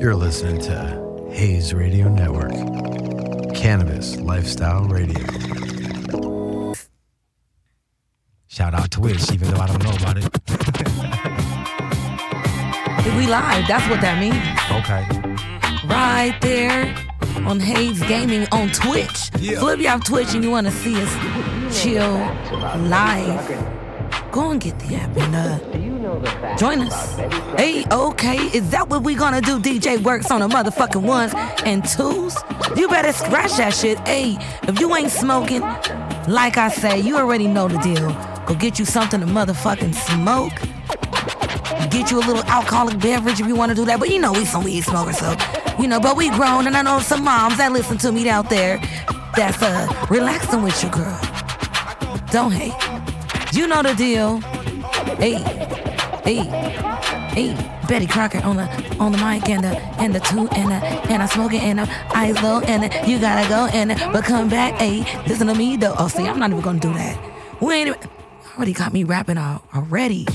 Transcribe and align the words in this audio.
You're 0.00 0.14
listening 0.14 0.60
to 0.60 1.28
Hayes 1.32 1.74
Radio 1.74 2.08
Network, 2.08 2.52
Cannabis 3.52 4.16
Lifestyle 4.20 4.84
Radio. 4.84 5.18
Shout 8.46 8.74
out 8.74 8.92
to 8.92 9.00
Twitch, 9.00 9.32
even 9.32 9.50
though 9.50 9.60
I 9.60 9.66
don't 9.66 9.82
know 9.82 9.90
about 9.90 10.18
it. 10.18 10.24
We 13.16 13.26
live. 13.26 13.66
That's 13.66 13.88
what 13.90 14.00
that 14.00 14.20
means. 14.20 14.36
Okay. 14.70 15.04
Right 15.88 16.38
there 16.40 16.94
on 17.44 17.58
Hayes 17.58 18.00
Gaming 18.04 18.46
on 18.52 18.70
Twitch. 18.70 19.32
So 19.58 19.68
if 19.70 19.80
you 19.80 19.88
have 19.88 20.04
Twitch 20.04 20.32
and 20.32 20.44
you 20.44 20.50
want 20.52 20.68
to 20.68 20.72
see 20.72 20.94
us 20.96 21.82
chill 21.82 22.12
live, 22.88 24.30
go 24.30 24.52
and 24.52 24.60
get 24.60 24.78
the 24.78 24.94
app 24.94 25.16
and 25.16 25.34
uh, 25.34 25.58
join 26.58 26.80
us. 26.80 27.16
Hey, 27.56 27.84
okay, 27.90 28.36
is 28.56 28.70
that 28.70 28.88
what 28.88 29.02
we 29.02 29.14
gonna 29.14 29.40
do? 29.40 29.58
DJ 29.58 30.02
works 30.02 30.30
on 30.30 30.40
the 30.40 30.48
motherfucking 30.48 31.02
ones 31.02 31.32
and 31.64 31.84
twos. 31.84 32.36
You 32.76 32.88
better 32.88 33.12
scratch 33.12 33.56
that 33.56 33.74
shit. 33.74 33.98
Hey, 34.00 34.36
if 34.62 34.80
you 34.80 34.94
ain't 34.94 35.10
smoking, 35.10 35.60
like 36.28 36.56
I 36.56 36.68
say, 36.68 37.00
you 37.00 37.16
already 37.16 37.46
know 37.46 37.68
the 37.68 37.78
deal. 37.78 38.08
Go 38.46 38.54
get 38.54 38.78
you 38.78 38.84
something 38.84 39.20
to 39.20 39.26
motherfucking 39.26 39.94
smoke. 39.94 40.52
Get 41.90 42.10
you 42.10 42.18
a 42.18 42.24
little 42.24 42.44
alcoholic 42.44 42.98
beverage 43.00 43.40
if 43.40 43.46
you 43.46 43.54
want 43.54 43.70
to 43.70 43.76
do 43.76 43.84
that. 43.86 43.98
But 43.98 44.10
you 44.10 44.18
know 44.18 44.32
we 44.32 44.44
some 44.44 44.64
weed 44.64 44.82
smokers, 44.82 45.18
so 45.18 45.34
you 45.78 45.88
know. 45.88 46.00
But 46.00 46.16
we 46.16 46.30
grown, 46.30 46.66
and 46.66 46.76
I 46.76 46.82
know 46.82 47.00
some 47.00 47.24
moms 47.24 47.56
that 47.58 47.72
listen 47.72 47.98
to 47.98 48.12
me 48.12 48.28
out 48.28 48.50
there 48.50 48.78
that's 49.36 49.62
uh 49.62 50.06
relaxing 50.10 50.62
with 50.62 50.82
you, 50.82 50.90
girl. 50.90 51.18
Don't 52.30 52.52
hate. 52.52 52.74
You 53.54 53.66
know 53.66 53.82
the 53.82 53.94
deal. 53.94 54.40
Hey, 55.18 55.57
hey, 56.28 57.54
hey. 57.54 57.74
Betty 57.88 58.06
Crocker 58.06 58.44
on 58.44 58.56
the 58.56 58.96
on 59.00 59.12
the 59.12 59.18
mic 59.18 59.48
and 59.48 59.64
the 59.64 59.78
and 59.98 60.14
the 60.14 60.20
two 60.20 60.46
and 60.48 60.70
the 60.70 60.74
and 61.10 61.22
I 61.22 61.26
smoking 61.26 61.60
and 61.60 61.78
the 61.78 61.88
eyes 62.14 62.40
low 62.42 62.60
and 62.60 62.82
the, 62.82 63.10
you 63.10 63.18
gotta 63.18 63.48
go 63.48 63.66
and 63.72 63.90
the, 63.90 64.10
but 64.12 64.24
come 64.24 64.50
back. 64.50 64.74
Hey, 64.74 65.06
listen 65.26 65.46
to 65.46 65.54
me 65.54 65.78
though. 65.78 65.94
Oh, 65.98 66.06
see, 66.06 66.28
I'm 66.28 66.38
not 66.38 66.50
even 66.50 66.60
gonna 66.60 66.80
do 66.80 66.92
that. 66.92 67.18
We 67.62 67.72
ain't 67.72 67.88
even, 67.88 68.10
already 68.54 68.74
got 68.74 68.92
me 68.92 69.04
rapping 69.04 69.38
out 69.38 69.62
already. 69.74 70.26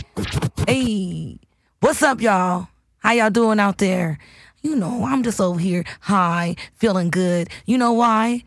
Hey, 0.68 1.38
what's 1.80 2.02
up, 2.02 2.22
y'all? 2.22 2.70
How 2.98 3.12
y'all 3.12 3.30
doing 3.30 3.60
out 3.60 3.78
there? 3.78 4.18
You 4.64 4.76
know, 4.76 5.06
I'm 5.06 5.22
just 5.22 5.40
over 5.40 5.60
here 5.60 5.84
high, 6.00 6.56
feeling 6.74 7.12
good. 7.12 7.50
You 7.68 7.78
know 7.78 7.92
why? 7.92 8.44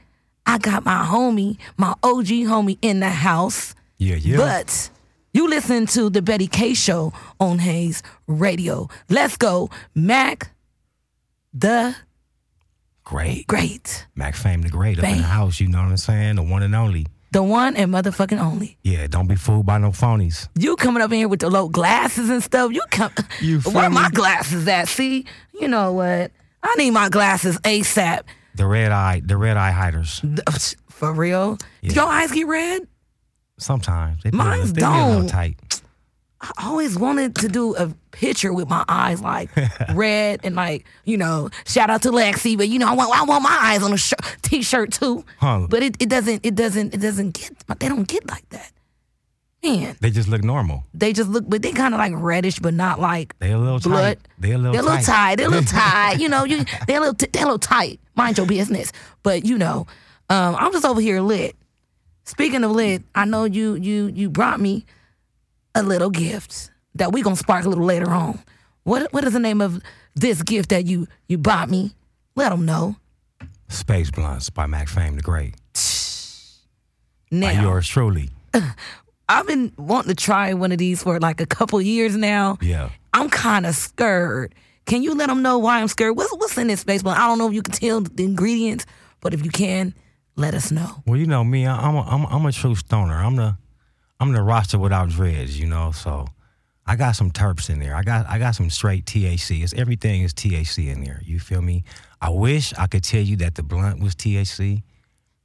I 0.46 0.58
got 0.58 0.84
my 0.84 1.04
homie, 1.04 1.58
my 1.76 1.94
OG 2.02 2.26
homie 2.26 2.78
in 2.82 2.98
the 2.98 3.10
house. 3.10 3.76
Yeah, 3.98 4.16
yeah. 4.16 4.36
But 4.36 4.90
you 5.36 5.48
listen 5.48 5.86
to 5.86 6.08
the 6.08 6.22
Betty 6.22 6.46
K 6.46 6.72
show 6.72 7.12
on 7.38 7.58
Hayes 7.58 8.02
Radio. 8.26 8.88
Let's 9.10 9.36
go, 9.36 9.70
Mac 9.94 10.50
the 11.52 11.94
great. 13.04 13.46
Great. 13.46 14.06
Mac 14.14 14.34
Fame 14.34 14.62
the 14.62 14.68
Great 14.68 14.98
up 14.98 15.04
in 15.04 15.18
the 15.18 15.22
house, 15.22 15.60
you 15.60 15.68
know 15.68 15.78
what 15.78 15.90
I'm 15.90 15.96
saying? 15.96 16.36
The 16.36 16.42
one 16.42 16.62
and 16.62 16.74
only. 16.74 17.06
The 17.32 17.42
one 17.42 17.76
and 17.76 17.92
motherfucking 17.92 18.40
only. 18.40 18.78
Yeah, 18.82 19.06
don't 19.08 19.26
be 19.26 19.36
fooled 19.36 19.66
by 19.66 19.78
no 19.78 19.90
phonies. 19.90 20.48
You 20.58 20.76
coming 20.76 21.02
up 21.02 21.12
in 21.12 21.18
here 21.18 21.28
with 21.28 21.40
the 21.40 21.50
low 21.50 21.68
glasses 21.68 22.30
and 22.30 22.42
stuff. 22.42 22.72
You 22.72 22.82
come. 22.90 23.12
You 23.40 23.60
Where 23.60 23.90
my 23.90 24.10
glasses 24.10 24.66
at? 24.68 24.88
See, 24.88 25.26
you 25.60 25.68
know 25.68 25.92
what? 25.92 26.30
I 26.62 26.74
need 26.76 26.92
my 26.92 27.08
glasses 27.08 27.58
ASAP. 27.58 28.22
The 28.54 28.66
red 28.66 28.90
eye, 28.90 29.20
the 29.24 29.36
red 29.36 29.56
eye 29.56 29.70
hiders. 29.70 30.22
For 30.88 31.12
real? 31.12 31.58
Yeah. 31.82 31.92
Your 31.92 32.06
eyes 32.06 32.32
get 32.32 32.46
red? 32.46 32.88
Sometimes 33.58 34.22
they 34.22 34.30
Mine's 34.30 34.72
they 34.72 34.80
be 34.80 34.84
a 34.86 34.90
little 34.90 35.20
don't. 35.20 35.28
tight. 35.28 35.80
I 36.40 36.52
always 36.66 36.98
wanted 36.98 37.34
to 37.36 37.48
do 37.48 37.74
a 37.76 37.88
picture 38.12 38.52
with 38.52 38.68
my 38.68 38.84
eyes 38.88 39.22
like 39.22 39.48
red 39.94 40.40
and 40.44 40.54
like 40.54 40.84
you 41.04 41.16
know 41.16 41.48
shout 41.66 41.88
out 41.88 42.02
to 42.02 42.10
Lexi, 42.10 42.56
but 42.58 42.68
you 42.68 42.78
know 42.78 42.88
I 42.88 42.92
want 42.92 43.18
I 43.18 43.24
want 43.24 43.42
my 43.42 43.58
eyes 43.62 43.82
on 43.82 43.92
a 43.92 43.96
shirt, 43.96 44.20
t-shirt 44.42 44.92
too. 44.92 45.24
Huh. 45.38 45.66
But 45.70 45.82
it, 45.82 45.96
it 46.00 46.08
doesn't 46.10 46.44
it 46.44 46.54
doesn't 46.54 46.94
it 46.94 47.00
doesn't 47.00 47.30
get 47.32 47.52
they 47.80 47.88
don't 47.88 48.06
get 48.06 48.28
like 48.28 48.48
that. 48.50 48.70
Man, 49.62 49.96
They 50.00 50.10
just 50.10 50.28
look 50.28 50.44
normal. 50.44 50.84
they 50.94 51.12
just 51.12 51.28
look 51.30 51.44
but 51.48 51.62
they 51.62 51.72
kind 51.72 51.92
of 51.94 51.98
like 51.98 52.12
reddish, 52.14 52.58
but 52.60 52.74
not 52.74 53.00
like 53.00 53.34
They 53.40 53.50
a 53.52 53.58
little 53.58 53.80
blood. 53.80 54.18
tight. 54.18 54.28
They 54.38 54.52
a 54.52 54.58
little 54.58 54.72
They're 54.72 54.82
a 54.82 54.84
little 54.84 54.98
tight. 54.98 55.04
tight. 55.06 55.36
They're 55.36 55.46
a 55.48 55.50
little 55.50 55.64
tight. 55.80 56.20
You 56.20 56.28
know, 56.28 56.44
you 56.44 56.64
they're 56.86 56.98
a 56.98 57.00
little 57.00 57.14
t- 57.14 57.26
they're 57.32 57.42
a 57.42 57.46
little 57.46 57.58
tight. 57.58 57.98
Mind 58.14 58.36
your 58.36 58.46
business. 58.46 58.92
But 59.24 59.44
you 59.46 59.56
know, 59.58 59.86
um, 60.28 60.54
I'm 60.56 60.70
just 60.72 60.84
over 60.84 61.00
here 61.00 61.20
lit. 61.22 61.56
Speaking 62.26 62.64
of 62.64 62.72
lit, 62.72 63.02
I 63.14 63.24
know 63.24 63.44
you 63.44 63.74
you 63.76 64.08
you 64.08 64.28
brought 64.28 64.60
me 64.60 64.84
a 65.74 65.82
little 65.82 66.10
gift 66.10 66.70
that 66.96 67.12
we 67.12 67.22
gonna 67.22 67.36
spark 67.36 67.64
a 67.64 67.68
little 67.68 67.84
later 67.84 68.10
on. 68.10 68.40
What 68.82 69.12
what 69.12 69.24
is 69.24 69.32
the 69.32 69.38
name 69.40 69.60
of 69.60 69.80
this 70.14 70.42
gift 70.42 70.70
that 70.70 70.86
you 70.86 71.06
you 71.28 71.38
bought 71.38 71.70
me? 71.70 71.94
Let 72.34 72.50
them 72.50 72.66
know. 72.66 72.96
Space 73.68 74.10
Blunts 74.10 74.50
by 74.50 74.66
Mac 74.66 74.88
Fame 74.88 75.16
the 75.16 75.22
Great. 75.22 75.54
By 77.30 77.38
Now, 77.38 77.62
yours 77.62 77.88
truly. 77.88 78.30
I've 79.28 79.46
been 79.46 79.72
wanting 79.76 80.10
to 80.10 80.14
try 80.14 80.52
one 80.54 80.70
of 80.72 80.78
these 80.78 81.02
for 81.02 81.18
like 81.18 81.40
a 81.40 81.46
couple 81.46 81.80
years 81.80 82.16
now. 82.16 82.58
Yeah. 82.60 82.90
I'm 83.12 83.28
kind 83.28 83.66
of 83.66 83.74
scared. 83.74 84.54
Can 84.84 85.02
you 85.02 85.14
let 85.14 85.28
them 85.28 85.42
know 85.42 85.58
why 85.58 85.80
I'm 85.80 85.88
scared? 85.88 86.16
What's 86.16 86.32
what's 86.36 86.58
in 86.58 86.68
this 86.68 86.80
space? 86.80 87.02
But 87.02 87.18
I 87.18 87.26
don't 87.26 87.38
know 87.38 87.48
if 87.48 87.54
you 87.54 87.62
can 87.62 87.72
tell 87.72 88.00
the 88.00 88.24
ingredients, 88.24 88.86
but 89.20 89.32
if 89.34 89.44
you 89.44 89.50
can, 89.50 89.94
let 90.36 90.54
us 90.54 90.70
know. 90.70 91.02
Well, 91.06 91.18
you 91.18 91.26
know 91.26 91.42
me, 91.44 91.66
I- 91.66 91.76
I'm 91.88 91.94
a, 91.96 92.02
I'm, 92.02 92.24
I'm 92.26 92.46
a 92.46 92.52
true 92.52 92.74
stoner. 92.74 93.14
I'm 93.14 93.36
the 93.36 93.56
I'm 94.20 94.32
the 94.32 94.42
Rasta 94.42 94.78
without 94.78 95.08
dreads, 95.10 95.58
you 95.58 95.66
know. 95.66 95.92
So 95.92 96.26
I 96.86 96.96
got 96.96 97.16
some 97.16 97.30
terps 97.30 97.68
in 97.68 97.80
there. 97.80 97.94
I 97.94 98.02
got 98.02 98.26
I 98.28 98.38
got 98.38 98.54
some 98.54 98.70
straight 98.70 99.04
THC. 99.06 99.62
It's 99.62 99.74
everything 99.74 100.22
is 100.22 100.32
THC 100.32 100.92
in 100.92 101.02
there. 101.04 101.20
You 101.24 101.38
feel 101.40 101.60
me? 101.62 101.84
I 102.20 102.30
wish 102.30 102.72
I 102.78 102.86
could 102.86 103.04
tell 103.04 103.20
you 103.20 103.36
that 103.36 103.54
the 103.56 103.62
blunt 103.62 104.00
was 104.00 104.14
THC, 104.14 104.82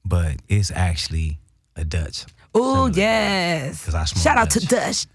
but 0.06 0.38
it's 0.47 0.72
actually 0.72 1.40
a 1.75 1.84
Dutch. 1.84 2.25
Oh 2.56 2.88
yes! 2.88 3.84
'Cause 3.85 3.96
I 3.96 4.06
Shout 4.06 4.38
out 4.38 4.50
to 4.51 4.59
Dutch. 4.59 4.69
Dutch. 4.69 5.06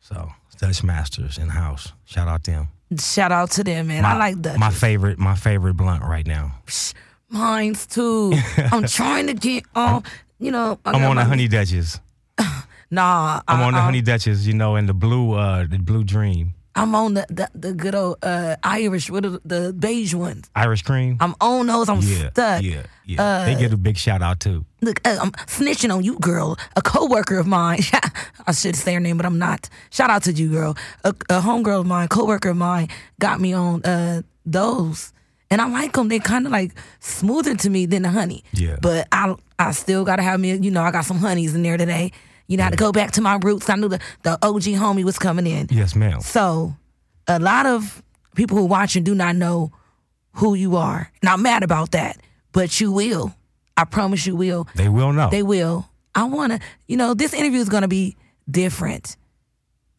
So 0.00 0.30
Dutch 0.58 0.82
Masters 0.82 1.38
in 1.38 1.48
house. 1.48 1.92
Shout 2.06 2.28
out 2.28 2.44
them. 2.44 2.68
Shout 2.98 3.32
out 3.32 3.50
to 3.52 3.64
them, 3.64 3.88
man. 3.88 4.04
I 4.04 4.16
like 4.16 4.40
Dutch. 4.40 4.58
My 4.58 4.70
favorite 4.70 5.18
my 5.18 5.34
favorite 5.36 5.74
blunt 5.74 6.02
right 6.02 6.26
now. 6.26 6.58
Mine's 7.28 7.86
too. 7.86 8.32
I'm 8.72 8.86
trying 8.86 9.26
to 9.28 9.34
get 9.34 9.64
on. 9.74 10.04
You 10.38 10.50
know, 10.50 10.78
I 10.84 10.92
I'm 10.92 11.04
on 11.04 11.16
the 11.16 11.24
honey 11.24 11.48
Dutches. 11.48 12.00
Nah, 12.88 13.40
I'm 13.48 13.60
I, 13.60 13.64
on 13.64 13.72
the 13.72 13.80
I- 13.80 13.82
honey 13.82 14.00
Dutches, 14.00 14.46
you 14.46 14.54
know, 14.54 14.76
and 14.76 14.88
the 14.88 14.94
blue 14.94 15.32
uh 15.32 15.66
the 15.66 15.78
blue 15.78 16.04
dream. 16.04 16.54
I'm 16.76 16.94
on 16.94 17.14
the 17.14 17.26
the, 17.28 17.48
the 17.52 17.72
good 17.72 17.94
old 17.96 18.18
uh, 18.22 18.54
Irish, 18.62 19.10
what 19.10 19.24
are 19.24 19.40
the 19.44 19.72
beige 19.72 20.14
ones. 20.14 20.48
Irish 20.54 20.82
cream. 20.82 21.16
I'm 21.18 21.34
on 21.40 21.66
those. 21.66 21.88
I'm 21.88 22.00
yeah, 22.00 22.30
stuck. 22.30 22.62
yeah, 22.62 22.82
yeah. 23.06 23.44
they 23.46 23.56
get 23.56 23.72
a 23.72 23.76
big 23.76 23.96
shout 23.96 24.22
out 24.22 24.38
too. 24.38 24.64
Look, 24.82 25.00
uh, 25.04 25.18
I'm 25.20 25.32
snitching 25.32 25.92
on 25.92 26.04
you, 26.04 26.16
girl. 26.20 26.58
A 26.76 26.82
coworker 26.82 27.38
of 27.38 27.46
mine. 27.48 27.80
I 28.46 28.52
should 28.52 28.76
say 28.76 28.94
her 28.94 29.00
name, 29.00 29.16
but 29.16 29.26
I'm 29.26 29.38
not. 29.38 29.68
Shout 29.90 30.10
out 30.10 30.22
to 30.24 30.32
you, 30.32 30.50
girl. 30.50 30.76
A, 31.02 31.08
a 31.08 31.40
homegirl 31.40 31.80
of 31.80 31.86
mine, 31.86 32.06
coworker 32.08 32.50
of 32.50 32.56
mine, 32.56 32.88
got 33.18 33.40
me 33.40 33.52
on 33.54 33.82
uh, 33.84 34.22
those, 34.44 35.12
and 35.50 35.60
I 35.60 35.68
like 35.68 35.92
them. 35.92 36.08
They 36.08 36.18
kind 36.18 36.46
of 36.46 36.52
like 36.52 36.72
smoother 37.00 37.54
to 37.54 37.70
me 37.70 37.86
than 37.86 38.02
the 38.02 38.10
honey. 38.10 38.44
Yeah. 38.52 38.76
But 38.80 39.08
I, 39.12 39.34
I 39.58 39.72
still 39.72 40.04
gotta 40.04 40.22
have 40.22 40.40
me. 40.40 40.54
You 40.54 40.70
know, 40.70 40.82
I 40.82 40.90
got 40.90 41.04
some 41.04 41.18
honeys 41.18 41.54
in 41.54 41.62
there 41.62 41.76
today. 41.76 42.12
You 42.48 42.56
know, 42.56 42.64
how 42.64 42.70
to 42.70 42.76
go 42.76 42.92
back 42.92 43.12
to 43.12 43.20
my 43.20 43.38
roots. 43.42 43.68
I 43.68 43.76
knew 43.76 43.88
the 43.88 44.00
the 44.22 44.38
OG 44.42 44.62
homie 44.62 45.04
was 45.04 45.18
coming 45.18 45.46
in. 45.46 45.68
Yes, 45.70 45.94
ma'am. 45.96 46.20
So, 46.20 46.76
a 47.26 47.38
lot 47.38 47.66
of 47.66 48.02
people 48.34 48.56
who 48.56 48.66
watch 48.66 48.96
and 48.96 49.04
do 49.04 49.14
not 49.14 49.34
know 49.36 49.72
who 50.32 50.54
you 50.54 50.76
are. 50.76 51.10
And 51.22 51.28
I'm 51.28 51.42
mad 51.42 51.62
about 51.62 51.92
that, 51.92 52.18
but 52.52 52.80
you 52.80 52.92
will. 52.92 53.34
I 53.76 53.84
promise 53.84 54.26
you 54.26 54.36
will. 54.36 54.68
They 54.74 54.88
will 54.88 55.12
know. 55.12 55.30
They 55.30 55.42
will. 55.42 55.88
I 56.14 56.24
want 56.24 56.52
to, 56.52 56.60
you 56.86 56.96
know, 56.96 57.14
this 57.14 57.34
interview 57.34 57.60
is 57.60 57.68
going 57.68 57.82
to 57.82 57.88
be 57.88 58.16
different. 58.50 59.16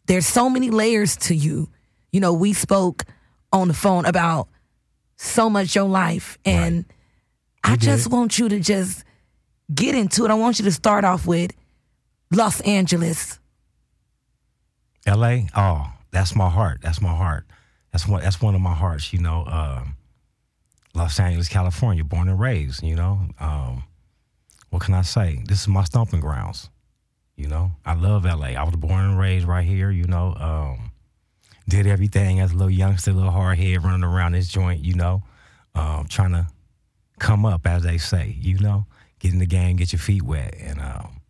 There's 0.08 0.26
so 0.26 0.50
many 0.50 0.70
layers 0.70 1.16
to 1.18 1.36
you. 1.36 1.70
You 2.12 2.20
know, 2.20 2.34
we 2.34 2.54
spoke 2.54 3.04
on 3.52 3.68
the 3.68 3.74
phone 3.74 4.06
about 4.06 4.48
so 5.18 5.50
much 5.50 5.76
your 5.76 5.86
life, 5.86 6.38
and 6.46 6.86
I 7.64 7.76
just 7.76 8.10
want 8.10 8.40
you 8.40 8.48
to 8.50 8.60
just 8.60 9.04
get 9.74 9.96
into 9.96 10.26
it. 10.26 10.32
I 10.32 10.36
want 10.36 10.60
you 10.60 10.66
to 10.66 10.72
start 10.72 11.04
off 11.04 11.28
with 11.28 11.52
Los 12.32 12.62
Angeles. 12.62 13.40
L.A. 15.06 15.48
Oh, 15.56 15.92
that's 16.12 16.36
my 16.36 16.50
heart. 16.50 16.80
That's 16.82 17.02
my 17.02 17.16
heart. 17.16 17.46
That's 17.92 18.08
one. 18.08 18.22
That's 18.22 18.42
one 18.42 18.56
of 18.56 18.62
my 18.62 18.74
hearts. 18.74 19.12
You 19.14 19.20
know, 19.20 19.46
um, 19.46 19.96
Los 20.94 21.20
Angeles, 21.20 21.50
California, 21.50 22.04
born 22.04 22.30
and 22.30 22.40
raised. 22.40 22.84
You 22.84 22.96
know, 22.96 23.22
um, 23.40 23.84
what 24.70 24.84
can 24.84 24.94
I 24.94 25.02
say? 25.02 25.42
This 25.46 25.62
is 25.62 25.68
my 25.68 25.84
stomping 25.84 26.20
grounds. 26.20 26.70
You 27.36 27.48
know, 27.48 27.72
I 27.86 27.94
love 27.94 28.26
L.A. 28.26 28.56
I 28.56 28.64
was 28.64 28.76
born 28.76 29.04
and 29.04 29.20
raised 29.20 29.48
right 29.48 29.66
here. 29.66 29.92
You 29.92 30.06
know, 30.06 30.34
um, 30.36 30.92
did 31.68 31.88
everything 31.88 32.40
as 32.40 32.52
a 32.52 32.56
little 32.56 32.70
youngster, 32.72 33.12
little 33.14 33.32
hard 33.32 33.58
head 33.58 33.84
running 33.84 34.04
around 34.04 34.34
this 34.34 34.48
joint. 34.48 34.84
You 34.84 34.96
know, 34.96 35.24
um, 35.76 36.08
trying 36.10 36.32
to 36.32 36.48
come 37.20 37.46
up, 37.46 37.66
as 37.68 37.84
they 37.84 37.98
say. 37.98 38.36
You 38.40 38.60
know, 38.60 38.86
get 39.20 39.34
in 39.34 39.40
the 39.40 39.46
game, 39.46 39.76
get 39.78 39.92
your 39.92 40.00
feet 40.00 40.24
wet, 40.24 40.56
and 40.60 40.80
um, 40.80 41.22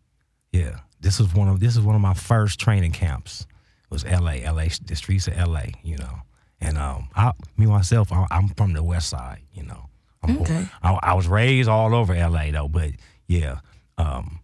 yeah, 0.52 0.80
this 1.00 1.18
was 1.18 1.34
one 1.34 1.48
of 1.48 1.60
this 1.60 1.76
is 1.76 1.82
one 1.82 1.94
of 1.94 2.00
my 2.00 2.14
first 2.14 2.58
training 2.60 2.92
camps. 2.92 3.46
Was 3.90 4.04
L.A. 4.04 4.42
L.A. 4.44 4.68
the 4.84 4.94
streets 4.96 5.28
of 5.28 5.38
L.A. 5.38 5.72
You 5.82 5.96
know, 5.96 6.18
And 6.60 6.76
um, 6.76 7.08
I, 7.16 7.32
me 7.56 7.64
myself, 7.64 8.12
I, 8.12 8.26
I'm 8.30 8.48
from 8.48 8.74
the 8.74 8.82
West 8.82 9.08
Side. 9.08 9.40
You 9.54 9.62
know, 9.62 9.86
I'm, 10.22 10.38
Okay. 10.42 10.66
I, 10.82 10.98
I 11.02 11.14
was 11.14 11.26
raised 11.26 11.70
all 11.70 11.94
over 11.94 12.14
LA 12.14 12.50
though, 12.50 12.68
but 12.68 12.90
yeah, 13.26 13.60
um, 13.96 14.40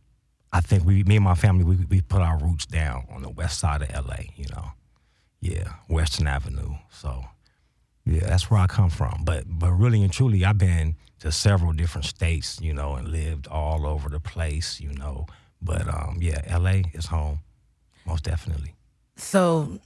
I 0.50 0.60
think 0.62 0.84
we, 0.86 1.02
me 1.04 1.16
and 1.16 1.24
my 1.24 1.34
family, 1.34 1.64
we 1.64 1.76
we 1.90 2.00
put 2.00 2.22
our 2.22 2.38
roots 2.38 2.64
down 2.64 3.06
on 3.10 3.20
the 3.20 3.28
West 3.28 3.58
Side 3.58 3.82
of 3.82 4.06
LA. 4.06 4.16
You 4.36 4.46
know, 4.50 4.68
yeah, 5.44 5.74
Western 5.88 6.26
Avenue. 6.26 6.74
So 6.90 7.22
yeah, 8.06 8.26
that's 8.26 8.50
where 8.50 8.60
I 8.60 8.66
come 8.66 8.90
from. 8.90 9.22
But 9.24 9.44
but 9.46 9.72
really 9.72 10.02
and 10.02 10.12
truly, 10.12 10.44
I've 10.44 10.58
been 10.58 10.96
to 11.20 11.30
several 11.30 11.72
different 11.72 12.06
states, 12.06 12.58
you 12.60 12.72
know, 12.72 12.94
and 12.94 13.08
lived 13.08 13.46
all 13.48 13.86
over 13.86 14.08
the 14.08 14.20
place, 14.20 14.80
you 14.80 14.92
know. 14.94 15.26
But 15.60 15.86
um, 15.86 16.18
yeah, 16.20 16.58
LA 16.58 16.82
is 16.94 17.06
home, 17.06 17.40
most 18.06 18.24
definitely. 18.24 18.74
So, 19.16 19.78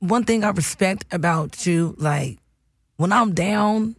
one 0.00 0.24
thing 0.24 0.44
I 0.44 0.50
respect 0.50 1.04
about 1.12 1.66
you, 1.66 1.94
like 1.98 2.38
when 2.96 3.12
I'm 3.12 3.34
down, 3.34 3.96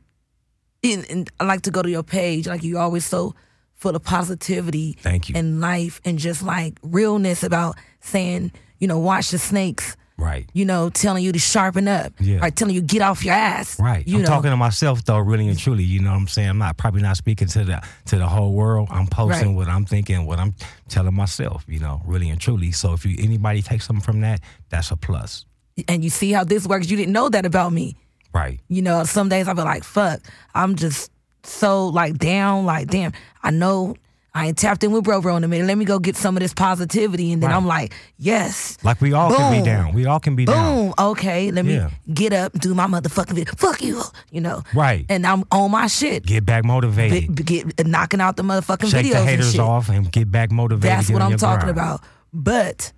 and, 0.83 1.06
and 1.09 1.29
I 1.39 1.45
like 1.45 1.62
to 1.63 1.71
go 1.71 1.81
to 1.81 1.89
your 1.89 2.03
page. 2.03 2.47
Like 2.47 2.63
you 2.63 2.77
always 2.77 3.06
so 3.06 3.35
full 3.75 3.95
of 3.95 4.03
positivity, 4.03 4.97
Thank 5.00 5.29
you. 5.29 5.35
and 5.35 5.62
life, 5.62 6.01
and 6.06 6.17
just 6.17 6.41
like 6.44 6.79
realness 6.81 7.44
about 7.44 7.75
saying, 8.00 8.51
you 8.79 8.88
know, 8.88 9.00
watch 9.00 9.29
the 9.29 9.38
snakes. 9.38 9.95
Right. 10.17 10.50
You 10.53 10.63
know, 10.63 10.89
telling 10.89 11.23
you 11.25 11.33
to 11.33 11.39
sharpen 11.39 11.88
up, 11.89 12.13
Yeah. 12.21 12.45
or 12.45 12.50
telling 12.50 12.73
you 12.73 12.81
get 12.81 13.01
off 13.01 13.25
your 13.25 13.33
ass. 13.33 13.77
Right. 13.79 14.07
You 14.07 14.15
I'm 14.17 14.21
know, 14.21 14.27
talking 14.29 14.50
to 14.51 14.56
myself 14.57 15.03
though, 15.03 15.17
really 15.19 15.47
and 15.50 15.59
truly. 15.59 15.83
You 15.83 16.00
know 16.01 16.12
what 16.12 16.15
I'm 16.17 16.27
saying? 16.27 16.50
I'm 16.50 16.57
not 16.57 16.77
probably 16.77 17.01
not 17.01 17.17
speaking 17.17 17.50
to 17.50 17.63
the 17.65 17.81
to 18.06 18.17
the 18.17 18.27
whole 18.27 18.53
world. 18.53 18.88
I'm 18.91 19.07
posting 19.07 19.50
Right. 19.50 19.56
what 19.56 19.67
I'm 19.67 19.85
thinking, 19.85 20.25
what 20.25 20.39
I'm 20.39 20.56
telling 20.88 21.13
myself, 21.13 21.65
you 21.67 21.79
know, 21.79 22.01
really 22.06 22.29
and 22.29 22.39
truly. 22.39 22.71
So 22.71 22.94
if 22.94 23.06
you 23.06 23.17
anybody 23.19 23.62
takes 23.62 23.85
something 23.88 24.03
from 24.03 24.21
that, 24.21 24.39
that's 24.69 24.91
a 24.91 24.95
plus. 24.95 25.45
and 25.89 26.01
you 26.06 26.09
see 26.09 26.31
how 26.31 26.45
this 26.45 26.65
works. 26.65 26.89
You 26.89 26.95
didn't 26.95 27.12
know 27.12 27.27
that 27.27 27.45
about 27.45 27.73
me. 27.73 27.97
Right. 28.33 28.62
You 28.69 28.81
know, 28.81 29.03
some 29.03 29.27
days 29.27 29.50
I'll 29.50 29.56
be 29.56 29.62
like, 29.63 29.83
fuck, 29.83 30.21
I'm 30.53 30.75
just 30.77 31.12
so 31.44 31.88
like 31.89 32.17
down, 32.17 32.65
like, 32.65 32.88
damn, 32.88 33.12
I 33.44 33.51
know 33.51 33.95
I 34.37 34.47
ain't 34.47 34.57
tapped 34.57 34.83
in 34.83 34.91
with 34.91 35.05
Bro 35.05 35.21
Bro 35.21 35.37
in 35.37 35.45
a 35.45 35.47
minute. 35.47 35.65
Let 35.65 35.77
me 35.77 35.85
go 35.85 35.97
get 35.97 36.17
some 36.17 36.35
of 36.35 36.41
this 36.43 36.53
positivity. 36.53 37.31
And 37.31 37.41
then 37.41 37.51
Right. 37.51 37.55
I'm 37.55 37.65
like, 37.65 37.93
yes. 38.17 38.77
Like 38.83 38.99
we 38.99 39.13
all 39.13 39.33
can 39.33 39.59
be 39.59 39.65
down. 39.65 39.93
We 39.93 40.05
all 40.05 40.19
can 40.19 40.35
be 40.35 40.43
down. 40.43 40.87
Boom. 40.87 40.93
Okay, 40.99 41.51
let 41.51 41.63
me 41.63 41.81
get 42.13 42.33
up, 42.33 42.51
do 42.59 42.75
my 42.75 42.85
motherfucking 42.85 43.33
video. 43.33 43.53
Fuck 43.55 43.81
you. 43.81 44.01
You 44.31 44.41
know. 44.41 44.61
Right. 44.73 45.05
And 45.07 45.25
I'm 45.25 45.45
on 45.53 45.71
my 45.71 45.87
shit. 45.87 46.25
Get 46.25 46.45
back 46.45 46.65
motivated. 46.65 47.33
Be- 47.33 47.43
get 47.43 47.87
knocking 47.87 48.19
out 48.19 48.35
the 48.35 48.43
motherfucking 48.43 48.91
Shake 48.91 49.05
videos 49.05 49.11
the 49.11 49.17
and 49.19 49.29
haters 49.29 49.51
shit. 49.53 49.61
off 49.61 49.87
and 49.87 50.11
get 50.11 50.29
back 50.29 50.51
motivated. 50.51 50.97
That's 50.99 51.09
what 51.09 51.21
I'm 51.21 51.38
talking 51.38 51.59
grind. 51.73 51.77
about. 51.77 52.01
But, 52.33 52.91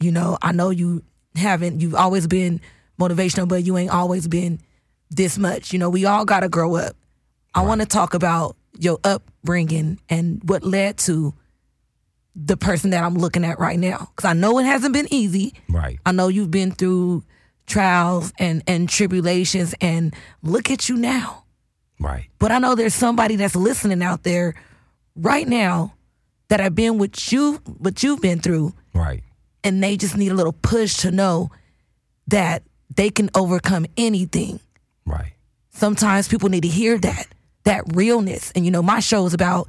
you 0.00 0.10
know, 0.10 0.38
I 0.42 0.50
know 0.50 0.70
you 0.70 1.04
haven't, 1.36 1.82
you've 1.82 1.94
always 1.94 2.26
been 2.26 2.60
motivational, 3.00 3.46
but 3.46 3.62
you 3.64 3.76
ain't 3.78 3.90
always 3.92 4.26
been 4.26 4.58
this 5.08 5.38
much. 5.38 5.72
You 5.72 5.78
know, 5.78 5.88
we 5.88 6.04
all 6.04 6.24
got 6.24 6.40
to 6.40 6.48
grow 6.48 6.74
up. 6.74 6.96
I 7.54 7.62
want 7.62 7.80
to 7.80 7.86
talk 7.86 8.14
about 8.14 8.56
your 8.78 8.98
upbringing 9.04 10.00
and 10.08 10.40
what 10.48 10.62
led 10.64 10.98
to 10.98 11.34
the 12.36 12.56
person 12.56 12.90
that 12.90 13.04
I'm 13.04 13.14
looking 13.14 13.44
at 13.44 13.58
right 13.58 13.78
now. 13.78 14.10
Because 14.14 14.28
I 14.28 14.32
know 14.32 14.58
it 14.58 14.64
hasn't 14.64 14.92
been 14.92 15.06
easy. 15.12 15.54
Right. 15.68 15.98
I 16.04 16.12
know 16.12 16.28
you've 16.28 16.50
been 16.50 16.72
through 16.72 17.22
trials 17.66 18.32
and, 18.38 18.62
and 18.66 18.88
tribulations, 18.88 19.74
and 19.80 20.14
look 20.42 20.70
at 20.70 20.88
you 20.88 20.96
now. 20.96 21.44
Right. 22.00 22.28
But 22.38 22.50
I 22.52 22.58
know 22.58 22.74
there's 22.74 22.94
somebody 22.94 23.36
that's 23.36 23.56
listening 23.56 24.02
out 24.02 24.22
there 24.24 24.54
right 25.16 25.46
now 25.48 25.94
that 26.48 26.60
have 26.60 26.74
been 26.74 26.98
what 26.98 27.32
you 27.32 27.54
what 27.78 28.02
you've 28.02 28.20
been 28.20 28.40
through, 28.40 28.74
Right. 28.92 29.22
and 29.62 29.82
they 29.82 29.96
just 29.96 30.16
need 30.16 30.30
a 30.30 30.34
little 30.34 30.52
push 30.52 30.96
to 30.98 31.10
know 31.10 31.50
that 32.28 32.64
they 32.94 33.08
can 33.10 33.30
overcome 33.34 33.86
anything. 33.96 34.60
Right. 35.06 35.32
Sometimes 35.70 36.28
people 36.28 36.48
need 36.50 36.62
to 36.62 36.68
hear 36.68 36.98
that 36.98 37.26
that 37.64 37.84
realness. 37.94 38.52
And 38.54 38.64
you 38.64 38.70
know, 38.70 38.82
my 38.82 39.00
show 39.00 39.26
is 39.26 39.34
about 39.34 39.68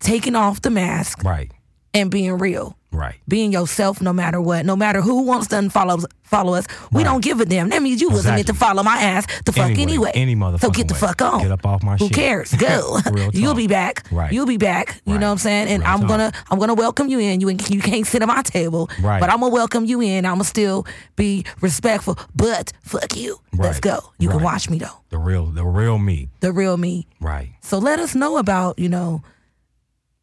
taking 0.00 0.34
off 0.34 0.62
the 0.62 0.70
mask 0.70 1.22
Right. 1.22 1.50
and 1.94 2.10
being 2.10 2.38
real. 2.38 2.76
Right. 2.92 3.16
Being 3.26 3.52
yourself 3.52 4.00
no 4.02 4.12
matter 4.12 4.40
what, 4.40 4.66
no 4.66 4.76
matter 4.76 5.00
who 5.00 5.22
wants 5.22 5.46
to 5.48 5.56
unfollow 5.56 6.04
follow 6.22 6.54
us, 6.54 6.66
we 6.92 6.98
Right. 7.02 7.04
don't 7.10 7.22
give 7.22 7.40
a 7.40 7.44
damn. 7.44 7.68
That 7.70 7.82
means 7.82 8.00
you 8.00 8.08
wasn't 8.08 8.36
meant 8.36 8.46
to 8.46 8.54
follow 8.54 8.82
my 8.82 8.96
ass 8.96 9.26
the 9.44 9.52
fuck 9.52 9.66
Anyway, 9.70 9.82
anyway. 9.82 10.10
any 10.14 10.34
So 10.58 10.70
get 10.70 10.88
the 10.88 10.94
way. 10.94 11.00
fuck 11.00 11.20
on. 11.20 11.42
Get 11.42 11.50
up 11.52 11.66
off 11.66 11.82
my 11.82 11.96
Who 11.96 12.06
shit. 12.06 12.14
cares? 12.14 12.52
Go. 12.58 12.98
You'll 13.32 13.54
be 13.54 13.66
back. 13.66 14.04
Right. 14.10 14.32
You'll 14.32 14.46
be 14.46 14.56
back. 14.56 15.00
You 15.04 15.12
Right. 15.14 15.20
know 15.20 15.26
what 15.26 15.32
I'm 15.32 15.38
saying? 15.38 15.68
And 15.68 15.82
Real 15.82 15.92
I'm 15.92 16.00
talk. 16.00 16.08
gonna 16.08 16.32
I'm 16.50 16.58
gonna 16.58 16.74
welcome 16.74 17.08
you 17.08 17.18
in. 17.18 17.40
You 17.40 17.50
you 17.50 17.80
can't 17.80 18.06
sit 18.06 18.22
at 18.22 18.28
my 18.28 18.42
table. 18.42 18.88
Right. 19.02 19.20
But 19.20 19.30
I'm 19.30 19.40
gonna 19.40 19.52
welcome 19.52 19.84
you 19.84 20.00
in. 20.00 20.24
I'm 20.24 20.34
gonna 20.34 20.44
still 20.44 20.86
be 21.16 21.44
respectful. 21.60 22.18
But 22.34 22.72
fuck 22.82 23.16
you. 23.16 23.38
Right. 23.52 23.66
Let's 23.66 23.80
go. 23.80 24.00
You 24.18 24.28
can 24.30 24.42
watch 24.42 24.70
me 24.70 24.78
though. 24.78 25.00
The 25.10 25.18
real 25.18 25.46
the 25.46 25.64
real 25.64 25.98
me. 25.98 26.28
The 26.40 26.52
real 26.52 26.76
me. 26.78 27.06
Right. 27.20 27.50
So 27.62 27.78
let 27.78 27.98
us 28.00 28.14
know 28.14 28.36
about, 28.38 28.78
you 28.78 28.88
know, 28.88 29.22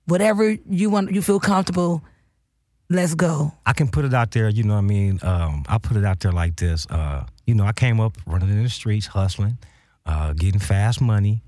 whatever 0.05 0.57
you 0.67 0.89
want 0.89 1.11
you 1.11 1.21
feel 1.21 1.39
comfortable. 1.39 2.03
Let's 2.91 3.13
go. 3.13 3.51
I 3.67 3.73
can 3.73 3.87
put 3.87 4.05
it 4.05 4.15
out 4.15 4.31
there, 4.31 4.49
you 4.49 4.63
know 4.63 4.73
what 4.73 4.79
I 4.79 4.81
mean? 4.81 5.19
Um, 5.21 5.63
I 5.67 5.77
put 5.77 5.95
it 5.95 6.03
out 6.03 6.19
there 6.21 6.31
like 6.31 6.55
this. 6.55 6.87
Uh, 6.89 7.25
you 7.45 7.53
know, 7.53 7.63
I 7.63 7.71
came 7.71 7.99
up 7.99 8.17
running 8.25 8.49
in 8.49 8.63
the 8.63 8.69
streets, 8.69 9.05
hustling, 9.05 9.59
uh, 10.07 10.33
getting 10.33 10.59
fast 10.59 10.99
money, 10.99 11.43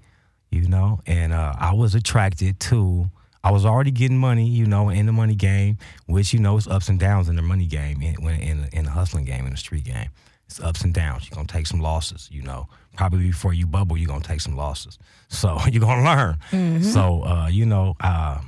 you 0.51 0.67
know, 0.67 0.99
and 1.07 1.33
uh, 1.33 1.53
I 1.57 1.73
was 1.73 1.95
attracted 1.95 2.59
to, 2.59 3.09
I 3.43 3.49
was 3.51 3.65
already 3.65 3.89
getting 3.89 4.19
money, 4.19 4.47
you 4.47 4.67
know, 4.67 4.89
in 4.89 5.07
the 5.07 5.11
money 5.11 5.33
game, 5.33 5.79
which, 6.05 6.31
you 6.31 6.39
know, 6.39 6.57
it's 6.57 6.67
ups 6.67 6.89
and 6.89 6.99
downs 6.99 7.27
in 7.27 7.35
the 7.35 7.41
money 7.41 7.65
game, 7.65 8.03
in, 8.03 8.15
when, 8.23 8.39
in, 8.39 8.69
in 8.71 8.85
the 8.85 8.91
hustling 8.91 9.25
game, 9.25 9.45
in 9.45 9.51
the 9.51 9.57
street 9.57 9.85
game. 9.85 10.09
It's 10.45 10.59
ups 10.59 10.83
and 10.83 10.93
downs. 10.93 11.27
You're 11.27 11.35
going 11.35 11.47
to 11.47 11.53
take 11.53 11.65
some 11.65 11.79
losses, 11.79 12.29
you 12.31 12.43
know. 12.43 12.67
Probably 12.97 13.25
before 13.25 13.53
you 13.53 13.65
bubble, 13.65 13.97
you're 13.97 14.07
going 14.07 14.21
to 14.21 14.27
take 14.27 14.41
some 14.41 14.55
losses. 14.55 14.99
So 15.29 15.57
you're 15.71 15.79
going 15.79 16.03
to 16.03 16.05
learn. 16.05 16.83
So, 16.83 17.23
uh, 17.23 17.47
you 17.47 17.65
know, 17.65 17.95
uh, 18.01 18.41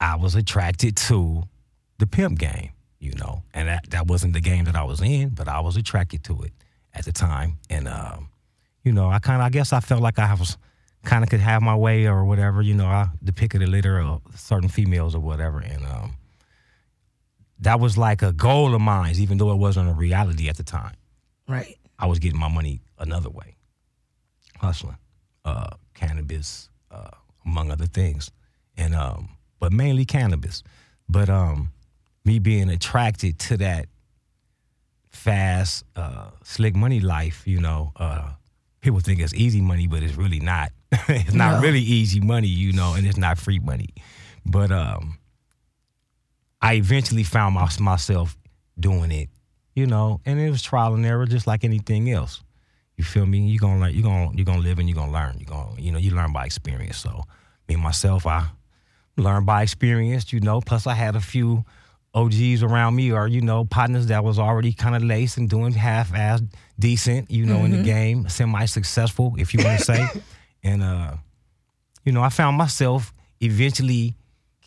I 0.00 0.14
was 0.14 0.36
attracted 0.36 0.96
to 1.08 1.42
the 1.98 2.06
pimp 2.06 2.38
game, 2.38 2.70
you 2.98 3.12
know, 3.14 3.42
and 3.54 3.68
that, 3.68 3.90
that 3.90 4.06
wasn't 4.06 4.32
the 4.32 4.40
game 4.40 4.64
that 4.64 4.76
I 4.76 4.84
was 4.84 5.00
in, 5.00 5.30
but 5.30 5.48
I 5.48 5.60
was 5.60 5.76
attracted 5.76 6.24
to 6.24 6.42
it 6.42 6.52
at 6.94 7.04
the 7.04 7.12
time. 7.12 7.58
And, 7.68 7.88
um, 7.88 8.28
you 8.84 8.92
know, 8.92 9.08
I 9.08 9.18
kind 9.18 9.40
of, 9.40 9.46
I 9.46 9.50
guess 9.50 9.72
I 9.72 9.80
felt 9.80 10.02
like 10.02 10.18
I 10.18 10.34
was 10.34 10.56
kind 11.04 11.22
of 11.22 11.30
could 11.30 11.40
have 11.40 11.62
my 11.62 11.76
way 11.76 12.06
or 12.06 12.24
whatever, 12.24 12.62
you 12.62 12.74
know, 12.74 12.86
I 12.86 13.08
depicted 13.22 13.62
a 13.62 13.66
litter 13.66 14.00
of 14.00 14.22
certain 14.34 14.68
females 14.68 15.14
or 15.14 15.20
whatever. 15.20 15.60
And, 15.60 15.84
um, 15.86 16.14
that 17.60 17.80
was 17.80 17.98
like 17.98 18.22
a 18.22 18.32
goal 18.32 18.74
of 18.74 18.80
mine, 18.80 19.16
even 19.16 19.38
though 19.38 19.50
it 19.50 19.56
wasn't 19.56 19.88
a 19.88 19.92
reality 19.92 20.48
at 20.48 20.56
the 20.56 20.62
time. 20.62 20.94
Right. 21.48 21.76
I 21.98 22.06
was 22.06 22.18
getting 22.18 22.38
my 22.38 22.48
money 22.48 22.82
another 22.98 23.30
way, 23.30 23.56
hustling, 24.58 24.98
uh, 25.44 25.70
cannabis, 25.94 26.68
uh, 26.90 27.10
among 27.44 27.70
other 27.70 27.86
things, 27.86 28.30
and 28.76 28.94
um, 28.94 29.30
but 29.58 29.72
mainly 29.72 30.04
cannabis. 30.04 30.62
But 31.08 31.28
um, 31.28 31.72
me 32.28 32.38
being 32.38 32.68
attracted 32.68 33.38
to 33.38 33.56
that 33.56 33.86
fast, 35.08 35.84
uh, 35.96 36.28
slick 36.44 36.76
money 36.76 37.00
life, 37.00 37.42
you 37.46 37.58
know, 37.58 37.90
uh, 37.96 38.28
people 38.82 39.00
think 39.00 39.18
it's 39.20 39.32
easy 39.34 39.62
money, 39.62 39.86
but 39.86 40.02
it's 40.02 40.14
really 40.14 40.38
not. 40.38 40.70
it's 41.08 41.32
not 41.32 41.54
No. 41.56 41.60
really 41.62 41.80
easy 41.80 42.20
money, 42.20 42.46
you 42.48 42.72
know, 42.74 42.92
and 42.94 43.06
it's 43.06 43.16
not 43.16 43.38
free 43.38 43.58
money. 43.58 43.88
But 44.44 44.70
um, 44.70 45.18
I 46.60 46.74
eventually 46.74 47.22
found 47.22 47.54
my, 47.54 47.66
myself 47.80 48.36
doing 48.78 49.10
it, 49.10 49.30
you 49.74 49.86
know, 49.86 50.20
and 50.26 50.38
it 50.38 50.50
was 50.50 50.62
trial 50.62 50.94
and 50.94 51.06
error, 51.06 51.24
just 51.24 51.46
like 51.46 51.64
anything 51.64 52.10
else. 52.10 52.42
You 52.98 53.04
feel 53.04 53.24
me? 53.24 53.38
You're 53.48 53.60
gonna 53.60 53.80
learn. 53.80 53.94
You're 53.94 54.02
gonna 54.02 54.32
you're 54.34 54.44
gonna 54.44 54.58
live 54.60 54.78
and 54.80 54.88
you're 54.88 54.96
gonna 54.96 55.12
learn. 55.12 55.36
You're 55.38 55.46
gonna 55.46 55.80
you 55.80 55.92
know 55.92 55.98
you 55.98 56.10
learn 56.10 56.32
by 56.32 56.44
experience. 56.44 56.98
So 56.98 57.22
me 57.68 57.76
myself, 57.76 58.26
I 58.26 58.48
learned 59.16 59.46
by 59.46 59.62
experience. 59.62 60.32
You 60.32 60.40
know, 60.40 60.60
plus 60.60 60.84
I 60.86 60.94
had 60.94 61.14
a 61.14 61.20
few 61.20 61.64
OGs 62.14 62.62
around 62.62 62.96
me 62.96 63.12
or 63.12 63.28
you 63.28 63.40
know 63.40 63.64
partners 63.64 64.06
that 64.06 64.24
was 64.24 64.38
already 64.38 64.72
kind 64.72 64.96
of 64.96 65.02
laced 65.02 65.36
and 65.36 65.48
doing 65.48 65.72
half-ass 65.72 66.42
decent. 66.78 67.30
You 67.30 67.46
know, 67.46 67.64
in 67.64 67.70
the 67.70 67.82
game, 67.82 68.28
semi-successful, 68.28 69.34
if 69.38 69.54
you 69.54 69.64
want 69.64 69.78
to 69.78 69.84
say. 69.96 70.06
and 70.62 70.82
uh, 70.82 71.16
you 72.04 72.12
know, 72.12 72.22
I 72.22 72.30
found 72.30 72.56
myself 72.56 73.12
eventually 73.40 74.16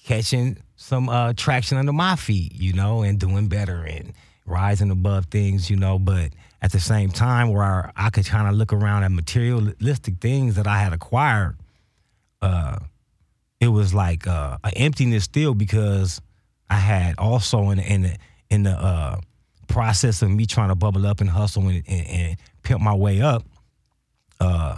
catching 0.03 0.57
some 0.75 1.09
uh, 1.09 1.33
traction 1.35 1.77
under 1.77 1.93
my 1.93 2.15
feet, 2.15 2.53
you 2.55 2.73
know, 2.73 3.01
and 3.01 3.19
doing 3.19 3.47
better 3.47 3.83
and 3.83 4.13
rising 4.45 4.91
above 4.91 5.25
things, 5.25 5.69
you 5.69 5.77
know. 5.77 5.99
But 5.99 6.31
at 6.61 6.71
the 6.71 6.79
same 6.79 7.09
time, 7.09 7.49
where 7.49 7.91
I 7.95 8.09
could 8.09 8.25
kind 8.25 8.47
of 8.47 8.55
look 8.55 8.73
around 8.73 9.03
at 9.03 9.11
materialistic 9.11 10.19
things 10.19 10.55
that 10.55 10.67
I 10.67 10.79
had 10.79 10.93
acquired, 10.93 11.57
uh, 12.41 12.77
it 13.59 13.67
was 13.67 13.93
like 13.93 14.27
uh, 14.27 14.57
an 14.63 14.73
emptiness 14.75 15.23
still 15.23 15.53
because 15.53 16.21
I 16.71 16.75
had 16.75 17.15
also 17.17 17.69
in 17.69 17.79
in 17.79 18.01
the, 18.03 18.15
in 18.49 18.63
the 18.63 18.71
uh, 18.71 19.19
process 19.67 20.21
of 20.21 20.31
me 20.31 20.45
trying 20.45 20.69
to 20.69 20.75
bubble 20.75 21.05
up 21.05 21.19
and 21.19 21.29
hustle 21.29 21.67
and, 21.67 21.83
and, 21.85 22.07
and 22.07 22.37
pimp 22.63 22.81
my 22.81 22.95
way 22.95 23.21
up. 23.21 23.43
Uh, 24.39 24.77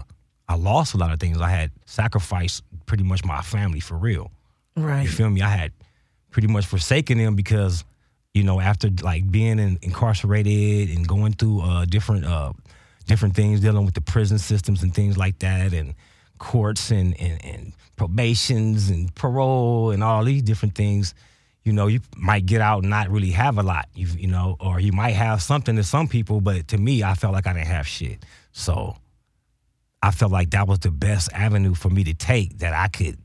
I 0.50 0.56
lost 0.56 0.96
a 0.96 0.98
lot 0.98 1.14
of 1.14 1.20
things. 1.20 1.40
I 1.40 1.50
had 1.50 1.72
sacrificed 1.86 2.64
pretty 2.88 3.04
much 3.04 3.24
my 3.24 3.42
family 3.42 3.80
for 3.80 3.96
real. 3.96 4.32
Right. 4.76 5.04
You 5.04 5.10
feel 5.10 5.30
me? 5.30 5.42
I 5.42 5.50
had 5.50 5.72
pretty 6.32 6.48
much 6.48 6.66
forsaken 6.66 7.20
them 7.20 7.36
because, 7.36 7.86
you 8.34 8.44
know, 8.44 8.60
after 8.60 8.90
like 9.04 9.30
being 9.30 9.60
in, 9.60 9.78
incarcerated 9.84 10.98
and 10.98 11.08
going 11.08 11.34
through 11.34 11.62
uh, 11.62 11.86
different 11.86 12.26
uh, 12.26 12.54
different 13.06 13.36
things 13.36 13.60
dealing 13.60 13.86
with 13.86 13.94
the 13.94 14.02
prison 14.02 14.40
systems 14.40 14.82
and 14.82 14.96
things 14.96 15.16
like 15.16 15.38
that, 15.40 15.74
and 15.74 15.94
courts 16.40 16.90
and 16.90 17.20
and, 17.22 17.46
and 17.46 17.74
probations 17.98 18.90
and 18.90 19.14
parole 19.14 19.92
and 19.92 20.04
all 20.04 20.24
these 20.24 20.42
different 20.42 20.74
things. 20.74 21.14
You 21.64 21.74
know, 21.74 21.88
you 21.88 22.02
might 22.18 22.46
get 22.46 22.60
out 22.60 22.84
and 22.84 22.90
not 22.90 23.10
really 23.10 23.32
have 23.32 23.58
a 23.58 23.64
lot, 23.64 23.88
you, 23.96 24.08
you 24.18 24.28
know, 24.28 24.58
or 24.60 24.80
you 24.80 24.92
might 24.92 25.12
have 25.12 25.42
something 25.42 25.76
to 25.78 25.84
some 25.84 26.08
people, 26.08 26.42
but 26.42 26.68
to 26.70 26.78
me, 26.78 27.04
I 27.04 27.14
felt 27.14 27.34
like 27.34 27.48
I 27.48 27.54
didn't 27.54 27.68
have 27.68 27.88
shit. 27.88 28.26
So 28.52 28.98
I 30.02 30.12
felt 30.12 30.32
like 30.32 30.50
that 30.50 30.68
was 30.68 30.80
the 30.80 30.92
best 30.92 31.32
avenue 31.32 31.74
for 31.74 31.90
me 31.90 32.04
to 32.04 32.14
take 32.14 32.60
that 32.60 32.74
I 32.74 32.90
could 32.90 33.18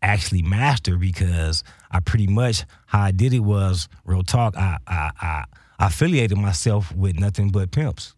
actually 0.00 0.42
master 0.42 0.96
because 0.96 1.62
I 1.90 2.00
pretty 2.00 2.26
much 2.26 2.64
how 2.86 3.02
I 3.02 3.10
did 3.10 3.34
it 3.34 3.40
was 3.40 3.88
real 4.04 4.22
talk. 4.22 4.56
I 4.56 4.78
I, 4.86 5.10
I 5.20 5.44
affiliated 5.86 6.38
myself 6.38 6.94
with 6.94 7.18
nothing 7.18 7.50
but 7.50 7.70
pimps. 7.70 8.14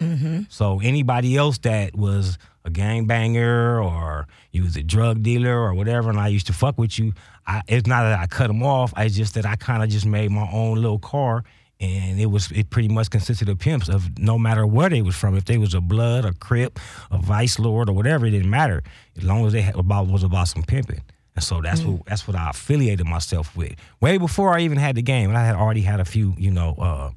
Mm-hmm. 0.00 0.42
So 0.48 0.80
anybody 0.80 1.36
else 1.36 1.58
that 1.58 1.96
was 1.96 2.38
a 2.64 2.70
gangbanger 2.70 3.84
or 3.84 4.28
you 4.52 4.62
was 4.62 4.76
a 4.76 4.82
drug 4.82 5.22
dealer 5.22 5.58
or 5.58 5.74
whatever, 5.74 6.10
and 6.10 6.20
I 6.20 6.28
used 6.28 6.46
to 6.46 6.52
fuck 6.52 6.78
with 6.78 6.98
you, 6.98 7.12
I, 7.48 7.62
it's 7.66 7.86
not 7.88 8.02
that 8.02 8.18
I 8.20 8.26
cut 8.26 8.48
them 8.48 8.62
off. 8.62 8.92
It's 8.96 9.16
just 9.16 9.34
that 9.34 9.46
I 9.46 9.56
kind 9.56 9.82
of 9.82 9.88
just 9.88 10.04
made 10.06 10.30
my 10.30 10.46
own 10.52 10.76
little 10.76 10.98
car, 10.98 11.44
and 11.80 12.20
it 12.20 12.26
was 12.26 12.52
it 12.52 12.68
pretty 12.70 12.88
much 12.88 13.08
consisted 13.10 13.48
of 13.48 13.58
pimps 13.58 13.88
of 13.88 14.18
no 14.18 14.38
matter 14.38 14.66
where 14.66 14.90
they 14.90 15.00
was 15.02 15.16
from. 15.16 15.34
If 15.36 15.46
they 15.46 15.56
was 15.58 15.72
a 15.74 15.80
blood, 15.80 16.24
a 16.26 16.32
crip, 16.34 16.78
a 17.10 17.16
vice 17.18 17.58
lord, 17.58 17.88
or 17.88 17.94
whatever, 17.94 18.26
it 18.26 18.32
didn't 18.32 18.50
matter 18.50 18.82
as 19.16 19.24
long 19.24 19.46
as 19.46 19.52
they 19.54 19.62
had 19.62 19.74
about 19.76 20.08
was 20.08 20.22
about 20.24 20.48
some 20.48 20.62
pimping. 20.62 21.00
And 21.36 21.42
so 21.44 21.62
that's 21.62 21.82
what 21.82 22.04
that's 22.06 22.26
what 22.28 22.36
I 22.36 22.50
affiliated 22.50 23.06
myself 23.06 23.56
with. 23.56 23.74
Way 24.00 24.18
before 24.18 24.54
I 24.54 24.60
even 24.60 24.76
had 24.76 24.94
the 24.96 25.02
game, 25.02 25.30
and 25.30 25.38
I 25.38 25.44
had 25.46 25.56
already 25.56 25.80
had 25.82 26.00
a 26.00 26.04
few, 26.04 26.34
you 26.36 26.50
know, 26.50 26.74
uh, 26.78 27.10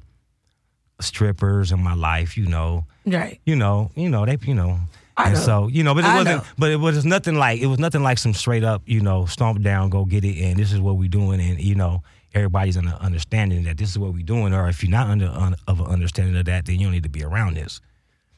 strippers 1.00 1.72
in 1.72 1.82
my 1.82 1.94
life, 1.94 2.36
you 2.36 2.46
know, 2.46 2.86
Right. 3.04 3.40
you 3.44 3.56
know, 3.56 3.90
you 3.96 4.08
know, 4.08 4.24
they, 4.24 4.38
you 4.42 4.54
know. 4.54 4.78
I 5.16 5.28
and 5.30 5.38
so, 5.38 5.68
you 5.68 5.82
know, 5.82 5.94
but 5.94 6.04
it 6.04 6.08
I 6.08 6.16
wasn't, 6.16 6.42
know. 6.42 6.48
but 6.58 6.70
it 6.70 6.76
was 6.76 7.04
nothing 7.04 7.34
like, 7.36 7.60
it 7.60 7.66
was 7.66 7.78
nothing 7.78 8.02
like 8.02 8.18
some 8.18 8.32
straight 8.32 8.64
up, 8.64 8.82
you 8.86 9.00
know, 9.00 9.26
stomp 9.26 9.60
down, 9.62 9.90
go 9.90 10.04
get 10.04 10.24
it, 10.24 10.42
and 10.42 10.58
this 10.58 10.72
is 10.72 10.80
what 10.80 10.96
we're 10.96 11.08
doing, 11.08 11.40
and 11.40 11.60
you 11.60 11.74
know, 11.74 12.02
everybody's 12.34 12.76
under 12.76 12.92
understanding 12.92 13.64
that 13.64 13.76
this 13.76 13.90
is 13.90 13.98
what 13.98 14.14
we're 14.14 14.24
doing, 14.24 14.54
or 14.54 14.68
if 14.68 14.82
you're 14.82 14.90
not 14.90 15.08
under 15.08 15.26
un, 15.26 15.54
of 15.68 15.80
an 15.80 15.86
understanding 15.86 16.36
of 16.36 16.46
that, 16.46 16.64
then 16.64 16.76
you 16.78 16.86
don't 16.86 16.92
need 16.92 17.02
to 17.02 17.10
be 17.10 17.22
around 17.22 17.56
this. 17.56 17.80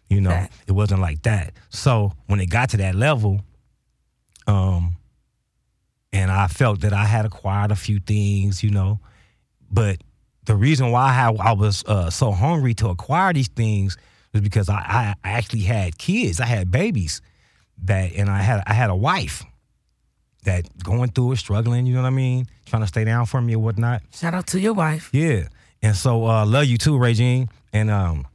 You 0.08 0.20
know, 0.20 0.30
Fact. 0.30 0.54
it 0.66 0.72
wasn't 0.72 1.00
like 1.00 1.22
that. 1.22 1.54
So 1.70 2.12
when 2.26 2.40
it 2.40 2.50
got 2.50 2.70
to 2.70 2.76
that 2.78 2.94
level, 2.94 3.40
um, 4.46 4.96
and 6.12 6.30
I 6.30 6.46
felt 6.48 6.80
that 6.80 6.92
I 6.92 7.04
had 7.04 7.24
acquired 7.24 7.70
a 7.70 7.76
few 7.76 8.00
things, 8.00 8.62
you 8.62 8.70
know, 8.70 9.00
but 9.70 9.98
the 10.44 10.54
reason 10.54 10.90
why 10.90 11.10
I, 11.12 11.50
I 11.50 11.52
was 11.52 11.84
uh, 11.86 12.10
so 12.10 12.32
hungry 12.32 12.74
to 12.74 12.88
acquire 12.88 13.32
these 13.32 13.48
things 13.48 13.96
was 14.34 14.42
because 14.42 14.68
I, 14.68 15.14
I 15.24 15.30
actually 15.30 15.62
had 15.62 15.96
kids. 15.96 16.40
I 16.40 16.46
had 16.46 16.70
babies 16.70 17.22
that, 17.84 18.12
and 18.12 18.28
I 18.28 18.42
had 18.42 18.62
I 18.66 18.74
had 18.74 18.90
a 18.90 18.94
wife 18.94 19.42
that 20.44 20.66
going 20.82 21.10
through 21.10 21.32
it, 21.32 21.36
struggling. 21.36 21.86
You 21.86 21.94
know 21.94 22.02
what 22.02 22.08
I 22.08 22.10
mean, 22.10 22.46
trying 22.66 22.82
to 22.82 22.88
stay 22.88 23.04
down 23.04 23.24
for 23.24 23.40
me 23.40 23.54
or 23.54 23.60
whatnot. 23.60 24.02
Shout 24.12 24.34
out 24.34 24.46
to 24.48 24.60
your 24.60 24.74
wife. 24.74 25.08
Yeah. 25.12 25.48
And 25.82 25.96
so 25.96 26.26
uh 26.26 26.44
love 26.44 26.66
you 26.66 26.76
too, 26.76 26.98
Regine. 26.98 27.48
And 27.72 27.90
um 27.90 28.26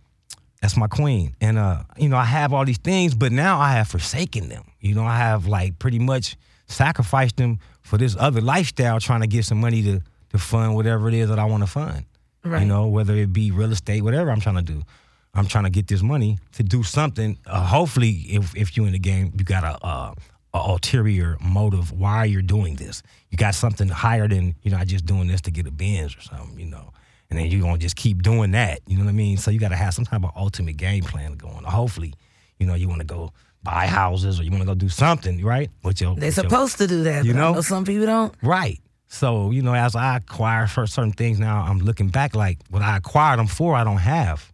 that's 0.62 0.76
my 0.76 0.88
queen. 0.88 1.36
And 1.40 1.58
uh, 1.58 1.84
you 1.98 2.10
know, 2.10 2.18
I 2.18 2.26
have 2.26 2.54
all 2.54 2.66
these 2.66 2.80
things, 2.80 3.16
but 3.16 3.32
now 3.32 3.60
I 3.60 3.74
have 3.74 3.88
forsaken 3.88 4.50
them. 4.50 4.66
You 4.82 4.94
know, 4.94 5.04
I 5.04 5.16
have 5.16 5.48
like 5.48 5.80
pretty 5.80 6.00
much 6.00 6.36
sacrificed 6.68 7.38
them 7.38 7.60
for 7.82 7.98
this 7.98 8.16
other 8.20 8.42
lifestyle, 8.42 9.00
trying 9.00 9.22
to 9.22 9.28
get 9.28 9.46
some 9.46 9.62
money 9.62 9.82
to 9.84 10.02
to 10.32 10.38
fund 10.38 10.76
whatever 10.76 11.08
it 11.08 11.14
is 11.14 11.30
that 11.30 11.40
I 11.40 11.46
want 11.46 11.64
to 11.64 11.68
fund. 11.68 12.06
Right. 12.44 12.62
You 12.62 12.68
know, 12.68 12.88
whether 12.88 13.16
it 13.16 13.34
be 13.34 13.52
real 13.52 13.72
estate, 13.72 14.02
whatever 14.02 14.32
I'm 14.32 14.40
trying 14.40 14.56
to 14.58 14.62
do. 14.62 14.84
I'm 15.34 15.46
trying 15.48 15.66
to 15.66 15.70
get 15.70 15.88
this 15.88 16.02
money 16.02 16.38
to 16.54 16.64
do 16.64 16.84
something. 16.84 17.38
Uh, 17.46 17.64
hopefully, 17.66 18.12
if 18.30 18.56
if 18.56 18.76
you're 18.76 18.88
in 18.88 18.94
the 18.94 19.00
game, 19.00 19.32
you 19.38 19.46
got 19.46 19.64
a, 19.64 19.86
uh, 19.86 20.14
a 20.54 20.58
ulterior 20.58 21.38
motive. 21.40 21.92
Why 21.92 22.26
you're 22.26 22.42
doing 22.42 22.76
this? 22.76 23.04
You 23.30 23.38
got 23.38 23.54
something 23.56 23.88
higher 23.88 24.28
than 24.28 24.56
you 24.64 24.72
know. 24.72 24.78
I 24.78 24.86
just 24.86 25.06
doing 25.06 25.28
this 25.28 25.42
to 25.42 25.52
get 25.52 25.68
a 25.68 25.72
Benz 25.72 26.16
or 26.18 26.22
something. 26.22 26.60
You 26.60 26.66
know, 26.66 26.92
and 27.30 27.38
then 27.38 27.46
you're 27.48 27.62
gonna 27.62 27.78
just 27.78 27.96
keep 27.96 28.24
doing 28.24 28.52
that. 28.52 28.80
You 28.88 28.98
know 28.98 29.04
what 29.06 29.12
I 29.12 29.14
mean? 29.14 29.38
So 29.38 29.52
you 29.52 29.60
got 29.60 29.70
to 29.70 29.76
have 29.76 29.94
some 29.94 30.06
type 30.06 30.24
of 30.24 30.32
ultimate 30.36 30.78
game 30.78 31.04
plan 31.04 31.34
going. 31.34 31.64
Hopefully, 31.64 32.14
you 32.58 32.66
know, 32.66 32.74
you 32.74 32.88
want 32.90 33.02
to 33.02 33.08
go 33.08 33.32
buy 33.62 33.86
houses 33.88 34.40
or 34.40 34.44
you 34.44 34.50
want 34.52 34.62
to 34.64 34.68
go 34.68 34.74
do 34.74 34.90
something, 34.90 35.44
right? 35.46 35.70
With 35.84 36.02
your, 36.02 36.16
They're 36.16 36.30
with 36.30 36.38
your- 36.38 36.44
supposed 36.50 36.78
to 36.80 36.88
do 36.88 37.04
that. 37.04 37.26
You 37.26 37.34
but 37.34 37.40
I 37.44 37.52
know? 37.54 37.62
some 37.62 37.84
people 37.86 38.06
don't. 38.06 38.34
Right. 38.42 38.80
So, 39.10 39.52
you 39.52 39.62
know, 39.62 39.74
as 39.74 39.96
I 39.96 40.18
acquire 40.18 40.66
for 40.66 40.88
certain 40.88 41.12
things 41.12 41.40
now, 41.40 41.62
I'm 41.68 41.80
looking 41.80 42.08
back 42.10 42.36
like 42.36 42.58
what 42.70 42.82
I 42.82 42.96
acquired 42.98 43.38
them 43.40 43.48
for, 43.48 43.76
I 43.76 43.84
don't 43.84 43.98
have. 43.98 44.52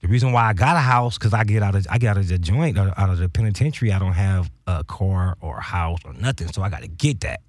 The 0.00 0.08
reason 0.08 0.30
why 0.32 0.44
I 0.48 0.52
got 0.52 0.76
a 0.76 0.80
house, 0.80 1.18
because 1.18 1.34
I 1.34 1.42
get 1.44 1.62
out 1.62 1.74
of 1.74 1.86
I 1.90 1.98
get 1.98 2.10
out 2.10 2.18
of 2.18 2.28
the 2.28 2.38
joint, 2.38 2.78
out 2.78 3.10
of 3.10 3.18
the 3.18 3.28
penitentiary, 3.28 3.92
I 3.92 3.98
don't 3.98 4.12
have 4.12 4.50
a 4.66 4.84
car 4.84 5.36
or 5.40 5.58
a 5.58 5.62
house 5.62 5.98
or 6.04 6.12
nothing. 6.12 6.48
So 6.52 6.62
I 6.62 6.68
got 6.70 6.82
to 6.82 6.88
get 6.88 7.20
that. 7.20 7.40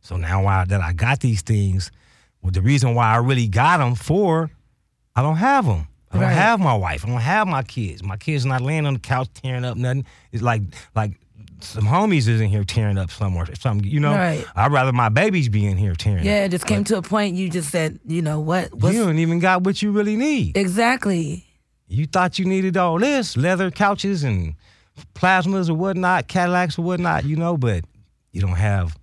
So 0.00 0.16
now 0.16 0.42
why 0.42 0.64
that 0.64 0.80
I 0.80 0.92
got 0.92 1.20
these 1.20 1.42
things, 1.42 1.92
well, 2.42 2.50
the 2.50 2.62
reason 2.62 2.94
why 2.94 3.12
I 3.12 3.16
really 3.18 3.46
got 3.46 3.78
them 3.78 3.94
for, 3.94 4.50
I 5.14 5.22
don't 5.22 5.36
have 5.36 5.66
them. 5.66 5.86
I 6.10 6.14
don't 6.14 6.22
Right. 6.24 6.32
have 6.32 6.58
my 6.58 6.74
wife. 6.74 7.04
I 7.04 7.08
don't 7.10 7.20
have 7.20 7.46
my 7.46 7.62
kids. 7.62 8.02
My 8.02 8.16
kids 8.16 8.44
not 8.46 8.60
laying 8.62 8.86
on 8.86 8.94
the 8.94 9.00
couch 9.00 9.28
tearing 9.34 9.64
up 9.64 9.76
nothing. 9.76 10.04
It's 10.32 10.42
like 10.42 10.62
like 10.96 11.12
some 11.60 11.84
homies 11.84 12.26
is 12.28 12.40
in 12.40 12.48
here 12.48 12.64
tearing 12.64 12.98
up 12.98 13.10
somewhere. 13.10 13.46
Something 13.60 13.88
you 13.88 14.00
know. 14.00 14.14
Right. 14.14 14.44
I'd 14.56 14.72
rather 14.72 14.92
my 14.92 15.10
babies 15.10 15.48
be 15.48 15.66
in 15.66 15.76
here 15.76 15.94
tearing. 15.94 16.24
Yeah, 16.24 16.40
up. 16.40 16.46
it 16.46 16.48
just 16.50 16.66
came 16.66 16.82
to 16.84 16.96
a 16.96 17.02
point 17.02 17.36
you 17.36 17.48
just 17.50 17.70
said, 17.70 18.00
you 18.06 18.22
know 18.22 18.40
what? 18.40 18.70
You 18.74 19.04
don't 19.04 19.18
even 19.18 19.38
got 19.38 19.62
what 19.62 19.80
you 19.82 19.92
really 19.92 20.16
need. 20.16 20.56
exactly. 20.56 21.44
You 21.88 22.06
thought 22.06 22.38
you 22.38 22.44
needed 22.44 22.76
all 22.76 22.98
this 22.98 23.36
leather 23.36 23.70
couches 23.70 24.22
and 24.22 24.54
plasmas 25.14 25.70
or 25.70 25.74
whatnot, 25.74 26.28
Cadillacs 26.28 26.78
or 26.78 26.82
whatnot, 26.82 27.24
you 27.24 27.36
know, 27.36 27.56
but 27.56 27.84
you 28.32 28.40
don't 28.40 28.56
have, 28.56 28.96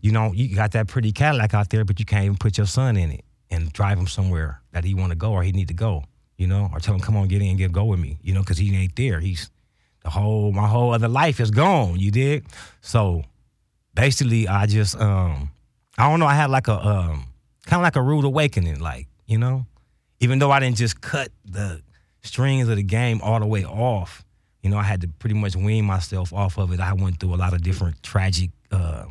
you 0.00 0.12
know, 0.12 0.32
you 0.32 0.54
got 0.54 0.72
that 0.72 0.86
pretty 0.86 1.12
Cadillac 1.12 1.54
out 1.54 1.70
there, 1.70 1.84
but 1.84 1.98
you 1.98 2.04
can't 2.04 2.24
even 2.24 2.36
put 2.36 2.58
your 2.58 2.66
son 2.66 2.96
in 2.96 3.10
it 3.10 3.24
and 3.50 3.72
drive 3.72 3.98
him 3.98 4.06
somewhere 4.06 4.60
that 4.72 4.84
he 4.84 4.94
want 4.94 5.10
to 5.10 5.16
go 5.16 5.32
or 5.32 5.42
he 5.42 5.52
need 5.52 5.68
to 5.68 5.74
go, 5.74 6.04
you 6.36 6.46
know, 6.46 6.68
or 6.72 6.80
tell 6.80 6.94
him 6.94 7.00
come 7.00 7.16
on 7.16 7.28
get 7.28 7.40
in, 7.40 7.48
and 7.48 7.58
get 7.58 7.72
go 7.72 7.84
with 7.84 8.00
me, 8.00 8.18
you 8.22 8.34
know, 8.34 8.40
because 8.40 8.58
he 8.58 8.74
ain't 8.76 8.96
there. 8.96 9.20
He's 9.20 9.50
the 10.02 10.10
whole 10.10 10.52
my 10.52 10.66
whole 10.66 10.92
other 10.92 11.08
life 11.08 11.40
is 11.40 11.50
gone. 11.50 11.98
You 11.98 12.10
did 12.10 12.44
so. 12.82 13.24
Basically, 13.94 14.48
I 14.48 14.66
just 14.66 15.00
um, 15.00 15.50
I 15.96 16.10
don't 16.10 16.20
know. 16.20 16.26
I 16.26 16.34
had 16.34 16.50
like 16.50 16.68
a 16.68 16.74
um, 16.74 17.26
kind 17.64 17.80
of 17.80 17.82
like 17.82 17.96
a 17.96 18.02
rude 18.02 18.24
awakening, 18.24 18.80
like 18.80 19.06
you 19.26 19.38
know, 19.38 19.66
even 20.20 20.38
though 20.38 20.50
I 20.50 20.60
didn't 20.60 20.76
just 20.76 21.00
cut 21.00 21.30
the 21.44 21.80
strings 22.24 22.68
of 22.68 22.76
the 22.76 22.82
game 22.82 23.20
all 23.22 23.38
the 23.38 23.46
way 23.46 23.64
off, 23.64 24.24
you 24.62 24.70
know, 24.70 24.78
I 24.78 24.82
had 24.82 25.02
to 25.02 25.08
pretty 25.08 25.34
much 25.34 25.54
wean 25.54 25.84
myself 25.84 26.32
off 26.32 26.58
of 26.58 26.72
it. 26.72 26.80
I 26.80 26.94
went 26.94 27.20
through 27.20 27.34
a 27.34 27.36
lot 27.36 27.52
of 27.52 27.62
different 27.62 28.02
tragic 28.02 28.50
uh, 28.72 29.04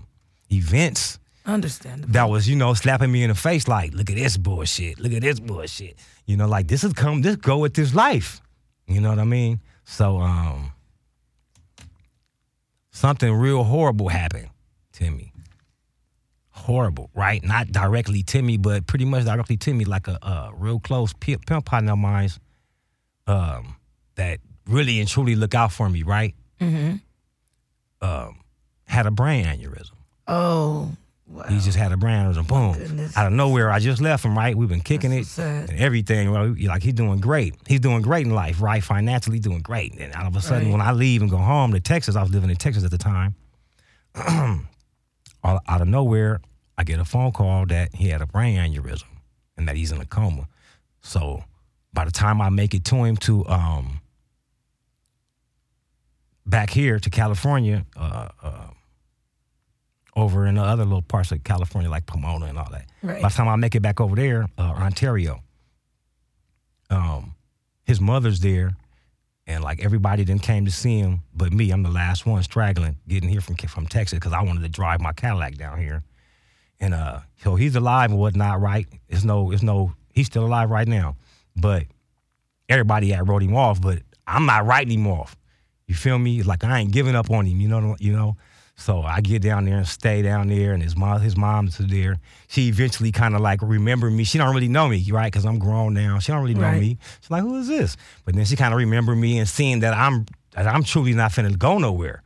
events 0.51 1.19
Understandable. 1.45 2.11
that 2.11 2.29
was, 2.29 2.49
you 2.49 2.55
know, 2.55 2.73
slapping 2.73 3.11
me 3.11 3.23
in 3.23 3.29
the 3.29 3.35
face 3.35 3.67
like, 3.67 3.93
look 3.93 4.09
at 4.09 4.15
this 4.15 4.35
bullshit, 4.35 4.99
look 4.99 5.13
at 5.13 5.21
this 5.21 5.39
bullshit. 5.39 5.97
You 6.25 6.37
know, 6.37 6.47
like 6.47 6.67
this 6.67 6.83
is 6.83 6.93
come, 6.93 7.21
this 7.21 7.35
go 7.35 7.59
with 7.59 7.75
this 7.75 7.93
life. 7.93 8.41
You 8.87 8.99
know 8.99 9.09
what 9.09 9.19
I 9.19 9.25
mean? 9.25 9.61
So, 9.85 10.17
um, 10.17 10.71
something 12.91 13.31
real 13.31 13.63
horrible 13.63 14.09
happened 14.09 14.49
to 14.93 15.11
me. 15.11 15.33
Horrible, 16.49 17.09
right? 17.13 17.43
Not 17.43 17.71
directly 17.71 18.23
to 18.23 18.41
me, 18.41 18.57
but 18.57 18.87
pretty 18.87 19.05
much 19.05 19.25
directly 19.25 19.57
to 19.57 19.73
me, 19.73 19.85
like 19.85 20.07
a, 20.07 20.17
a 20.21 20.51
real 20.55 20.79
close 20.79 21.13
pimp, 21.13 21.45
partner 21.65 21.93
of 21.93 21.99
mine 21.99 22.29
um, 23.27 23.75
that 24.15 24.39
really 24.67 24.99
and 24.99 25.07
truly 25.09 25.35
look 25.35 25.53
out 25.55 25.71
for 25.71 25.89
me, 25.89 26.03
right? 26.03 26.35
Mm-hmm. 26.59 26.95
Um, 28.01 28.39
had 28.85 29.05
a 29.05 29.11
brain 29.11 29.45
aneurysm. 29.45 29.91
Oh, 30.27 30.91
wow. 31.27 31.43
He 31.49 31.59
just 31.59 31.77
had 31.77 31.91
a 31.91 31.97
brain 31.97 32.25
aneurysm. 32.25 32.47
Boom. 32.47 32.73
goodness. 32.73 33.15
Out 33.17 33.27
of 33.27 33.33
nowhere, 33.33 33.71
I 33.71 33.79
just 33.79 34.01
left 34.01 34.23
him, 34.25 34.37
right? 34.37 34.55
We've 34.55 34.69
been 34.69 34.81
kicking 34.81 35.11
That's 35.11 35.27
it 35.27 35.31
so 35.31 35.43
and 35.43 35.79
everything. 35.79 36.31
Well, 36.31 36.55
like, 36.65 36.83
he's 36.83 36.93
doing 36.93 37.19
great. 37.19 37.55
He's 37.67 37.79
doing 37.79 38.01
great 38.01 38.25
in 38.25 38.33
life, 38.33 38.61
right? 38.61 38.83
Financially 38.83 39.39
doing 39.39 39.59
great. 39.59 39.97
And 39.99 40.13
all 40.15 40.27
of 40.27 40.35
a 40.35 40.41
sudden, 40.41 40.65
Right. 40.65 40.71
when 40.73 40.81
I 40.81 40.91
leave 40.91 41.21
and 41.21 41.31
go 41.31 41.37
home 41.37 41.71
to 41.73 41.79
Texas, 41.79 42.15
I 42.15 42.21
was 42.21 42.31
living 42.31 42.49
in 42.49 42.55
Texas 42.57 42.83
at 42.83 42.91
the 42.91 42.97
time. 42.97 43.35
all, 45.43 45.59
out 45.67 45.81
of 45.81 45.87
nowhere, 45.87 46.41
I 46.77 46.83
get 46.83 46.99
a 46.99 47.05
phone 47.05 47.31
call 47.31 47.65
that 47.67 47.95
he 47.95 48.09
had 48.09 48.21
a 48.21 48.27
brain 48.27 48.57
aneurysm 48.57 49.03
and 49.57 49.67
that 49.67 49.75
he's 49.75 49.91
in 49.91 50.01
a 50.01 50.05
coma. 50.05 50.47
So 51.01 51.43
by 51.93 52.05
the 52.05 52.11
time 52.11 52.41
I 52.41 52.49
make 52.49 52.73
it 52.73 52.83
to 52.85 53.03
him 53.03 53.17
to 53.17 53.45
um, 53.47 54.01
back 56.45 56.69
here 56.69 56.99
to 56.99 57.09
California, 57.09 57.85
uh, 57.95 58.29
uh, 58.41 58.67
over 60.15 60.45
in 60.45 60.55
the 60.55 60.61
other 60.61 60.83
little 60.83 61.01
parts 61.01 61.31
of 61.31 61.43
California, 61.43 61.89
like 61.89 62.05
Pomona 62.05 62.45
and 62.45 62.57
all 62.57 62.69
that. 62.71 62.85
Right. 63.01 63.21
By 63.21 63.29
the 63.29 63.33
time 63.33 63.47
I 63.47 63.55
make 63.55 63.75
it 63.75 63.81
back 63.81 63.99
over 63.99 64.15
there, 64.15 64.47
uh, 64.57 64.61
Ontario, 64.61 65.41
um, 66.89 67.35
his 67.83 67.99
mother's 67.99 68.39
there, 68.39 68.75
and 69.47 69.63
like 69.63 69.83
everybody 69.83 70.23
then 70.23 70.39
came 70.39 70.65
to 70.65 70.71
see 70.71 70.99
him, 70.99 71.21
but 71.33 71.51
me, 71.51 71.71
I'm 71.71 71.83
the 71.83 71.89
last 71.89 72.25
one 72.25 72.41
straggling, 72.43 72.97
getting 73.07 73.29
here 73.29 73.41
from 73.41 73.55
from 73.55 73.87
Texas 73.87 74.19
because 74.19 74.33
I 74.33 74.41
wanted 74.41 74.61
to 74.61 74.69
drive 74.69 75.01
my 75.01 75.13
Cadillac 75.13 75.55
down 75.55 75.79
here, 75.79 76.03
and 76.79 76.93
uh, 76.93 77.19
so 77.43 77.55
he's 77.55 77.75
alive 77.75 78.11
and 78.11 78.19
whatnot, 78.19 78.61
right? 78.61 78.87
It's 79.09 79.23
no, 79.23 79.51
it's 79.51 79.63
no, 79.63 79.93
he's 80.13 80.27
still 80.27 80.45
alive 80.45 80.69
right 80.69 80.87
now, 80.87 81.15
but 81.55 81.83
everybody 82.69 83.09
had 83.09 83.27
wrote 83.27 83.43
him 83.43 83.55
off, 83.55 83.81
but 83.81 83.99
I'm 84.27 84.45
not 84.45 84.65
writing 84.65 84.99
him 84.99 85.07
off. 85.07 85.35
You 85.87 85.95
feel 85.95 86.17
me? 86.17 86.39
It's 86.39 86.47
Like 86.47 86.63
I 86.63 86.79
ain't 86.79 86.91
giving 86.91 87.15
up 87.15 87.29
on 87.29 87.45
him. 87.45 87.59
You 87.59 87.67
know, 87.67 87.95
you 87.99 88.13
know. 88.13 88.37
So 88.75 89.03
I 89.03 89.21
get 89.21 89.43
down 89.43 89.65
there 89.65 89.77
and 89.77 89.87
stay 89.87 90.23
down 90.23 90.47
there, 90.47 90.73
and 90.73 90.81
his 90.81 90.95
mom, 90.95 91.21
his 91.21 91.37
mom's 91.37 91.77
there. 91.77 92.17
She 92.47 92.69
eventually 92.69 93.11
kind 93.11 93.35
of 93.35 93.41
like 93.41 93.61
remember 93.61 94.09
me. 94.09 94.23
She 94.23 94.39
don't 94.39 94.53
really 94.55 94.67
know 94.67 94.87
me, 94.87 95.05
right? 95.11 95.31
Because 95.31 95.45
I'm 95.45 95.59
grown 95.59 95.93
now. 95.93 96.17
She 96.17 96.31
don't 96.31 96.41
really 96.41 96.55
know 96.55 96.61
Right. 96.61 96.81
me. 96.81 96.97
She's 97.21 97.29
like, 97.29 97.43
who 97.43 97.55
is 97.59 97.67
this? 97.67 97.95
But 98.25 98.33
then 98.35 98.45
she 98.45 98.55
kind 98.55 98.73
of 98.73 98.79
remember 98.79 99.15
me 99.15 99.37
and 99.37 99.47
seeing 99.47 99.81
that 99.81 99.93
I'm 99.93 100.25
that 100.53 100.65
I'm 100.65 100.83
truly 100.83 101.13
not 101.13 101.31
finna 101.31 101.55
go 101.57 101.77
nowhere. 101.77 102.23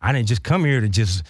I 0.00 0.12
didn't 0.12 0.28
just 0.28 0.42
come 0.42 0.64
here 0.64 0.80
to 0.80 0.88
just, 0.88 1.22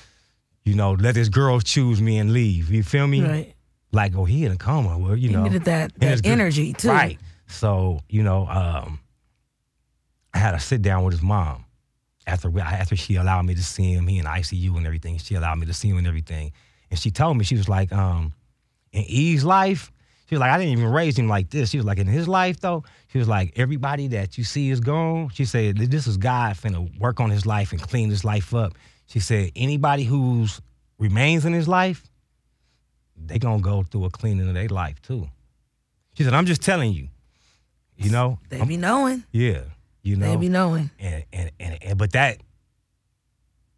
you 0.64 0.74
know, 0.74 0.92
let 0.92 1.16
this 1.16 1.28
girl 1.28 1.58
choose 1.60 2.00
me 2.00 2.18
and 2.18 2.32
leave. 2.32 2.70
You 2.70 2.84
feel 2.84 3.08
me? 3.08 3.22
Right. 3.22 3.54
Like, 3.90 4.14
oh, 4.14 4.24
he 4.24 4.44
in 4.44 4.52
a 4.52 4.56
coma. 4.56 4.96
Well, 4.98 5.16
you 5.16 5.30
know, 5.30 5.42
needed 5.42 5.64
that, 5.64 5.98
that 5.98 6.22
good- 6.22 6.30
energy 6.30 6.74
too. 6.74 6.88
Right. 6.90 7.18
So, 7.50 8.00
you 8.08 8.22
know, 8.22 8.46
um, 8.46 9.00
I 10.32 10.38
had 10.38 10.52
to 10.52 10.60
sit 10.60 10.82
down 10.82 11.04
with 11.04 11.12
his 11.12 11.22
mom 11.22 11.64
after 12.26 12.58
after 12.60 12.96
she 12.96 13.16
allowed 13.16 13.42
me 13.42 13.54
to 13.54 13.62
see 13.62 13.92
him, 13.92 14.06
he 14.06 14.18
in 14.18 14.24
ICU 14.24 14.76
and 14.76 14.86
everything. 14.86 15.18
She 15.18 15.34
allowed 15.34 15.58
me 15.58 15.66
to 15.66 15.74
see 15.74 15.88
him 15.88 15.98
and 15.98 16.06
everything. 16.06 16.52
And 16.90 16.98
she 16.98 17.10
told 17.10 17.36
me, 17.36 17.44
she 17.44 17.56
was 17.56 17.68
like, 17.68 17.92
um, 17.92 18.32
in 18.92 19.04
E's 19.06 19.44
life, 19.44 19.90
she 20.26 20.34
was 20.34 20.40
like, 20.40 20.50
I 20.50 20.58
didn't 20.58 20.78
even 20.78 20.92
raise 20.92 21.18
him 21.18 21.28
like 21.28 21.50
this. 21.50 21.70
She 21.70 21.76
was 21.76 21.86
like, 21.86 21.98
in 21.98 22.06
his 22.06 22.28
life 22.28 22.60
though, 22.60 22.84
she 23.08 23.18
was 23.18 23.28
like, 23.28 23.52
everybody 23.56 24.08
that 24.08 24.38
you 24.38 24.44
see 24.44 24.70
is 24.70 24.80
gone. 24.80 25.30
She 25.30 25.44
said, 25.44 25.76
this 25.76 26.06
is 26.06 26.16
God 26.16 26.56
finna 26.56 26.98
work 27.00 27.20
on 27.20 27.30
his 27.30 27.46
life 27.46 27.72
and 27.72 27.80
clean 27.80 28.10
his 28.10 28.24
life 28.24 28.54
up. 28.54 28.74
She 29.06 29.18
said, 29.18 29.50
anybody 29.56 30.04
who's 30.04 30.60
remains 30.98 31.44
in 31.44 31.52
his 31.52 31.66
life, 31.66 32.08
they 33.16 33.38
gonna 33.38 33.60
go 33.60 33.82
through 33.82 34.04
a 34.04 34.10
cleaning 34.10 34.46
of 34.48 34.54
their 34.54 34.68
life 34.68 35.02
too. 35.02 35.28
She 36.14 36.22
said, 36.24 36.34
I'm 36.34 36.46
just 36.46 36.62
telling 36.62 36.92
you, 36.92 37.08
you 38.00 38.10
know, 38.10 38.38
They 38.48 38.58
I'm- 38.58 38.68
be 38.68 38.76
knowing. 38.76 39.24
yeah, 39.32 39.62
you 40.02 40.16
know, 40.16 40.28
They 40.30 40.36
be 40.36 40.48
knowing. 40.48 40.90
and, 40.98 41.24
and 41.32 41.50
and 41.60 41.78
and 41.82 41.98
but 41.98 42.12
that 42.12 42.38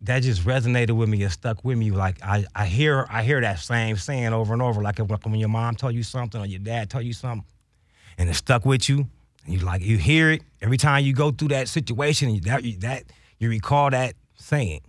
that 0.03 0.21
just 0.23 0.43
resonated 0.45 0.93
with 0.97 1.09
me 1.09 1.23
and 1.23 1.31
stuck 1.33 1.65
with 1.65 1.79
me. 1.79 1.91
Like 1.91 2.23
I, 2.23 2.45
I 2.55 2.67
hear 2.67 3.07
I 3.09 3.23
hear 3.23 3.41
that 3.41 3.59
same 3.61 3.97
saying 3.97 4.33
over 4.33 4.53
and 4.53 4.63
over. 4.63 4.83
Like 4.83 4.99
when 4.99 5.35
your 5.37 5.49
mom 5.49 5.77
told 5.77 5.95
you 5.95 6.03
something 6.03 6.41
or 6.41 6.47
your 6.47 6.59
dad 6.59 6.91
told 6.91 7.05
you 7.05 7.13
something, 7.13 7.45
and 8.19 8.29
it 8.29 8.35
stuck 8.35 8.65
with 8.65 8.89
you, 8.89 9.07
and 9.45 9.55
you 9.55 9.61
like 9.61 9.83
you 9.83 9.99
hear 9.99 10.31
it 10.33 10.43
every 10.61 10.77
time 10.77 11.05
you 11.05 11.13
go 11.15 11.31
through 11.31 11.49
that 11.49 11.69
situation. 11.69 12.29
and 12.31 12.43
That 12.45 12.65
you, 12.65 12.77
that 12.79 13.05
you 13.39 13.49
recall 13.49 13.91
that 13.91 14.15
saying. 14.37 14.81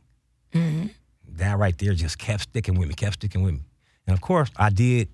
Mm-hmm. 0.53 0.87
That 1.37 1.57
right 1.57 1.75
there 1.77 1.93
just 1.95 2.17
kept 2.19 2.43
sticking 2.43 2.77
with 2.77 2.87
me, 2.87 2.93
kept 2.93 3.15
sticking 3.15 3.41
with 3.43 3.55
me. 3.55 3.61
And 4.07 4.13
of 4.13 4.21
course, 4.21 4.49
I 4.55 4.69
did. 4.69 5.09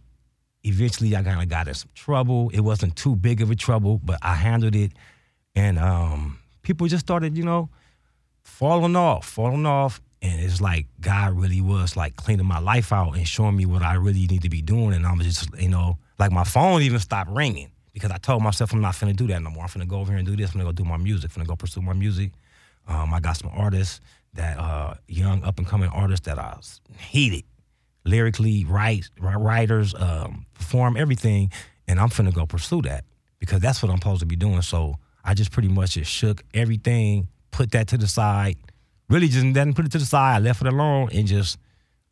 Eventually, 0.64 1.16
I 1.16 1.24
kind 1.24 1.42
of 1.42 1.48
got 1.50 1.68
in 1.68 1.74
some 1.74 1.90
trouble. 1.96 2.50
It 2.54 2.60
wasn't 2.62 2.96
too 2.96 3.16
big 3.16 3.42
of 3.42 3.50
a 3.52 3.56
trouble, 3.56 4.00
but 4.04 4.20
I 4.22 4.36
handled 4.36 4.76
it 4.76 4.92
and 5.56 5.80
um, 5.80 6.40
people 6.62 6.88
just 6.88 7.06
started, 7.06 7.38
you 7.38 7.44
know, 7.44 7.70
falling 8.44 8.96
off, 8.96 9.26
falling 9.28 9.66
off, 9.66 10.02
and 10.22 10.40
it's 10.42 10.62
like 10.62 10.88
God 11.00 11.34
really 11.34 11.62
was 11.62 11.96
like 11.96 12.16
cleaning 12.16 12.46
my 12.46 12.60
life 12.60 12.92
out 12.92 13.16
and 13.16 13.28
showing 13.28 13.56
me 13.56 13.66
what 13.66 13.82
I 13.82 13.96
really 13.96 14.28
need 14.28 14.42
to 14.44 14.50
be 14.50 14.62
doing, 14.62 14.94
and 14.94 15.06
I'm 15.06 15.20
just, 15.22 15.50
you 15.58 15.70
know, 15.70 15.98
like 16.18 16.32
my 16.32 16.44
phone 16.44 16.82
even 16.82 17.00
stopped 17.00 17.30
ringing 17.32 17.72
because 17.94 18.12
I 18.12 18.18
told 18.18 18.44
myself 18.44 18.74
I'm 18.74 18.82
not 18.82 18.94
finna 18.96 19.16
do 19.16 19.28
that 19.28 19.42
no 19.42 19.50
more. 19.50 19.64
I'm 19.64 19.70
finna 19.70 19.88
go 19.88 20.00
over 20.00 20.12
here 20.12 20.18
and 20.20 20.28
do 20.28 20.36
this. 20.36 20.52
I'm 20.52 20.60
gonna 20.60 20.66
go 20.66 20.72
do 20.74 20.84
my 20.86 20.98
music. 20.98 21.32
I'm 21.36 21.44
finna 21.44 21.48
go 21.48 21.56
pursue 21.56 21.82
my 21.82 21.94
music. 21.94 22.32
Um, 22.88 23.14
I 23.14 23.20
got 23.20 23.38
some 23.38 23.52
artists 23.54 24.02
that 24.34 24.58
uh, 24.60 24.96
young 25.08 25.44
up 25.44 25.58
and 25.58 25.68
coming 25.68 25.90
artists 25.90 26.26
that 26.26 26.38
I 26.38 26.56
s- 26.58 26.82
heated 26.98 27.44
lyrically, 28.06 28.66
write, 28.66 29.10
writers, 29.20 29.94
um, 29.96 30.46
perform 30.54 30.98
everything, 30.98 31.52
and 31.88 32.00
I'm 32.00 32.10
finna 32.10 32.34
go 32.34 32.46
pursue 32.46 32.82
that 32.84 33.06
because 33.40 33.62
that's 33.62 33.82
what 33.82 33.92
I'm 33.92 33.98
supposed 33.98 34.22
to 34.22 34.26
be 34.26 34.36
doing. 34.36 34.62
So 34.62 34.96
I 35.24 35.34
just 35.34 35.52
pretty 35.52 35.70
much 35.70 35.92
just 35.92 36.12
shook 36.12 36.44
everything, 36.54 37.28
put 37.52 37.72
that 37.72 37.88
to 37.90 37.98
the 37.98 38.08
side, 38.08 38.58
really 39.10 39.28
just 39.28 39.44
didn't 39.46 39.74
put 39.74 39.86
it 39.86 39.92
to 39.94 39.98
the 39.98 40.06
side. 40.06 40.36
I 40.36 40.40
left 40.40 40.62
it 40.62 40.68
alone 40.68 41.10
and 41.14 41.28
just 41.28 41.58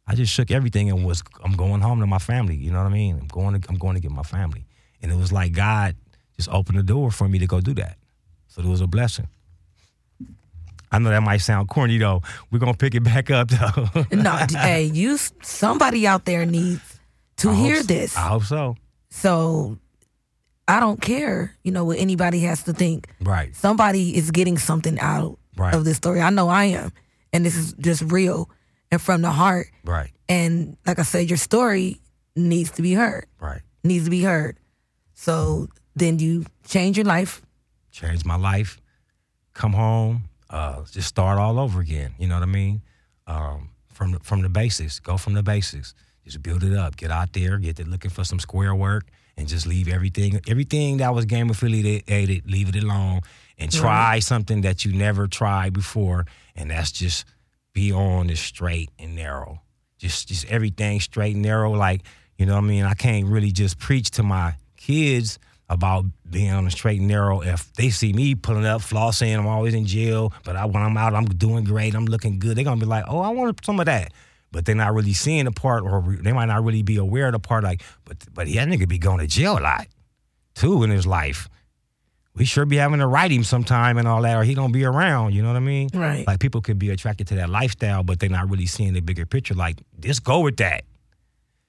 I 0.07 0.15
just 0.15 0.33
shook 0.33 0.51
everything 0.51 0.89
and 0.89 1.05
was 1.05 1.23
I'm 1.43 1.53
going 1.53 1.81
home 1.81 1.99
to 1.99 2.07
my 2.07 2.19
family. 2.19 2.55
You 2.55 2.71
know 2.71 2.79
what 2.79 2.87
I 2.87 2.93
mean? 2.93 3.17
I'm 3.19 3.27
going 3.27 3.59
to 3.59 3.69
I'm 3.69 3.77
going 3.77 3.95
to 3.95 4.01
get 4.01 4.11
my 4.11 4.23
family, 4.23 4.65
and 5.01 5.11
it 5.11 5.15
was 5.15 5.31
like 5.31 5.53
God 5.53 5.95
just 6.35 6.49
opened 6.49 6.77
the 6.77 6.83
door 6.83 7.11
for 7.11 7.27
me 7.27 7.39
to 7.39 7.47
go 7.47 7.61
do 7.61 7.73
that. 7.75 7.97
So 8.47 8.61
it 8.61 8.67
was 8.67 8.81
a 8.81 8.87
blessing. 8.87 9.27
I 10.91 10.99
know 10.99 11.09
that 11.09 11.21
might 11.23 11.37
sound 11.37 11.67
corny 11.69 11.97
though. 11.97 12.21
We're 12.51 12.59
gonna 12.59 12.73
pick 12.73 12.95
it 12.95 13.03
back 13.03 13.29
up 13.29 13.49
though. 13.49 14.05
No, 14.11 14.31
hey, 14.51 14.83
you 14.85 15.17
somebody 15.41 16.07
out 16.07 16.25
there 16.25 16.45
needs 16.45 16.99
to 17.37 17.49
I 17.49 17.55
hear 17.55 17.75
so. 17.77 17.83
this. 17.83 18.15
I 18.17 18.21
hope 18.21 18.43
so. 18.43 18.75
So 19.09 19.77
I 20.67 20.79
don't 20.79 21.01
care, 21.01 21.55
you 21.63 21.71
know, 21.71 21.85
what 21.85 21.97
anybody 21.99 22.39
has 22.41 22.63
to 22.63 22.73
think. 22.73 23.07
Right. 23.21 23.55
Somebody 23.55 24.15
is 24.15 24.31
getting 24.31 24.57
something 24.57 24.99
out 24.99 25.39
Right. 25.55 25.73
of 25.73 25.85
this 25.85 25.97
story. 25.97 26.21
I 26.21 26.29
know 26.29 26.49
I 26.49 26.65
am. 26.65 26.91
And 27.33 27.45
this 27.45 27.55
is 27.55 27.73
just 27.73 28.03
real 28.03 28.49
and 28.91 29.01
from 29.01 29.21
the 29.21 29.31
heart. 29.31 29.67
Right. 29.83 30.11
And 30.29 30.77
like 30.85 30.99
I 30.99 31.03
said, 31.03 31.29
your 31.29 31.37
story 31.37 31.99
needs 32.35 32.71
to 32.71 32.81
be 32.81 32.93
heard. 32.93 33.25
Right. 33.39 33.61
Needs 33.83 34.03
to 34.05 34.11
be 34.11 34.21
heard. 34.23 34.57
So 35.13 35.67
then 35.95 36.19
you 36.19 36.45
change 36.67 36.95
your 36.97 37.05
life. 37.05 37.41
Change 37.91 38.23
my 38.25 38.35
life. 38.35 38.79
Come 39.53 39.73
home. 39.73 40.23
Uh, 40.49 40.83
just 40.91 41.07
start 41.07 41.37
all 41.37 41.59
over 41.59 41.81
again. 41.81 42.13
You 42.17 42.27
know 42.27 42.35
what 42.35 42.43
I 42.43 42.51
mean? 42.51 42.81
Um, 43.25 43.69
from 43.91 44.13
the, 44.13 44.19
from 44.19 44.41
the 44.41 44.49
basics. 44.49 44.99
Go 44.99 45.17
from 45.17 45.33
the 45.33 45.43
basics. 45.43 45.93
Just 46.23 46.41
build 46.43 46.63
it 46.63 46.73
up. 46.73 46.95
Get 46.97 47.11
out 47.11 47.33
there. 47.33 47.57
Get 47.57 47.77
to 47.77 47.85
looking 47.85 48.11
for 48.11 48.23
some 48.23 48.39
square 48.39 48.75
work, 48.75 49.05
and 49.37 49.47
just 49.47 49.65
leave 49.65 49.87
everything 49.87 50.39
everything 50.47 50.97
that 50.97 51.13
was 51.13 51.25
game 51.25 51.49
affiliated. 51.49 52.49
Leave 52.51 52.69
it 52.69 52.83
alone, 52.83 53.21
and 53.57 53.71
try 53.71 54.19
something 54.19 54.61
that 54.61 54.83
you 54.83 54.91
never 54.91 55.27
tried 55.27 55.71
before, 55.73 56.25
and 56.55 56.69
that's 56.69 56.91
just 56.91 57.25
be 57.73 57.93
on 57.93 58.27
the 58.27 58.35
straight 58.35 58.89
and 58.99 59.15
narrow. 59.15 59.61
Just 59.97 60.27
just 60.27 60.45
everything 60.47 60.99
straight 60.99 61.35
and 61.35 61.43
narrow. 61.43 61.71
Like 61.71 62.01
you 62.37 62.45
know 62.45 62.55
what 62.55 62.65
I 62.65 62.67
mean. 62.67 62.83
I 62.83 62.93
can't 62.93 63.25
really 63.25 63.51
just 63.51 63.79
preach 63.79 64.11
to 64.11 64.23
my 64.23 64.55
kids 64.75 65.39
about 65.69 66.05
being 66.29 66.51
on 66.51 66.65
the 66.65 66.71
straight 66.71 66.99
and 66.99 67.07
narrow. 67.07 67.41
If 67.41 67.73
they 67.73 67.89
see 67.89 68.13
me 68.13 68.35
pulling 68.35 68.65
up, 68.65 68.81
flossing, 68.81 69.37
I'm 69.37 69.47
always 69.47 69.73
in 69.73 69.85
jail. 69.85 70.33
But 70.43 70.55
I, 70.55 70.65
when 70.65 70.81
I'm 70.81 70.97
out, 70.97 71.13
I'm 71.13 71.25
doing 71.25 71.63
great. 71.63 71.93
I'm 71.93 72.05
looking 72.05 72.39
good. 72.39 72.57
They're 72.57 72.63
gonna 72.63 72.79
be 72.79 72.85
like, 72.85 73.05
oh, 73.07 73.19
I 73.19 73.29
want 73.29 73.63
some 73.65 73.79
of 73.79 73.85
that. 73.87 74.13
But 74.51 74.65
they're 74.65 74.75
not 74.75 74.93
really 74.93 75.13
seeing 75.13 75.45
the 75.45 75.51
part, 75.51 75.83
or 75.83 75.99
re- 75.99 76.21
they 76.21 76.31
might 76.31 76.45
not 76.45 76.63
really 76.63 76.81
be 76.81 76.95
aware 76.95 77.27
of 77.27 77.33
the 77.33 77.39
part. 77.39 77.63
Like, 77.63 77.83
but 78.05 78.17
but 78.33 78.47
yeah, 78.47 78.65
that 78.65 78.71
nigga 78.71 78.87
be 78.87 78.97
going 78.97 79.19
to 79.19 79.27
jail 79.27 79.57
a 79.57 79.59
lot 79.59 79.87
too 80.55 80.83
in 80.83 80.89
his 80.89 81.05
life. 81.05 81.49
We 82.33 82.45
sure 82.45 82.65
be 82.65 82.77
having 82.77 82.99
to 82.99 83.07
write 83.07 83.31
him 83.31 83.43
sometime 83.43 83.97
and 83.97 84.07
all 84.07 84.21
that, 84.21 84.37
or 84.37 84.43
he 84.43 84.53
don't 84.53 84.71
be 84.71 84.85
around. 84.85 85.33
You 85.33 85.41
know 85.41 85.49
what 85.49 85.57
I 85.57 85.61
mean? 85.61 85.89
Right. 85.91 86.25
Like 86.25 86.39
people 86.39 86.61
could 86.61 86.77
be 86.77 86.91
attracted 86.91 87.27
to 87.29 87.35
that 87.35 87.49
lifestyle, 87.49 88.03
but 88.03 88.19
they're 88.19 88.29
not 88.29 88.49
really 88.49 88.67
seeing 88.67 88.93
the 88.93 88.99
bigger 88.99 89.25
picture. 89.25 89.55
Like, 89.55 89.77
just 89.99 90.23
go 90.23 90.41
with 90.41 90.57
that 90.57 90.83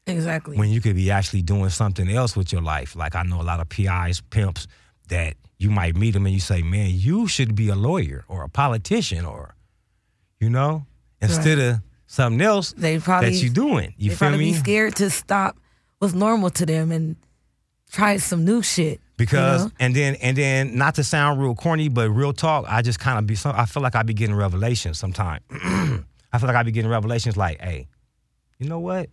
Exactly. 0.09 0.57
when 0.57 0.71
you 0.71 0.81
could 0.81 0.97
be 0.97 1.11
actually 1.11 1.43
doing 1.43 1.71
something 1.71 2.09
else 2.11 2.37
with 2.37 2.53
your 2.53 2.63
life. 2.63 2.97
Like 2.97 3.15
I 3.15 3.23
know 3.23 3.41
a 3.41 3.45
lot 3.45 3.61
of 3.61 3.69
PIs, 3.69 4.21
pimps 4.31 4.67
that 5.09 5.35
you 5.59 5.71
might 5.71 5.97
meet 5.97 6.13
them 6.13 6.25
and 6.27 6.35
you 6.35 6.41
say, 6.41 6.63
"Man, 6.63 6.91
you 6.93 7.27
should 7.27 7.55
be 7.55 7.69
a 7.69 7.75
lawyer 7.75 8.25
or 8.29 8.43
a 8.45 8.49
politician 8.49 9.25
or, 9.25 9.55
you 10.41 10.49
know, 10.51 10.87
instead 11.21 11.59
of 11.59 11.81
something 12.07 12.41
else 12.41 12.73
They 12.77 12.99
probably- 12.99 13.31
that 13.31 13.43
you 13.43 13.51
doing." 13.51 13.95
You 13.97 14.11
they 14.11 14.17
feel 14.17 14.29
probably 14.29 14.39
me? 14.47 14.53
be 14.53 14.59
scared 14.59 14.97
to 14.97 15.11
stop 15.11 15.59
what's 15.99 16.15
normal 16.15 16.51
to 16.51 16.65
them 16.67 16.93
and 16.93 17.17
try 17.91 18.19
some 18.19 18.45
new 18.45 18.63
shit. 18.63 19.01
Because 19.17 19.63
you 19.63 19.67
know? 19.69 19.73
and 19.81 19.97
then 19.97 20.15
and 20.17 20.37
then 20.37 20.77
not 20.77 20.95
to 20.95 21.03
sound 21.05 21.41
real 21.41 21.55
corny, 21.57 21.89
but 21.89 22.09
real 22.11 22.33
talk, 22.33 22.67
I 22.69 22.83
just 22.83 23.01
kind 23.01 23.19
of 23.19 23.27
be. 23.27 23.35
some- 23.35 23.57
I 23.57 23.67
feel 23.67 23.83
like 23.83 23.97
I 23.97 24.03
be 24.05 24.15
getting 24.15 24.37
revelations 24.37 24.97
sometimes. 24.99 25.43
I 25.51 26.39
feel 26.39 26.47
like 26.47 26.57
I 26.57 26.63
be 26.63 26.71
getting 26.71 26.91
revelations 26.91 27.37
like, 27.37 27.61
"Hey, 27.61 27.89
you 28.59 28.69
know 28.69 28.79
what? 28.79 29.09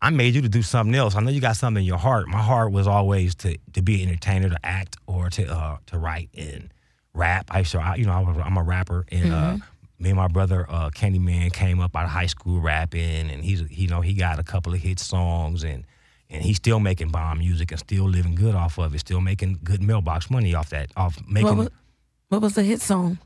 I 0.00 0.10
made 0.10 0.34
you 0.34 0.42
to 0.42 0.48
do 0.48 0.62
something 0.62 0.94
else. 0.94 1.16
I 1.16 1.20
know 1.20 1.30
you 1.30 1.40
got 1.40 1.56
something 1.56 1.82
in 1.82 1.86
your 1.86 1.98
heart. 1.98 2.28
My 2.28 2.42
heart 2.42 2.72
was 2.72 2.86
always 2.86 3.34
to 3.36 3.58
to 3.72 3.82
be 3.82 4.02
an 4.02 4.08
entertainer, 4.08 4.48
to 4.48 4.58
act, 4.62 4.96
or 5.06 5.28
to 5.30 5.46
uh, 5.46 5.78
to 5.86 5.98
write 5.98 6.30
and 6.36 6.72
rap. 7.14 7.46
I 7.50 7.62
so 7.64 7.78
I, 7.78 7.96
you 7.96 8.06
know 8.06 8.12
I, 8.12 8.42
I'm 8.42 8.56
a 8.56 8.62
rapper, 8.62 9.06
and 9.10 9.32
uh, 9.32 9.56
me 9.98 10.10
and 10.10 10.16
my 10.16 10.28
brother 10.28 10.66
uh, 10.68 10.90
Candyman 10.90 11.52
came 11.52 11.80
up 11.80 11.96
out 11.96 12.04
of 12.04 12.10
high 12.10 12.26
school 12.26 12.60
rapping, 12.60 13.30
and 13.30 13.44
he's 13.44 13.60
he, 13.68 13.82
you 13.82 13.88
know 13.88 14.00
he 14.00 14.14
got 14.14 14.38
a 14.38 14.44
couple 14.44 14.72
of 14.72 14.80
hit 14.80 15.00
songs, 15.00 15.64
and 15.64 15.84
and 16.30 16.42
he's 16.42 16.56
still 16.56 16.78
making 16.78 17.08
bomb 17.08 17.38
music 17.38 17.72
and 17.72 17.80
still 17.80 18.08
living 18.08 18.34
good 18.34 18.54
off 18.54 18.78
of 18.78 18.94
it, 18.94 19.00
still 19.00 19.20
making 19.20 19.58
good 19.64 19.82
mailbox 19.82 20.30
money 20.30 20.54
off 20.54 20.70
that, 20.70 20.90
off 20.96 21.18
making. 21.26 21.48
What 21.48 21.56
was, 21.56 21.70
what 22.28 22.42
was 22.42 22.54
the 22.54 22.62
hit 22.62 22.80
song? 22.80 23.18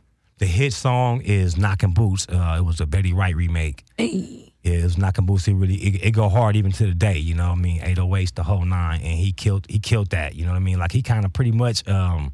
the 0.43 0.47
hit 0.47 0.73
song 0.73 1.21
is 1.21 1.57
"Knocking 1.57 1.93
Boots." 1.93 2.27
Uh, 2.29 2.57
it 2.59 2.65
was 2.65 2.81
a 2.81 2.87
Betty 2.87 3.13
Wright 3.13 3.37
remake. 3.37 3.85
Hey, 3.97 4.52
Yeah, 4.63 4.75
it 4.75 5.25
was. 5.27 5.49
It 5.49 5.55
really 5.55 5.75
it, 5.75 6.05
it 6.05 6.11
go 6.13 6.29
hard 6.29 6.55
even 6.57 6.71
to 6.73 6.87
the 6.87 6.95
day. 6.95 7.19
You 7.19 7.35
know 7.35 7.49
what 7.51 7.59
I 7.59 7.63
mean? 7.63 7.81
808s, 7.81 8.35
the 8.35 8.43
whole 8.45 8.65
nine, 8.65 9.01
and 9.01 9.19
he 9.19 9.33
killed 9.33 9.67
he 9.69 9.79
killed 9.79 10.11
that. 10.11 10.35
You 10.37 10.45
know 10.45 10.53
what 10.53 10.57
I 10.59 10.61
mean? 10.61 10.79
Like 10.79 10.93
he 10.93 11.03
kind 11.03 11.25
of 11.25 11.33
pretty 11.33 11.53
much. 11.53 11.87
um 11.89 12.33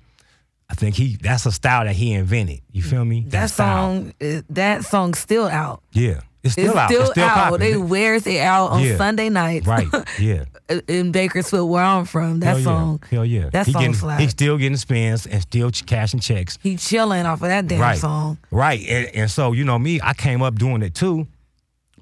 I 0.71 0.75
think 0.75 0.97
he 0.97 1.17
that's 1.17 1.47
a 1.47 1.53
style 1.53 1.85
that 1.87 1.95
he 1.97 2.13
invented. 2.13 2.61
You 2.71 2.83
feel 2.83 3.03
me? 3.05 3.25
that 3.29 3.47
style. 3.51 4.13
song, 4.21 4.45
that 4.51 4.85
song's 4.85 5.19
still 5.19 5.47
out. 5.49 5.83
Yeah, 5.93 6.21
It's 6.43 6.53
still 6.53 6.67
it's 6.67 6.77
out. 6.77 6.91
still 6.91 7.03
It's 7.05 7.11
still 7.13 7.25
out. 7.25 7.35
popping. 7.53 7.61
They 7.61 7.77
wears 7.79 8.27
it 8.27 8.41
out 8.43 8.73
on 8.73 8.83
Yeah. 8.83 8.99
Sunday 8.99 9.31
nights. 9.31 9.67
Right. 9.67 9.87
Yeah. 10.21 10.45
in 10.87 11.11
Bakersfield, 11.11 11.71
where 11.71 11.83
I'm 11.83 12.05
from. 12.05 12.41
That 12.41 12.57
Hell 12.57 12.65
song. 12.65 13.01
Yeah. 13.05 13.09
Hell 13.17 13.25
yeah. 13.25 13.49
That 13.51 13.65
he 13.65 13.73
song 13.73 13.93
getting. 13.93 14.19
He's 14.19 14.31
still 14.33 14.59
getting 14.59 14.77
spins 14.77 15.25
and 15.27 15.41
still 15.41 15.71
ch- 15.71 15.87
cashing 15.87 16.21
checks. 16.21 16.59
He 16.63 16.77
chilling 16.77 17.25
off 17.25 17.41
of 17.41 17.49
that 17.49 17.67
damn 17.67 17.81
right. 17.81 17.97
song. 17.97 18.37
Right. 18.51 18.81
And, 18.87 19.07
and 19.15 19.31
so, 19.31 19.53
you 19.53 19.65
know, 19.65 19.79
me, 19.79 20.01
I 20.03 20.13
came 20.13 20.43
up 20.43 20.57
doing 20.57 20.83
it 20.83 20.95
too, 20.95 21.27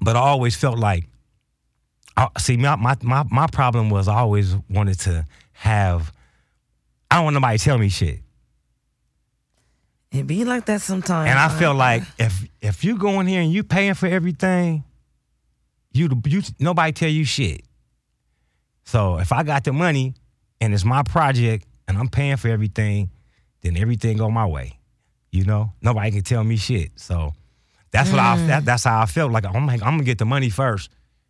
but 0.01 0.15
I 0.15 0.19
always 0.19 0.55
felt 0.55 0.77
like, 0.79 1.05
I, 2.15 2.29
see, 2.37 2.57
my, 2.57 2.75
my, 2.75 2.95
my, 3.01 3.23
my 3.29 3.47
problem 3.47 3.89
was 3.89 4.07
I 4.07 4.15
always 4.15 4.55
wanted 4.69 4.99
to 5.01 5.25
have, 5.53 6.11
I 7.11 7.17
don't 7.17 7.25
want 7.25 7.33
nobody 7.35 7.57
to 7.57 7.63
tell 7.63 7.77
me 7.77 7.89
shit. 7.89 8.19
It 10.11 10.25
be 10.25 10.45
like 10.45 10.65
that 10.65 10.81
sometimes. 10.81 11.29
And 11.29 11.37
I 11.37 11.49
felt 11.49 11.75
like 11.75 12.03
if 12.17 12.47
if 12.61 12.83
you 12.83 12.97
go 12.97 13.19
in 13.19 13.27
here 13.27 13.41
and 13.41 13.51
you 13.51 13.63
paying 13.63 13.93
for 13.93 14.07
everything, 14.07 14.85
you 15.91 16.09
you 16.25 16.41
nobody 16.59 16.93
tell 16.93 17.09
you 17.09 17.25
shit. 17.25 17.63
So 18.85 19.17
if 19.19 19.33
I 19.33 19.43
got 19.43 19.65
the 19.65 19.73
money 19.73 20.15
and 20.61 20.73
it's 20.73 20.85
my 20.85 21.03
project 21.03 21.67
and 21.87 21.97
I'm 21.97 22.07
paying 22.07 22.37
for 22.37 22.47
everything, 22.47 23.09
then 23.61 23.75
everything 23.75 24.17
go 24.17 24.31
my 24.31 24.45
way. 24.45 24.79
You 25.31 25.43
know, 25.43 25.73
nobody 25.81 26.11
can 26.11 26.21
tell 26.21 26.43
me 26.43 26.55
shit. 26.55 26.91
So 26.95 27.33
that's 27.91 28.09
what 28.09 28.19
I 28.19 28.37
mm. 28.37 28.47
that, 28.47 28.65
that's 28.65 28.83
how 28.83 29.01
I 29.01 29.05
felt. 29.05 29.31
Like 29.31 29.45
I'm 29.45 29.65
like 29.65 29.81
I'm 29.81 29.93
gonna 29.93 30.03
get 30.03 30.17
the 30.17 30.25
money 30.25 30.49
first. 30.49 30.89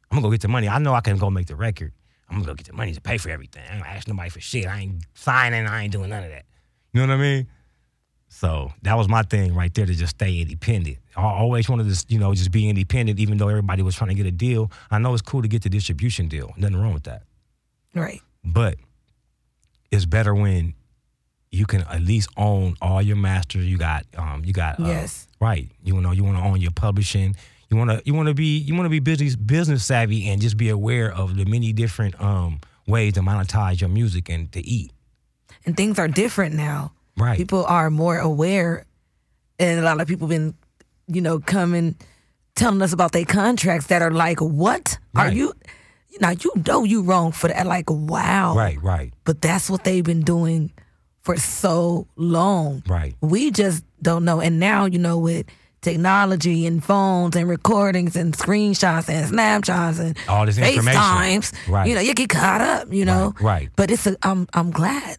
I'm 0.09 0.17
gonna 0.17 0.27
go 0.27 0.31
get 0.31 0.41
the 0.41 0.47
money. 0.47 0.67
I 0.67 0.79
know 0.79 0.93
I 0.93 1.01
can 1.01 1.17
go 1.17 1.29
make 1.29 1.47
the 1.47 1.55
record. 1.55 1.93
I'm 2.29 2.37
gonna 2.37 2.47
go 2.47 2.53
get 2.55 2.67
the 2.67 2.73
money 2.73 2.93
to 2.93 3.01
pay 3.01 3.17
for 3.17 3.29
everything. 3.29 3.63
I 3.69 3.75
ain't 3.75 3.83
gonna 3.83 3.95
ask 3.95 4.07
nobody 4.07 4.29
for 4.29 4.39
shit. 4.39 4.67
I 4.67 4.81
ain't 4.81 5.03
signing. 5.13 5.65
I 5.65 5.83
ain't 5.83 5.91
doing 5.91 6.09
none 6.09 6.23
of 6.23 6.29
that. 6.29 6.45
You 6.93 7.01
know 7.01 7.13
what 7.13 7.19
I 7.19 7.21
mean? 7.21 7.47
So 8.29 8.71
that 8.81 8.97
was 8.97 9.07
my 9.07 9.23
thing 9.23 9.55
right 9.55 9.73
there 9.73 9.85
to 9.85 9.93
just 9.93 10.17
stay 10.17 10.41
independent. 10.41 10.97
I 11.15 11.23
always 11.23 11.69
wanted 11.69 11.93
to, 11.93 12.05
you 12.09 12.19
know, 12.19 12.33
just 12.33 12.51
be 12.51 12.69
independent, 12.69 13.19
even 13.19 13.37
though 13.37 13.47
everybody 13.47 13.81
was 13.81 13.95
trying 13.95 14.09
to 14.09 14.15
get 14.15 14.25
a 14.25 14.31
deal. 14.31 14.71
I 14.91 14.99
know 14.99 15.13
it's 15.13 15.21
cool 15.21 15.41
to 15.41 15.47
get 15.47 15.63
the 15.63 15.69
distribution 15.69 16.27
deal. 16.27 16.53
Nothing 16.57 16.77
wrong 16.77 16.93
with 16.93 17.03
that. 17.03 17.23
right. 17.95 18.21
But 18.43 18.77
it's 19.91 20.05
better 20.05 20.35
when 20.35 20.73
you 21.51 21.65
can 21.65 21.81
at 21.83 22.01
least 22.01 22.29
own 22.37 22.75
all 22.81 23.01
your 23.01 23.15
masters. 23.15 23.65
You 23.65 23.77
got, 23.77 24.05
um, 24.17 24.43
you 24.45 24.53
got, 24.53 24.79
uh, 24.79 24.85
Yes. 24.87 25.27
right. 25.39 25.69
You 25.83 25.99
know, 26.01 26.11
you 26.11 26.23
want 26.23 26.37
to 26.37 26.43
own 26.43 26.59
your 26.61 26.71
publishing. 26.71 27.35
You 27.69 27.77
want 27.77 27.89
to, 27.89 28.01
you 28.05 28.13
want 28.13 28.27
to 28.27 28.33
be, 28.33 28.57
you 28.57 28.73
want 28.75 28.85
to 28.85 28.89
be 28.89 28.99
business 28.99 29.35
business 29.35 29.83
savvy 29.83 30.27
and 30.29 30.41
just 30.41 30.57
be 30.57 30.69
aware 30.69 31.11
of 31.11 31.35
the 31.35 31.45
many 31.45 31.73
different 31.73 32.19
um, 32.21 32.59
ways 32.87 33.13
to 33.13 33.21
monetize 33.21 33.81
your 33.81 33.89
music 33.89 34.29
and 34.29 34.51
to 34.53 34.65
eat. 34.65 34.91
And 35.65 35.75
things 35.75 35.99
are 35.99 36.07
different 36.07 36.55
now. 36.55 36.93
Right. 37.17 37.37
People 37.37 37.65
are 37.65 37.89
more 37.89 38.17
aware, 38.17 38.85
and 39.59 39.79
a 39.79 39.83
lot 39.83 39.99
of 39.99 40.07
people 40.07 40.27
been, 40.27 40.53
you 41.07 41.19
know, 41.19 41.39
coming, 41.39 41.95
telling 42.55 42.81
us 42.81 42.93
about 42.93 43.11
their 43.11 43.25
contracts 43.25 43.87
that 43.87 44.01
are 44.01 44.11
like, 44.11 44.39
what 44.39 44.97
are 45.15 45.31
you? 45.31 45.53
Now 46.21 46.29
you 46.31 46.51
know 46.67 46.83
you 46.83 47.01
wrong 47.01 47.31
for 47.31 47.47
that. 47.49 47.65
Like, 47.67 47.89
wow. 47.89 48.55
Right. 48.55 48.81
Right. 48.81 49.13
But 49.23 49.41
that's 49.41 49.69
what 49.69 49.83
they've 49.83 50.03
been 50.03 50.21
doing 50.21 50.71
for 51.27 51.37
so 51.37 52.07
long. 52.15 52.81
Right. 52.87 53.13
We 53.21 53.51
just 53.51 53.83
don't 54.01 54.23
know. 54.23 54.39
And 54.39 54.59
now, 54.59 54.85
you 54.85 54.97
know, 54.97 55.17
with 55.17 55.45
technology 55.81 56.65
and 56.65 56.81
phones 56.83 57.35
and 57.35 57.47
recordings 57.49 58.15
and 58.15 58.35
screenshots 58.35 59.09
and 59.09 59.27
snapshots 59.27 59.99
and 59.99 60.17
All 60.29 60.45
this 60.45 60.57
information. 60.57 60.99
FaceTimes, 61.01 61.53
Right. 61.67 61.87
you 61.89 61.95
know, 61.95 62.01
you 62.01 62.13
get 62.13 62.29
caught 62.29 62.61
up, 62.61 62.91
you 62.93 63.03
know. 63.05 63.33
Right, 63.41 63.43
right. 63.43 63.69
But 63.75 63.91
it's 63.91 64.07
a 64.07 64.15
I'm 64.23 64.47
I'm 64.53 64.71
glad. 64.71 65.17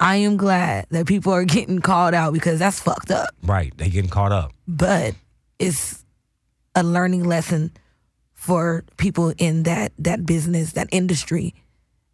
I 0.00 0.16
am 0.16 0.36
glad 0.36 0.86
that 0.90 1.06
people 1.06 1.32
are 1.32 1.44
getting 1.44 1.80
called 1.80 2.14
out 2.14 2.32
because 2.32 2.58
that's 2.60 2.80
fucked 2.80 3.10
up. 3.10 3.30
Right. 3.42 3.76
They 3.76 3.88
getting 3.90 4.10
caught 4.10 4.32
up. 4.32 4.52
But 4.68 5.14
it's 5.58 6.04
a 6.74 6.82
learning 6.82 7.24
lesson 7.24 7.72
for 8.34 8.84
people 8.96 9.32
in 9.38 9.64
that 9.64 9.92
that 9.98 10.24
business, 10.26 10.72
that 10.72 10.88
industry. 10.92 11.54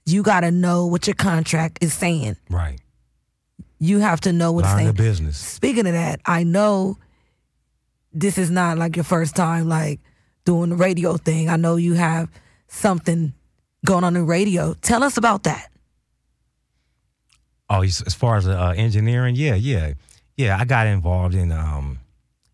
You 0.08 0.22
got 0.22 0.40
to 0.40 0.50
know 0.50 0.86
what 0.86 1.06
your 1.06 1.14
contract 1.14 1.78
is 1.82 1.92
saying. 1.92 2.38
Right. 2.48 2.80
You 3.78 3.98
have 3.98 4.22
to 4.22 4.32
know 4.32 4.52
what's 4.52 4.68
Learn 4.68 4.76
saying. 4.76 4.86
the 4.86 4.92
business. 4.94 5.36
Speaking 5.36 5.86
of 5.86 5.92
that, 5.92 6.20
I 6.24 6.44
know 6.44 6.96
this 8.14 8.38
is 8.38 8.50
not 8.50 8.78
like 8.78 8.96
your 8.96 9.04
first 9.04 9.36
time 9.36 9.68
like 9.68 10.00
doing 10.44 10.70
the 10.70 10.76
radio 10.76 11.18
thing. 11.18 11.50
I 11.50 11.56
know 11.56 11.76
you 11.76 11.92
have 11.92 12.30
something 12.68 13.34
going 13.84 14.02
on 14.02 14.16
in 14.16 14.26
radio. 14.26 14.72
Tell 14.80 15.02
us 15.02 15.18
about 15.18 15.42
that. 15.42 15.68
Oh, 17.68 17.82
as 17.82 18.00
as 18.00 18.14
far 18.14 18.38
as 18.38 18.48
uh, 18.48 18.72
engineering, 18.74 19.34
yeah, 19.36 19.54
yeah, 19.54 19.92
yeah. 20.38 20.56
I 20.58 20.64
got 20.64 20.86
involved 20.86 21.34
in 21.34 21.52
um, 21.52 21.98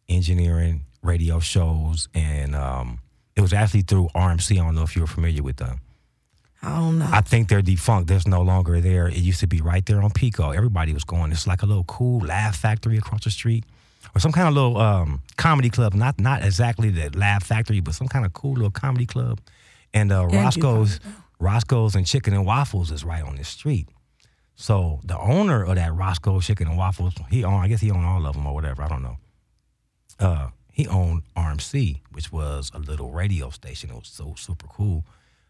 engineering, 0.08 0.86
radio 1.02 1.38
shows, 1.38 2.08
and 2.14 2.56
um, 2.56 2.98
it 3.36 3.42
was 3.42 3.52
actually 3.52 3.82
through 3.82 4.08
RMC. 4.12 4.54
I 4.60 4.64
don't 4.64 4.74
know 4.74 4.82
if 4.82 4.96
you're 4.96 5.06
familiar 5.06 5.44
with 5.44 5.58
them. 5.58 5.80
I 6.64 6.76
don't 6.78 6.98
know. 6.98 7.08
I 7.12 7.20
think 7.20 7.48
they're 7.48 7.62
defunct. 7.62 8.08
There's 8.08 8.26
no 8.26 8.40
longer 8.42 8.80
there. 8.80 9.06
It 9.08 9.18
used 9.18 9.40
to 9.40 9.46
be 9.46 9.60
right 9.60 9.84
there 9.84 10.02
on 10.02 10.10
Pico. 10.10 10.50
Everybody 10.50 10.94
was 10.94 11.04
going. 11.04 11.30
It's 11.30 11.46
like 11.46 11.62
a 11.62 11.66
little 11.66 11.84
cool 11.84 12.20
laugh 12.24 12.56
factory 12.56 12.96
across 12.96 13.24
the 13.24 13.30
street, 13.30 13.64
or 14.14 14.20
some 14.20 14.32
kind 14.32 14.48
of 14.48 14.54
little 14.54 14.78
um, 14.78 15.20
comedy 15.36 15.68
club. 15.68 15.94
Not 15.94 16.18
not 16.18 16.42
exactly 16.42 16.88
the 16.90 17.10
laugh 17.16 17.44
factory, 17.44 17.80
but 17.80 17.94
some 17.94 18.08
kind 18.08 18.24
of 18.24 18.32
cool 18.32 18.54
little 18.54 18.70
comedy 18.70 19.06
club. 19.06 19.40
And 19.92 20.10
uh, 20.10 20.26
Yeah, 20.30 20.42
Roscoe's, 20.44 21.00
Roscoe's 21.38 21.94
and 21.94 22.06
Chicken 22.06 22.32
and 22.34 22.46
Waffles 22.46 22.90
is 22.90 23.04
right 23.04 23.22
on 23.22 23.36
this 23.36 23.48
street. 23.48 23.88
So 24.56 25.00
the 25.04 25.18
owner 25.18 25.64
of 25.64 25.74
that 25.76 25.94
Roscoe's 25.94 26.46
Chicken 26.46 26.68
and 26.68 26.78
Waffles, 26.78 27.14
he 27.30 27.44
owned. 27.44 27.62
I 27.62 27.68
guess 27.68 27.80
he 27.80 27.90
owned 27.90 28.06
all 28.06 28.24
of 28.26 28.34
them 28.34 28.46
or 28.46 28.54
whatever. 28.54 28.82
I 28.82 28.88
don't 28.88 29.02
know. 29.02 29.18
Uh, 30.18 30.48
he 30.72 30.86
owned 30.88 31.22
RMC, 31.36 32.00
which 32.12 32.32
was 32.32 32.70
a 32.74 32.78
little 32.78 33.10
radio 33.10 33.50
station. 33.50 33.90
It 33.90 33.96
was 33.96 34.08
so 34.08 34.34
super 34.36 34.66
cool. 34.66 35.04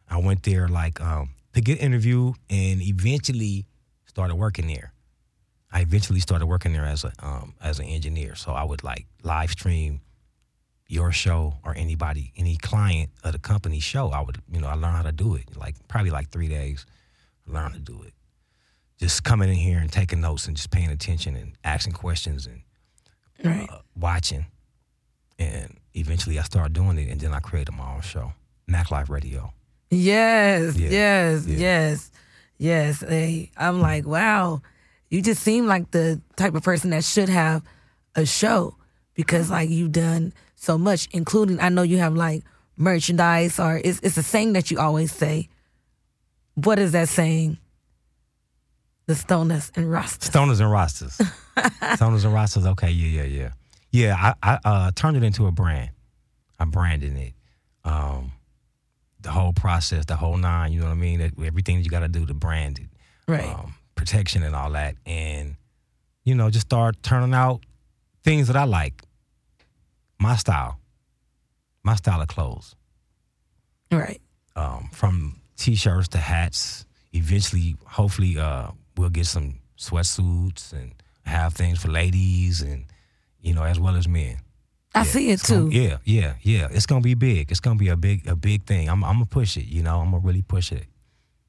I 0.08 0.18
went 0.18 0.42
there 0.42 0.68
like 0.68 1.00
um, 1.00 1.30
to 1.54 1.60
get 1.60 1.80
interviewed 1.80 2.34
and 2.50 2.82
eventually 2.82 3.66
started 4.06 4.36
working 4.36 4.66
there. 4.66 4.92
I 5.72 5.80
eventually 5.80 6.20
started 6.20 6.46
working 6.46 6.72
there 6.72 6.84
as 6.84 7.04
a 7.04 7.12
um, 7.18 7.54
as 7.60 7.80
an 7.80 7.86
engineer. 7.86 8.36
So 8.36 8.52
I 8.52 8.62
would 8.62 8.84
like 8.84 9.06
live 9.22 9.50
stream 9.50 10.00
your 10.88 11.12
show 11.12 11.54
or 11.64 11.74
anybody, 11.76 12.32
any 12.36 12.56
client 12.56 13.10
of 13.22 13.32
the 13.32 13.38
company 13.38 13.80
show. 13.80 14.10
I 14.10 14.20
would, 14.20 14.38
you 14.52 14.60
know, 14.60 14.68
I 14.68 14.74
learned 14.74 14.96
how 14.96 15.02
to 15.02 15.12
do 15.12 15.34
it. 15.34 15.56
Like 15.56 15.74
probably 15.88 16.10
like 16.10 16.30
three 16.30 16.48
days, 16.48 16.86
I 17.48 17.52
learned 17.52 17.74
to 17.74 17.80
do 17.80 18.02
it. 18.02 18.12
Just 18.98 19.24
coming 19.24 19.48
in 19.48 19.56
here 19.56 19.78
and 19.78 19.90
taking 19.90 20.20
notes 20.20 20.46
and 20.46 20.56
just 20.56 20.70
paying 20.70 20.90
attention 20.90 21.34
and 21.36 21.56
asking 21.64 21.94
questions 21.94 22.46
and 22.46 22.62
right. 23.42 23.68
uh, 23.70 23.78
watching. 23.96 24.46
And 25.38 25.78
eventually 25.94 26.38
I 26.38 26.42
started 26.42 26.74
doing 26.74 26.98
it 26.98 27.08
and 27.08 27.20
then 27.20 27.32
I 27.32 27.40
created 27.40 27.72
my 27.72 27.94
own 27.94 28.02
show, 28.02 28.32
Mac 28.68 28.90
Life 28.90 29.10
Radio. 29.10 29.52
Yes, 29.94 30.76
Yeah, 30.76 30.90
yes, 30.90 31.46
yeah. 31.46 31.56
yes, 31.58 32.10
yes. 32.58 33.00
Hey, 33.00 33.50
I'm 33.56 33.80
like, 33.80 34.06
wow, 34.06 34.62
you 35.10 35.22
just 35.22 35.42
seem 35.42 35.66
like 35.66 35.90
the 35.90 36.20
type 36.36 36.54
of 36.54 36.62
person 36.62 36.90
that 36.90 37.04
should 37.04 37.28
have 37.28 37.62
a 38.14 38.26
show 38.26 38.76
because 39.14 39.50
like 39.50 39.68
you've 39.70 39.92
done 39.92 40.32
so 40.56 40.76
much, 40.78 41.08
including 41.12 41.60
I 41.60 41.68
know 41.68 41.82
you 41.82 41.98
have 41.98 42.14
like 42.14 42.44
merchandise 42.76 43.58
or 43.60 43.80
it's 43.84 44.00
it's 44.02 44.16
a 44.16 44.22
saying 44.22 44.54
that 44.54 44.70
you 44.70 44.78
always 44.78 45.12
say. 45.12 45.48
What 46.56 46.78
is 46.78 46.92
that 46.92 47.08
saying? 47.08 47.58
The 49.06 49.14
stoners 49.14 49.70
and 49.76 49.86
Rastas. 49.86 50.30
Stoners 50.30 50.60
and 50.60 50.70
Rastas. 50.70 51.20
Stoners 51.98 52.24
and 52.24 52.32
Rastas. 52.34 52.66
Okay, 52.72 52.90
yeah, 52.90 53.22
yeah, 53.22 53.28
yeah. 53.28 53.50
Yeah, 53.90 54.32
I, 54.42 54.54
I 54.54 54.58
uh, 54.64 54.90
turned 54.94 55.16
it 55.16 55.22
into 55.22 55.46
a 55.46 55.52
brand. 55.52 55.90
I'm 56.58 56.70
branding 56.70 57.16
it. 57.16 57.34
Um, 57.84 58.32
the 59.24 59.30
whole 59.32 59.52
process, 59.52 60.04
the 60.04 60.16
whole 60.16 60.36
nine, 60.36 60.72
you 60.72 60.78
know 60.80 60.86
what 60.86 60.92
I 60.92 60.96
mean? 60.96 61.18
That- 61.18 61.32
Everything 61.44 61.82
you 61.82 61.90
got 61.90 62.00
to 62.00 62.08
do 62.08 62.24
to 62.26 62.34
brand 62.34 62.78
it. 62.78 62.88
Right. 63.26 63.44
Um, 63.44 63.74
protection 63.96 64.42
and 64.42 64.54
all 64.54 64.70
that. 64.72 64.94
And, 65.06 65.56
you 66.24 66.34
know, 66.34 66.50
just 66.50 66.66
start 66.66 67.02
turning 67.02 67.34
out 67.34 67.60
things 68.22 68.46
that 68.48 68.56
I 68.56 68.64
like. 68.64 69.02
My 70.20 70.36
style. 70.36 70.78
My 71.82 71.96
style 71.96 72.20
of 72.22 72.28
clothes. 72.28 72.76
right. 73.90 74.20
Um, 74.56 74.88
from 74.92 75.40
t-shirts 75.56 76.08
to 76.08 76.18
hats. 76.18 76.86
Eventually, 77.12 77.76
hopefully, 77.86 78.38
uh, 78.38 78.68
we'll 78.96 79.10
get 79.10 79.26
some 79.26 79.58
sweatsuits 79.78 80.72
and 80.72 80.92
have 81.24 81.54
things 81.54 81.80
for 81.82 81.88
ladies 81.88 82.60
and, 82.62 82.84
you 83.40 83.52
know, 83.54 83.64
as 83.64 83.80
well 83.80 83.96
as 83.96 84.06
men. 84.06 84.38
I 84.94 85.00
Yeah, 85.00 85.04
see 85.04 85.28
it 85.30 85.32
it's 85.34 85.50
gonna- 85.50 85.70
too. 85.70 85.76
yeah, 85.76 85.96
yeah, 86.04 86.34
yeah. 86.42 86.68
It's 86.70 86.86
gonna 86.86 87.00
be 87.00 87.14
big. 87.14 87.50
It's 87.50 87.60
gonna 87.60 87.78
be 87.78 87.88
a 87.88 87.96
big, 87.96 88.26
a 88.28 88.36
big 88.36 88.64
thing. 88.64 88.88
I'm, 88.88 89.02
I'm 89.02 89.14
gonna 89.14 89.26
push 89.26 89.56
it. 89.56 89.66
You 89.66 89.82
know, 89.82 89.98
I'm 90.00 90.10
gonna 90.12 90.22
really 90.22 90.42
push 90.42 90.70
it. 90.72 90.84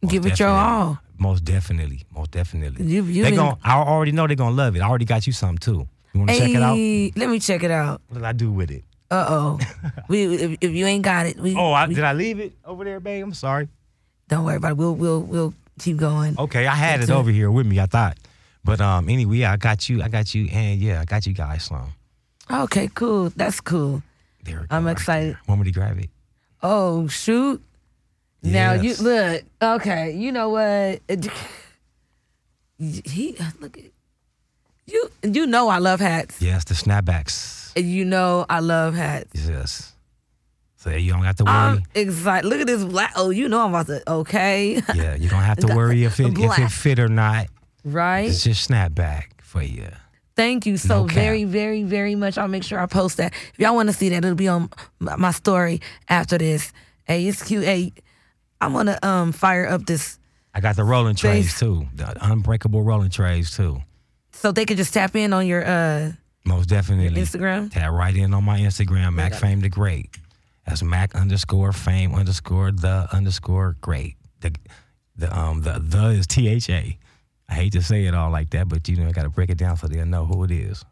Most 0.02 0.12
Give 0.12 0.26
it 0.26 0.40
your 0.40 0.50
all. 0.50 1.00
Most 1.18 1.44
definitely, 1.46 2.04
most 2.14 2.32
definitely. 2.32 2.86
You- 2.86 3.04
you 3.04 3.24
they 3.24 3.30
been- 3.32 3.38
gon' 3.38 3.58
I 3.64 3.76
already 3.78 4.12
know 4.12 4.26
they're 4.28 4.36
gonna 4.36 4.56
love 4.56 4.76
it. 4.76 4.82
I 4.82 4.88
already 4.88 5.06
got 5.06 5.28
you 5.28 5.34
something 5.34 5.58
too. 5.60 5.88
You 6.14 6.20
wanna 6.22 6.38
check 6.38 6.50
it 6.50 6.62
out? 6.62 6.78
Let 7.18 7.30
me 7.30 7.40
check 7.40 7.64
it 7.64 7.72
out. 7.72 8.02
What 8.08 8.16
did 8.18 8.26
I 8.26 8.32
do 8.34 8.52
with 8.52 8.72
it? 8.72 8.84
Uh 9.12 9.26
oh. 9.30 9.60
we 10.08 10.26
if, 10.36 10.58
if 10.62 10.72
you 10.72 10.86
ain't 10.88 11.04
got 11.04 11.26
it, 11.28 11.40
we, 11.40 11.56
Oh, 11.56 11.72
I, 11.72 11.88
we- 11.88 11.94
did 11.96 12.04
I 12.04 12.14
leave 12.14 12.40
it 12.40 12.54
over 12.66 12.84
there, 12.84 13.00
babe? 13.00 13.24
I'm 13.24 13.34
sorry. 13.34 13.68
don't 14.28 14.44
worry 14.44 14.56
about 14.58 14.72
it. 14.72 14.78
We'll 14.78 14.96
we'll 14.96 15.22
we'll 15.22 15.54
keep 15.80 15.98
going. 15.98 16.36
Okay, 16.40 16.66
I 16.66 16.74
had 16.76 16.96
it 16.96 16.98
That's 17.02 17.12
it. 17.12 17.14
over 17.16 17.30
here 17.30 17.52
with 17.52 17.68
me. 17.68 17.80
I 17.80 17.86
thought, 17.86 18.18
but 18.64 18.82
um, 18.82 19.08
anyway, 19.10 19.44
I 19.44 19.58
got 19.58 19.88
you. 19.88 20.02
I 20.02 20.08
got 20.10 20.34
you, 20.34 20.48
and 20.52 20.82
yeah, 20.82 21.02
I 21.02 21.06
got 21.06 21.28
you 21.28 21.34
guys 21.34 21.64
some. 21.66 21.94
Okay, 22.52 22.90
cool. 22.94 23.30
That's 23.36 23.60
cool. 23.62 24.04
There 24.44 24.62
we 24.62 24.68
go, 24.68 24.76
I'm 24.76 24.88
excited. 24.88 25.38
Want 25.48 25.62
me 25.62 25.66
to 25.66 25.72
grab 25.72 25.98
it? 26.00 26.10
Oh 26.62 27.08
shoot! 27.08 27.62
Now 28.44 28.74
you 28.74 28.90
Yes. 28.90 29.00
look. 29.02 29.44
Okay, 29.62 30.12
you 30.16 30.32
know 30.32 30.50
what? 30.50 31.02
He 32.78 33.38
look 33.60 33.78
at 33.78 33.84
you. 34.86 35.12
You 35.24 35.48
know 35.48 35.70
I 35.70 35.78
love 35.80 36.00
hats. 36.00 36.42
Yes, 36.42 36.64
the 36.66 36.74
snapbacks. 36.74 37.72
You 37.76 38.06
know 38.06 38.46
I 38.50 38.60
love 38.60 38.94
hats. 38.96 39.48
Yes. 39.48 39.94
So 40.78 40.92
you 40.92 41.12
don't 41.14 41.24
have 41.24 41.38
to 41.38 41.44
worry. 41.46 41.54
I'm 41.56 41.84
excited. 41.96 42.48
Look 42.48 42.62
at 42.62 42.68
this 42.68 42.84
black. 42.84 43.14
Oh, 43.16 43.32
you 43.32 43.50
know 43.50 43.62
I'm 43.62 43.70
about 43.74 43.88
to. 43.88 44.08
Okay, 44.12 44.82
yeah, 44.94 45.16
you 45.16 45.30
don't 45.30 45.42
have 45.42 45.58
to 45.58 45.68
worry 45.76 46.04
if 46.04 46.20
it 46.20 46.28
if 46.28 46.34
Black. 46.36 46.60
it 46.60 46.70
fit 46.70 47.00
or 47.00 47.08
not. 47.10 47.48
right. 47.84 48.30
It's 48.30 48.44
just 48.44 48.70
snapback 48.70 49.42
for 49.42 49.64
you. 49.64 49.88
Thank 50.36 50.66
you 50.66 50.78
so 50.78 51.02
No 51.02 51.08
very, 51.08 51.46
very, 51.46 51.84
very 51.84 52.16
much. 52.16 52.38
I'll 52.38 52.48
make 52.50 52.64
sure 52.64 52.80
I 52.80 52.86
post 52.88 53.18
that. 53.18 53.34
If 53.54 53.60
y'all 53.60 53.76
want 53.76 53.88
to 53.90 53.94
see 53.94 54.10
that, 54.10 54.18
it'll 54.24 54.36
be 54.36 54.48
on 54.50 54.70
my 55.00 55.32
story 55.32 55.82
after 56.10 56.38
this. 56.38 56.74
Hey, 57.06 57.28
it's 57.28 57.42
cute. 57.42 57.64
Hey, 57.64 57.94
I'm 58.60 58.74
gonna 58.74 59.00
um 59.04 59.32
fire 59.32 59.68
up 59.68 59.86
this 59.86 60.20
I 60.54 60.62
got 60.62 60.76
the 60.78 60.84
rolling 60.84 61.16
trays 61.16 61.58
too. 61.60 61.88
The 61.96 62.16
unbreakable 62.26 62.82
rolling 62.82 63.10
trays 63.10 63.52
too. 63.56 63.82
so 64.32 64.52
they 64.52 64.66
can 64.66 64.78
just 64.78 64.94
tap 64.94 65.16
in 65.16 65.34
on 65.34 65.46
your 65.48 65.66
uh 65.66 66.12
Most 66.46 66.70
definitely. 66.70 67.22
Instagram. 67.22 67.72
Tap 67.72 67.92
right 67.92 68.16
in 68.16 68.34
on 68.34 68.44
my 68.44 68.60
Instagram, 68.60 69.14
Mac 69.14 69.34
Fame 69.34 69.62
the 69.62 69.70
Great. 69.70 70.18
That's 70.66 70.82
Mac 70.82 71.14
underscore 71.16 71.74
Fame 71.74 72.16
underscore 72.16 72.72
the 72.72 73.08
underscore 73.12 73.76
Great. 73.82 74.16
The 74.42 74.56
the 75.16 75.38
um 75.38 75.62
the 75.62 75.80
the 75.80 76.08
is 76.08 76.28
T 76.28 76.48
H 76.48 76.70
A. 76.70 76.98
I 77.48 77.54
hate 77.54 77.74
to 77.74 77.82
say 77.82 78.06
it 78.06 78.14
all 78.14 78.32
like 78.32 78.50
that, 78.52 78.68
but 78.68 78.88
you 78.88 78.98
know 78.98 79.08
I 79.08 79.12
got 79.12 79.24
to 79.24 79.30
break 79.30 79.50
it 79.50 79.58
down 79.58 79.78
so 79.78 79.88
they'll 79.88 80.06
know 80.06 80.26
who 80.26 80.44
it 80.44 80.52
is. 80.52 80.84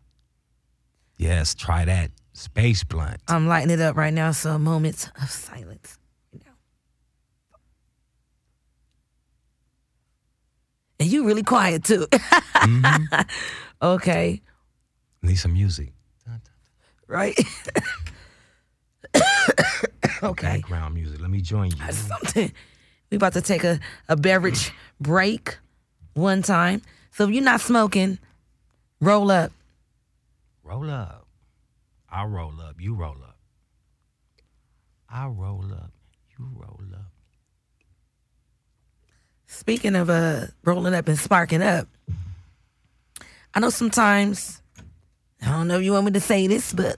Yes, 1.18 1.56
try 1.56 1.86
that 1.86 2.12
space 2.34 2.84
blunt. 2.84 3.22
I'm 3.28 3.48
lighting 3.48 3.70
it 3.72 3.80
up 3.80 3.96
right 3.96 4.14
now. 4.14 4.32
So 4.32 4.58
moments 4.58 5.10
of 5.22 5.30
silence. 5.30 5.98
And 11.00 11.12
you 11.12 11.26
really 11.26 11.44
quiet 11.44 11.84
too. 11.84 12.08
Mm-hmm. 12.08 13.22
okay. 13.82 14.42
Need 15.22 15.36
some 15.36 15.52
music. 15.54 15.92
Right. 17.08 17.38
okay. 20.24 20.62
Background 20.62 20.96
music. 20.96 21.20
Let 21.20 21.30
me 21.30 21.42
join 21.42 21.72
you. 21.72 21.92
something. 21.92 22.54
We 23.10 23.18
about 23.18 23.34
to 23.34 23.42
take 23.42 23.66
a, 23.66 23.80
a 24.08 24.16
beverage 24.16 24.72
break 25.02 25.58
one 26.14 26.42
time. 26.42 26.82
So 27.12 27.26
if 27.26 27.32
you're 27.32 27.44
not 27.44 27.62
smoking, 27.62 28.20
roll 29.00 29.32
up. 29.32 29.52
Roll 30.64 30.90
up. 30.90 31.28
I'll 32.10 32.28
roll 32.28 32.60
up. 32.62 32.76
You 32.80 32.96
roll 32.96 33.18
up. 33.24 33.38
I'll 35.10 35.30
roll 35.30 35.66
up. 35.72 35.92
You 36.38 36.48
roll 36.56 36.80
up. 36.94 37.12
Speaking 39.46 39.96
of 39.96 40.10
uh 40.10 40.48
rolling 40.64 40.96
up 40.96 41.08
and 41.08 41.18
sparking 41.18 41.62
up, 41.62 41.88
I 43.54 43.60
know 43.60 43.70
sometimes 43.70 44.62
I 45.42 45.52
don't 45.52 45.68
know 45.68 45.78
if 45.78 45.84
you 45.84 45.92
want 45.94 46.06
me 46.06 46.12
to 46.14 46.20
say 46.20 46.48
this, 46.48 46.74
but 46.74 46.98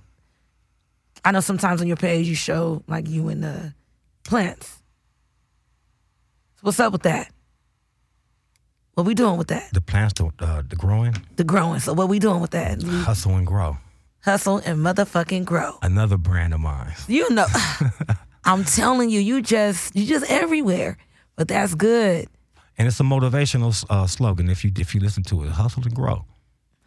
I 1.23 1.31
know 1.31 1.41
sometimes 1.41 1.81
on 1.81 1.87
your 1.87 1.97
page 1.97 2.27
you 2.27 2.35
show 2.35 2.83
like 2.87 3.09
you 3.09 3.27
and 3.29 3.43
the 3.43 3.73
plants. 4.23 4.67
So 6.55 6.61
what's 6.61 6.79
up 6.79 6.93
with 6.93 7.03
that? 7.03 7.31
What 8.95 9.05
we 9.05 9.13
doing 9.13 9.37
with 9.37 9.47
that? 9.49 9.71
The 9.73 9.81
plants, 9.81 10.13
the, 10.13 10.31
uh, 10.39 10.61
the 10.67 10.75
growing, 10.75 11.15
The 11.35 11.43
growing. 11.43 11.79
So 11.81 11.93
what 11.93 12.07
we 12.09 12.17
doing 12.19 12.39
with 12.39 12.51
that? 12.51 12.81
Hustle 12.81 13.35
and 13.35 13.45
grow. 13.45 13.77
hustle 14.21 14.57
and 14.65 14.79
motherfucking 14.79 15.43
grow. 15.45 15.77
Another 15.81 16.17
brand 16.17 16.53
of 16.53 16.61
mine. 16.61 16.93
You 17.07 17.29
know, 17.29 17.45
I'm 18.45 18.63
telling 18.63 19.09
you, 19.09 19.19
you 19.19 19.41
just 19.41 19.95
you 19.95 20.05
just 20.05 20.29
everywhere. 20.31 20.97
But 21.35 21.49
that's 21.49 21.75
good. 21.75 22.27
And 22.77 22.87
it's 22.87 22.99
a 22.99 23.03
motivational 23.03 23.85
uh, 23.89 24.07
slogan. 24.07 24.49
If 24.49 24.63
you 24.63 24.71
if 24.77 24.95
you 24.95 25.01
listen 25.01 25.23
to 25.23 25.43
it, 25.43 25.49
hustle 25.51 25.83
and 25.83 25.93
grow. 25.93 26.25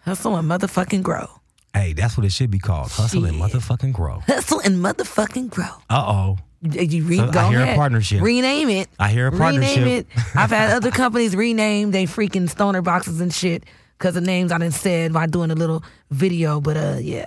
Hustle 0.00 0.36
and 0.36 0.48
motherfucking 0.50 1.02
grow. 1.02 1.28
Hey, 1.74 1.92
that's 1.92 2.16
what 2.16 2.24
it 2.24 2.32
should 2.32 2.50
be 2.50 2.58
called. 2.58 2.90
Hustle 2.90 3.26
and 3.26 3.36
motherfucking 3.38 3.92
grow. 3.92 4.20
Hustle 4.26 4.60
and 4.60 4.76
motherfucking 4.82 5.50
grow. 5.50 5.74
Uh 5.90 6.04
oh. 6.06 6.38
You, 6.60 7.04
re- 7.04 7.16
So 7.18 7.24
I 7.28 7.30
go 7.30 7.48
hear 7.50 7.60
a 7.62 7.74
partnership. 7.76 8.20
Rename 8.20 8.68
it. 8.68 8.88
I 8.98 9.10
hear 9.10 9.28
a 9.28 9.32
partnership. 9.32 9.76
Rename 9.78 9.98
it. 10.00 10.06
I've 10.34 10.50
had 10.50 10.70
other 10.70 10.90
companies 10.90 11.36
rename 11.36 11.92
they 11.92 12.04
freaking 12.04 12.48
stoner 12.48 12.82
boxes 12.82 13.20
and 13.20 13.32
shit 13.32 13.64
because 13.96 14.14
the 14.14 14.20
names 14.20 14.50
I 14.50 14.58
didn't 14.58 14.74
said 14.74 15.12
by 15.12 15.26
doing 15.26 15.50
a 15.50 15.54
little 15.54 15.84
video. 16.10 16.60
But 16.60 16.76
uh, 16.76 16.96
yeah, 17.00 17.26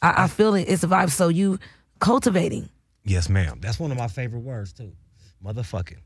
I, 0.00 0.24
I 0.24 0.26
feel 0.28 0.54
it. 0.54 0.62
It's 0.68 0.84
a 0.84 0.86
vibe. 0.86 1.10
So 1.10 1.28
you 1.28 1.58
cultivating, 1.98 2.68
Yes, 3.04 3.28
ma'am. 3.28 3.58
That's 3.60 3.80
one 3.80 3.90
of 3.90 3.98
my 3.98 4.06
favorite 4.08 4.40
words 4.42 4.72
too. 4.72 4.92
Motherfucking. 5.44 5.98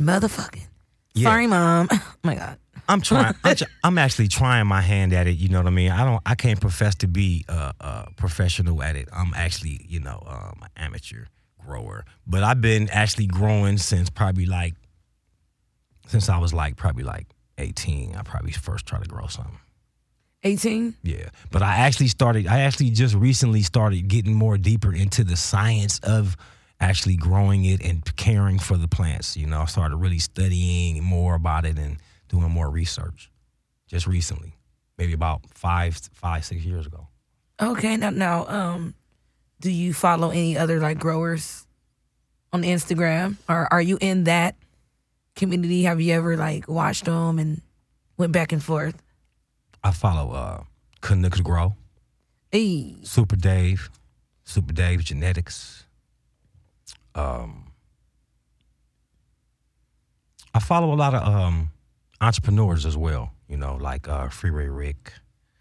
motherfucking. 0.00 0.66
Yeah. 1.14 1.28
Sorry, 1.30 1.46
mom. 1.46 1.88
Oh 1.92 2.14
my 2.24 2.34
god. 2.34 2.58
I'm 2.88 3.00
trying. 3.00 3.34
I'm, 3.44 3.56
I'm 3.84 3.98
actually 3.98 4.28
trying 4.28 4.66
my 4.66 4.80
hand 4.80 5.12
at 5.12 5.26
it. 5.26 5.32
You 5.36 5.48
know 5.48 5.58
what 5.58 5.66
I 5.66 5.70
mean? 5.70 5.90
I 5.92 6.04
don't. 6.04 6.20
I 6.26 6.34
can't 6.34 6.60
profess 6.60 6.94
to 6.96 7.06
be 7.08 7.44
a, 7.48 7.72
a 7.80 8.08
professional 8.16 8.82
at 8.82 8.96
it. 8.96 9.08
I'm 9.12 9.32
actually, 9.34 9.84
you 9.88 10.00
know, 10.00 10.22
um, 10.26 10.64
amateur 10.76 11.26
grower. 11.66 12.04
But 12.26 12.42
I've 12.42 12.60
been 12.60 12.88
actually 12.90 13.26
growing 13.26 13.78
since 13.78 14.10
probably 14.10 14.46
like 14.46 14.74
since 16.06 16.28
I 16.28 16.38
was 16.38 16.54
like 16.54 16.76
probably 16.76 17.02
like 17.02 17.26
18. 17.58 18.16
I 18.16 18.22
probably 18.22 18.52
first 18.52 18.86
tried 18.86 19.02
to 19.02 19.08
grow 19.08 19.26
something. 19.26 19.58
18. 20.42 20.94
Yeah, 21.02 21.28
but 21.50 21.62
I 21.62 21.76
actually 21.78 22.08
started. 22.08 22.46
I 22.46 22.60
actually 22.60 22.90
just 22.90 23.14
recently 23.14 23.62
started 23.62 24.06
getting 24.06 24.34
more 24.34 24.56
deeper 24.56 24.94
into 24.94 25.24
the 25.24 25.36
science 25.36 25.98
of 26.00 26.36
actually 26.78 27.16
growing 27.16 27.64
it 27.64 27.82
and 27.82 28.04
caring 28.16 28.58
for 28.58 28.76
the 28.76 28.86
plants. 28.86 29.36
You 29.36 29.46
know, 29.46 29.62
I 29.62 29.64
started 29.64 29.96
really 29.96 30.18
studying 30.18 31.02
more 31.02 31.34
about 31.34 31.64
it 31.64 31.78
and 31.78 31.96
doing 32.28 32.50
more 32.50 32.70
research. 32.70 33.30
Just 33.88 34.06
recently, 34.06 34.54
maybe 34.98 35.12
about 35.12 35.42
five, 35.50 35.96
five, 36.12 36.44
six 36.44 36.64
years 36.64 36.86
ago. 36.86 37.08
Okay. 37.60 37.96
Now, 37.96 38.10
now, 38.10 38.46
um, 38.46 38.94
do 39.60 39.70
you 39.70 39.92
follow 39.94 40.30
any 40.30 40.56
other 40.56 40.80
like 40.80 40.98
growers 40.98 41.66
on 42.52 42.62
Instagram, 42.62 43.36
or 43.48 43.72
are 43.72 43.82
you 43.82 43.98
in 44.00 44.24
that 44.24 44.56
community? 45.34 45.82
Have 45.84 46.00
you 46.00 46.12
ever 46.14 46.36
like 46.36 46.68
watched 46.68 47.04
them 47.04 47.38
and 47.38 47.62
went 48.16 48.32
back 48.32 48.52
and 48.52 48.62
forth? 48.62 49.02
I 49.82 49.92
follow 49.92 50.32
uh, 50.32 50.64
Canucks 51.00 51.40
Grow, 51.40 51.74
Hey, 52.50 52.96
Super 53.02 53.36
Dave, 53.36 53.90
Super 54.44 54.72
Dave 54.72 55.04
Genetics. 55.04 55.84
Um, 57.14 57.72
I 60.54 60.58
follow 60.58 60.92
a 60.92 60.96
lot 60.96 61.14
of 61.14 61.22
um, 61.26 61.70
entrepreneurs 62.20 62.86
as 62.86 62.96
well. 62.96 63.32
You 63.48 63.56
know, 63.56 63.76
like 63.76 64.08
uh, 64.08 64.28
Freeway 64.28 64.66
Rick. 64.66 65.12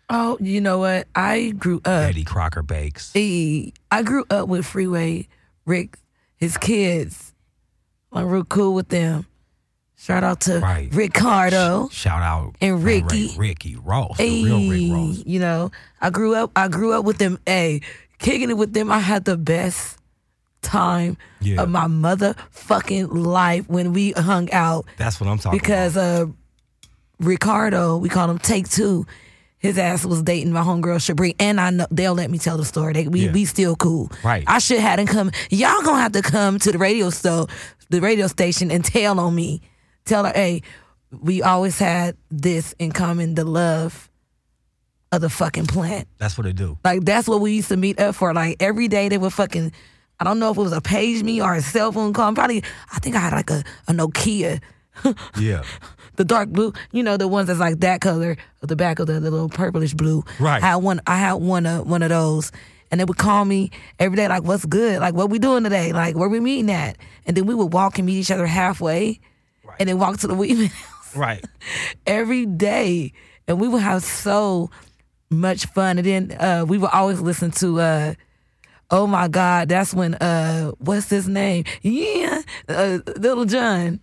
Oh, 0.10 0.38
you 0.40 0.62
know 0.62 0.80
what? 0.80 1.08
I 1.16 1.52
grew 1.58 1.78
up. 1.86 2.10
Eddie 2.10 2.24
Crocker 2.24 2.62
Bakes. 2.64 3.12
Hey, 3.14 3.74
I 3.92 4.04
grew 4.04 4.26
up 4.30 4.48
with 4.48 4.66
Freeway 4.66 5.28
Rick, 5.66 5.98
his 6.38 6.58
kids. 6.58 7.34
I'm 8.12 8.28
real 8.28 8.44
cool 8.46 8.74
with 8.74 8.90
them. 8.90 9.26
Shout 9.98 10.24
out 10.24 10.42
to 10.42 10.60
Right. 10.60 10.94
Ricardo. 10.94 11.90
Shout 11.92 12.22
out 12.22 12.56
And 12.62 12.84
Ricky. 12.84 13.30
Ray- 13.30 13.50
Ricky 13.50 13.76
Ross, 13.76 14.18
Hey, 14.18 14.44
the 14.44 14.52
real 14.54 14.70
Rick 14.70 14.92
Ross. 15.18 15.24
you 15.26 15.40
know, 15.40 15.72
I 16.02 16.10
grew 16.12 16.36
up. 16.36 16.52
I 16.56 16.68
grew 16.68 16.94
up 16.94 17.06
with 17.06 17.18
them. 17.18 17.40
Hey, 17.46 17.82
kicking 18.20 18.50
it 18.50 18.58
with 18.58 18.74
them. 18.74 18.92
I 18.92 19.00
had 19.00 19.26
the 19.26 19.38
best 19.38 19.98
time 20.62 21.18
Yeah. 21.42 21.62
of 21.62 21.70
my 21.70 21.86
motherfucking 21.88 23.08
life 23.12 23.68
when 23.70 23.94
we 23.94 24.12
hung 24.12 24.52
out 24.52 24.86
That's 24.98 25.20
what 25.20 25.30
I'm 25.30 25.40
talking 25.40 25.58
because 25.60 25.96
about. 25.96 26.28
uh, 26.30 26.32
Ricardo, 27.20 27.98
we 27.98 28.10
called 28.10 28.30
him 28.30 28.40
Take 28.40 28.70
Two. 28.70 29.06
His 29.66 29.78
ass 29.78 30.06
was 30.06 30.22
dating 30.24 30.52
my 30.54 30.62
homegirl 30.62 30.98
Shabri, 31.00 31.36
and 31.40 31.60
I 31.60 31.70
know 31.72 31.88
they'll 31.92 32.14
let 32.14 32.30
me 32.32 32.38
tell 32.38 32.58
the 32.58 32.66
story. 32.66 32.94
They, 32.94 33.08
we 33.08 33.26
Yeah. 33.26 33.32
we 33.32 33.46
still 33.46 33.76
cool. 33.76 34.12
Right. 34.24 34.44
I 34.48 34.60
should 34.60 34.80
hadn't 34.80 35.08
come. 35.08 35.32
Y'all 35.50 35.82
gonna 35.82 36.02
have 36.02 36.12
to 36.14 36.22
come 36.22 36.60
to 36.60 36.72
the 36.72 36.78
radio 36.78 37.10
so 37.10 37.48
the 37.90 38.02
radio 38.02 38.28
station 38.28 38.72
and 38.72 38.84
tell 38.84 39.20
on 39.20 39.34
me. 39.36 39.62
Tell 40.06 40.24
her, 40.26 40.32
hey, 40.36 40.62
we 41.12 41.42
always 41.42 41.80
had 41.80 42.16
this 42.30 42.74
in 42.80 42.92
common: 42.92 43.36
the 43.36 43.46
love 43.46 44.10
of 45.12 45.22
the 45.22 45.30
fucking 45.30 45.66
plant. 45.68 46.08
That's 46.18 46.38
what 46.38 46.44
they 46.46 46.54
do. 46.54 46.78
Like 46.84 47.06
that's 47.06 47.28
what 47.28 47.42
we 47.42 47.54
used 47.54 47.70
to 47.70 47.78
meet 47.78 48.00
up 48.00 48.16
for. 48.16 48.34
Like 48.34 48.58
every 48.60 48.88
day 48.88 49.10
they 49.10 49.18
would 49.18 49.34
fucking. 49.34 49.72
I 50.20 50.24
don't 50.24 50.40
know 50.40 50.52
if 50.52 50.58
it 50.58 50.62
was 50.62 50.72
a 50.74 50.80
page 50.82 51.24
me 51.24 51.42
or 51.42 51.54
a 51.56 51.62
cell 51.62 51.92
phone 51.92 52.14
call. 52.14 52.34
Probably 52.34 52.64
I 52.94 53.00
think 53.00 53.16
I 53.16 53.20
had 53.20 53.34
like 53.34 53.50
a, 53.50 53.64
a 53.88 53.92
Nokia 53.94 54.62
Yeah. 55.40 55.64
The 56.18 56.26
dark 56.26 56.50
blue, 56.50 56.74
you 56.92 57.04
know, 57.04 57.18
the 57.18 57.28
ones 57.28 57.48
that's 57.48 57.60
like 57.60 57.80
that 57.82 58.02
color 58.02 58.38
of 58.62 58.68
the 58.70 58.76
back 58.76 59.00
of 59.00 59.08
the, 59.08 59.20
the 59.20 59.32
little 59.32 59.50
purplish 59.50 59.94
blue. 59.94 60.24
Right. 60.40 60.62
I 60.64 60.68
had 60.68 60.76
one. 60.78 61.02
I 61.08 61.18
had 61.18 61.34
one 61.34 61.66
of 61.66 61.88
one 61.88 62.02
of 62.04 62.10
those, 62.10 62.52
and 62.92 63.00
they 63.00 63.06
would 63.06 63.18
call 63.18 63.46
me 63.46 63.72
every 64.00 64.16
day, 64.16 64.28
like, 64.28 64.44
"What's 64.44 64.66
good? 64.66 65.00
Like, 65.02 65.14
what 65.14 65.30
we 65.30 65.40
doing 65.40 65.64
today? 65.64 65.92
Like, 65.94 66.16
where 66.16 66.30
we 66.30 66.40
meeting 66.40 66.72
at?" 66.72 66.98
And 67.26 67.36
then 67.36 67.46
we 67.46 67.54
would 67.56 67.74
walk 67.74 67.98
and 67.98 68.06
meet 68.06 68.18
each 68.20 68.32
other 68.32 68.46
halfway, 68.48 69.20
and 69.80 69.90
then 69.90 69.98
walk 70.00 70.18
to 70.20 70.28
the 70.28 70.36
Weedman 70.36 70.68
house 70.72 71.16
Right. 71.16 71.44
every 72.06 72.46
day, 72.46 73.14
and 73.48 73.60
we 73.60 73.68
would 73.68 73.82
have 73.82 74.04
so 74.04 74.70
much 75.30 75.66
fun. 75.68 75.98
And 75.98 76.06
then 76.08 76.32
uh, 76.40 76.66
we 76.68 76.78
would 76.78 76.92
always 76.92 77.20
listen 77.22 77.52
to 77.52 77.80
uh, 77.82 78.14
Oh 78.92 79.08
my 79.08 79.28
God, 79.28 79.70
that's 79.70 79.94
when 79.94 80.14
uh, 80.16 80.72
what's 80.78 81.10
his 81.10 81.28
name? 81.28 81.64
Yeah, 81.82 82.42
uh, 82.70 83.00
Lil 83.18 83.46
Jon. 83.46 84.00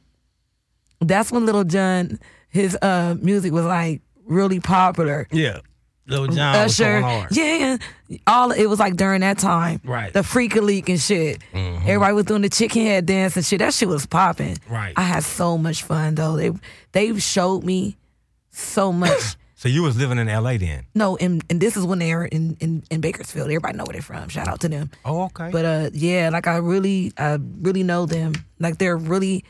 That's 1.07 1.31
when 1.33 1.47
Lil 1.47 1.65
Jon, 1.65 2.19
his 2.49 2.77
uh 2.83 3.17
music 3.21 3.53
was 3.53 3.65
like 3.65 4.01
really 4.27 4.61
popular. 4.61 5.27
Yeah. 5.33 5.61
Lil 6.09 6.27
Jon 6.27 6.63
was 6.65 6.81
Usher, 6.81 7.01
going 7.01 7.05
hard. 7.05 7.37
yeah, 7.37 7.77
all 8.27 8.51
it 8.51 8.67
was 8.67 8.81
like 8.81 8.97
during 8.97 9.21
that 9.21 9.39
time, 9.39 9.81
Right. 9.85 10.13
The 10.13 10.25
Freak 10.25 10.57
Leak 10.57 10.89
and 10.89 11.01
shit. 11.01 11.39
Everybody 11.55 12.13
was 12.13 12.25
doing 12.25 12.43
the 12.43 12.49
chicken 12.49 12.83
head 12.85 13.07
dance 13.07 13.37
and 13.37 13.47
shit. 13.47 13.61
That 13.61 13.73
shit 13.73 13.89
was 13.89 14.05
popping. 14.05 14.57
Right. 14.69 14.95
I 14.97 15.03
had 15.03 15.23
so 15.23 15.57
much 15.57 15.85
fun 15.85 16.17
though. 16.17 16.37
They 16.37 16.51
they 16.91 17.19
showed 17.21 17.63
me 17.65 17.97
so 18.51 18.93
much. 18.93 19.37
So 19.63 19.69
you 19.69 19.85
was 19.85 19.97
living 19.97 20.19
in 20.19 20.29
L.A. 20.29 20.57
then? 20.59 20.87
no, 20.93 21.17
and 21.19 21.41
and 21.49 21.61
this 21.61 21.77
is 21.77 21.85
when 21.85 22.01
they 22.01 22.13
were 22.17 22.25
in, 22.25 22.57
in 22.59 22.83
in 22.91 23.01
Bakersfield. 23.01 23.47
Everybody 23.47 23.77
know 23.79 23.85
where 23.85 23.93
they're 23.93 24.03
from. 24.03 24.29
Shout 24.29 24.49
out 24.49 24.59
to 24.63 24.69
them. 24.69 24.91
Oh, 25.05 25.27
okay. 25.27 25.51
But 25.53 25.65
uh, 25.65 25.91
yeah, 25.93 26.31
like 26.33 26.49
I 26.49 26.57
really, 26.57 27.13
I 27.17 27.39
really 27.61 27.85
know 27.85 28.05
them. 28.05 28.33
Like 28.59 28.79
they're 28.79 28.97
really. 28.97 29.45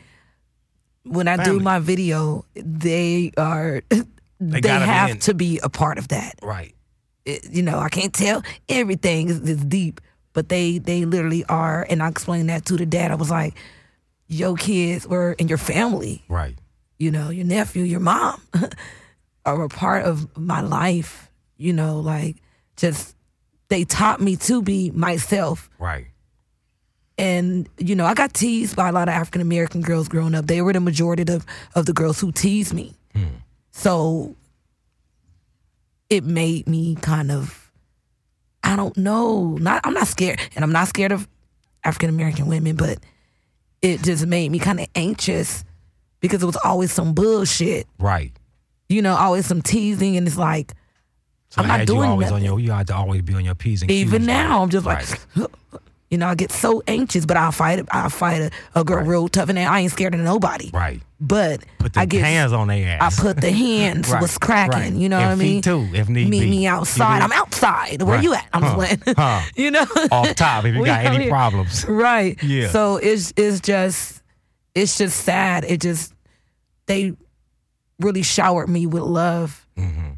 When 1.03 1.27
I 1.27 1.43
do 1.43 1.59
my 1.59 1.79
video, 1.79 2.45
they 2.55 3.31
are. 3.37 3.81
They, 4.39 4.59
be 4.59 4.67
have 4.67 5.19
to 5.19 5.33
be 5.33 5.59
a 5.63 5.69
part 5.69 5.97
of 5.97 6.09
that. 6.09 6.35
right. 6.41 6.75
It- 7.23 7.49
you 7.49 7.61
know, 7.63 7.79
I 7.79 7.87
can't 7.87 8.13
tell 8.13 8.43
everything 8.67 9.29
is, 9.29 9.39
is 9.39 9.63
deep, 9.63 10.01
but 10.33 10.49
they 10.49 10.79
they 10.79 11.05
literally 11.05 11.45
are. 11.45 11.85
And 11.89 12.03
I 12.03 12.09
explained 12.09 12.49
that 12.49 12.65
to 12.65 12.75
the 12.75 12.85
dad. 12.85 13.11
I 13.11 13.15
was 13.15 13.29
like, 13.31 13.53
"Your 14.27 14.57
kids 14.57 15.07
were 15.07 15.31
in 15.33 15.47
your 15.47 15.57
family. 15.59 16.23
Right. 16.27 16.57
You 16.99 17.11
know, 17.11 17.29
your 17.29 17.45
nephew, 17.45 17.83
your 17.83 18.01
mom, 18.01 18.41
are 19.45 19.63
a 19.63 19.69
part 19.69 20.03
of 20.03 20.27
my 20.37 20.59
life. 20.59 21.29
You 21.55 21.71
know, 21.71 22.01
like 22.01 22.35
just 22.75 23.15
they 23.69 23.85
taught 23.85 24.19
me 24.19 24.35
to 24.37 24.61
be 24.61 24.91
myself." 24.91 25.69
Right. 25.79 26.07
And 27.17 27.67
you 27.77 27.95
know, 27.95 28.05
I 28.05 28.13
got 28.13 28.33
teased 28.33 28.75
by 28.75 28.89
a 28.89 28.91
lot 28.91 29.07
of 29.07 29.13
African 29.13 29.41
American 29.41 29.81
girls 29.81 30.07
growing 30.07 30.35
up. 30.35 30.47
They 30.47 30.61
were 30.61 30.73
the 30.73 30.79
majority 30.79 31.31
of 31.31 31.45
of 31.75 31.85
the 31.85 31.93
girls 31.93 32.19
who 32.19 32.31
teased 32.31 32.73
me. 32.73 32.93
Hmm. 33.13 33.25
So 33.71 34.35
it 36.09 36.23
made 36.23 36.67
me 36.67 36.95
kind 36.95 37.31
of, 37.31 37.71
I 38.63 38.75
don't 38.75 38.95
know, 38.97 39.57
not 39.59 39.81
I'm 39.83 39.93
not 39.93 40.07
scared, 40.07 40.39
and 40.55 40.63
I'm 40.63 40.71
not 40.71 40.87
scared 40.87 41.11
of 41.11 41.27
African 41.83 42.09
American 42.09 42.47
women, 42.47 42.75
but 42.75 42.99
it 43.81 44.01
just 44.03 44.25
made 44.25 44.51
me 44.51 44.59
kind 44.59 44.79
of 44.79 44.87
anxious 44.95 45.63
because 46.19 46.41
it 46.41 46.45
was 46.45 46.57
always 46.63 46.91
some 46.91 47.13
bullshit, 47.13 47.85
Right. 47.99 48.31
you 48.89 49.01
know, 49.01 49.15
always 49.15 49.45
some 49.45 49.61
teasing, 49.61 50.15
and 50.17 50.25
it's 50.27 50.37
like 50.37 50.73
So 51.49 51.61
I'm 51.61 51.67
not 51.67 51.85
doing 51.87 52.01
you 52.03 52.05
always 52.05 52.25
nothing. 52.31 52.35
on 52.37 52.43
your. 52.43 52.59
You 52.59 52.71
had 52.71 52.87
to 52.87 52.95
always 52.95 53.21
be 53.23 53.33
on 53.33 53.43
your 53.43 53.55
p's 53.55 53.81
and 53.81 53.91
even 53.91 54.21
Q's, 54.21 54.27
now 54.27 54.49
right. 54.57 54.61
I'm 54.63 54.69
just 54.69 54.85
Right. 54.85 55.25
you 56.13 56.17
know, 56.19 56.27
I 56.27 56.35
get 56.35 56.51
so 56.51 56.83
anxious, 56.87 57.25
but 57.25 57.35
I'll 57.37 57.51
fight. 57.51 57.83
I'll 57.91 58.09
fight 58.09 58.41
a, 58.43 58.79
a 58.79 58.83
girl 58.83 59.03
real 59.03 59.27
tough, 59.27 59.49
and 59.49 59.57
I 59.57 59.79
ain't 59.79 59.91
scared 59.91 60.13
of 60.13 60.21
nobody. 60.21 60.69
Right. 60.71 61.01
But 61.19 61.63
Put 61.79 61.93
the 61.93 62.01
I 62.01 62.05
get 62.05 62.23
hands 62.23 62.53
on 62.53 62.67
their 62.67 62.87
ass. 63.01 63.19
I 63.19 63.21
put 63.21 63.41
the 63.41 63.51
hands 63.51 64.09
Right, 64.11 64.21
was 64.21 64.37
cracking. 64.37 64.79
right. 64.79 64.93
You 64.93 65.09
know 65.09 65.17
And 65.19 65.25
what 65.29 65.31
I 65.31 65.35
mean? 65.35 65.61
too, 65.63 65.87
if 65.93 66.07
need 66.09 66.29
Meet 66.29 66.41
be. 66.41 66.49
me 66.51 66.67
outside. 66.67 67.21
I'm 67.23 67.31
outside. 67.31 68.01
Where 68.03 68.15
Right. 68.17 68.23
you 68.23 68.33
at? 68.35 68.47
I'm 68.53 68.61
Huh. 68.61 68.75
playing. 68.75 69.01
Huh. 69.17 69.41
you 69.55 69.71
know, 69.71 69.85
Off 70.11 70.35
top 70.35 70.65
if 70.65 70.75
you 70.75 70.85
got 70.93 71.03
any 71.05 71.29
problems. 71.29 71.85
right? 71.87 72.41
Yeah. 72.43 72.69
So 72.69 72.97
it's 72.97 73.33
it's 73.35 73.59
just 73.59 74.21
it's 74.75 74.97
just 74.97 75.17
sad. 75.21 75.63
It 75.65 75.81
just 75.81 76.13
they 76.85 77.13
really 77.99 78.21
showered 78.23 78.69
me 78.69 78.85
with 78.85 79.03
love. 79.03 79.65
Mm-hmm. 79.77 80.09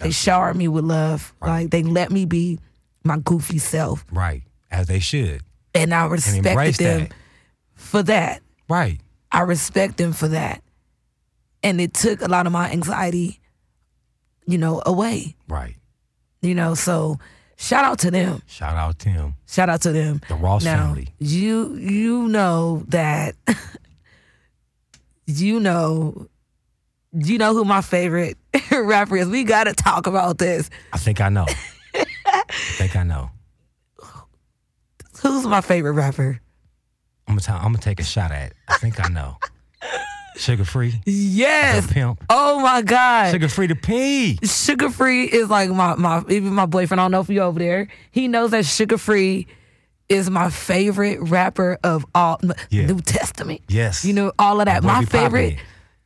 They 0.00 0.10
showered 0.10 0.56
me 0.56 0.66
with 0.68 0.84
love. 0.84 1.32
Like 1.40 1.70
they 1.70 1.82
let 1.82 2.10
me 2.10 2.24
be 2.24 2.58
my 3.04 3.18
goofy 3.18 3.58
self, 3.58 4.04
Right. 4.12 4.42
As 4.70 4.86
they 4.86 4.98
should. 5.00 5.42
and 5.74 5.92
I 5.94 6.06
respected 6.06 6.74
them 6.74 7.00
that. 7.08 7.12
for 7.74 8.02
that. 8.04 8.42
Right. 8.68 9.00
I 9.32 9.40
respect 9.42 9.96
them 9.96 10.12
for 10.12 10.28
that. 10.28 10.62
And 11.62 11.80
it 11.80 11.92
took 11.94 12.22
a 12.22 12.28
lot 12.28 12.46
of 12.46 12.52
my 12.52 12.70
anxiety, 12.70 13.40
you 14.46 14.58
know, 14.58 14.82
away. 14.86 15.36
Right. 15.48 15.76
You 16.40 16.54
know, 16.54 16.74
so 16.74 17.18
shout 17.56 17.84
out 17.84 17.98
to 18.00 18.10
them. 18.10 18.42
Shout 18.46 18.76
out 18.76 18.98
to 19.00 19.08
them. 19.10 19.34
Shout 19.46 19.68
out 19.68 19.82
to 19.82 19.92
them. 19.92 20.20
The 20.28 20.34
Ross 20.36 20.64
now, 20.64 20.86
family. 20.94 21.08
You 21.18 21.74
you 21.76 22.28
know 22.28 22.84
that 22.88 23.34
you 25.26 25.60
know 25.60 26.26
you 27.12 27.38
know 27.38 27.52
who 27.52 27.64
my 27.64 27.82
favorite 27.82 28.38
rapper 28.70 29.16
is. 29.16 29.28
We 29.28 29.44
gotta 29.44 29.74
talk 29.74 30.06
about 30.06 30.38
this. 30.38 30.70
I 30.92 30.98
think 30.98 31.20
I 31.20 31.28
know. 31.28 31.46
I 31.94 32.44
think 32.78 32.96
I 32.96 33.02
know. 33.02 33.30
Who's 35.22 35.46
my 35.46 35.60
favorite 35.60 35.92
rapper? 35.92 36.40
I'm 37.28 37.36
gonna, 37.36 37.58
I'm 37.58 37.64
gonna 37.72 37.78
take 37.78 38.00
a 38.00 38.04
shot 38.04 38.32
at. 38.32 38.50
It. 38.50 38.56
I 38.68 38.76
think 38.78 39.04
I 39.04 39.08
know. 39.08 39.36
Suga 40.36 40.66
Free. 40.66 41.00
Yes. 41.04 41.86
The 41.86 41.92
pimp. 41.92 42.24
Oh 42.30 42.60
my 42.60 42.82
God. 42.82 43.34
Suga 43.34 43.50
Free 43.50 43.66
to 43.66 43.74
pee. 43.74 44.38
Suga 44.42 44.90
Free 44.90 45.24
is 45.24 45.50
like 45.50 45.70
my 45.70 45.94
my 45.96 46.22
even 46.28 46.54
my 46.54 46.66
boyfriend. 46.66 47.00
I 47.00 47.04
don't 47.04 47.10
know 47.10 47.20
if 47.20 47.28
you 47.28 47.40
over 47.40 47.58
there. 47.58 47.88
He 48.10 48.26
knows 48.28 48.52
that 48.52 48.64
Suga 48.64 48.98
Free 48.98 49.46
is 50.08 50.30
my 50.30 50.50
favorite 50.50 51.20
rapper 51.20 51.78
of 51.84 52.04
all 52.14 52.40
Yeah. 52.70 52.86
New 52.86 53.00
Testament. 53.00 53.60
Yes. 53.68 54.04
You 54.04 54.12
know 54.14 54.32
all 54.38 54.60
of 54.60 54.66
that. 54.66 54.82
My 54.82 55.04
favorite 55.04 55.54
it. 55.54 55.58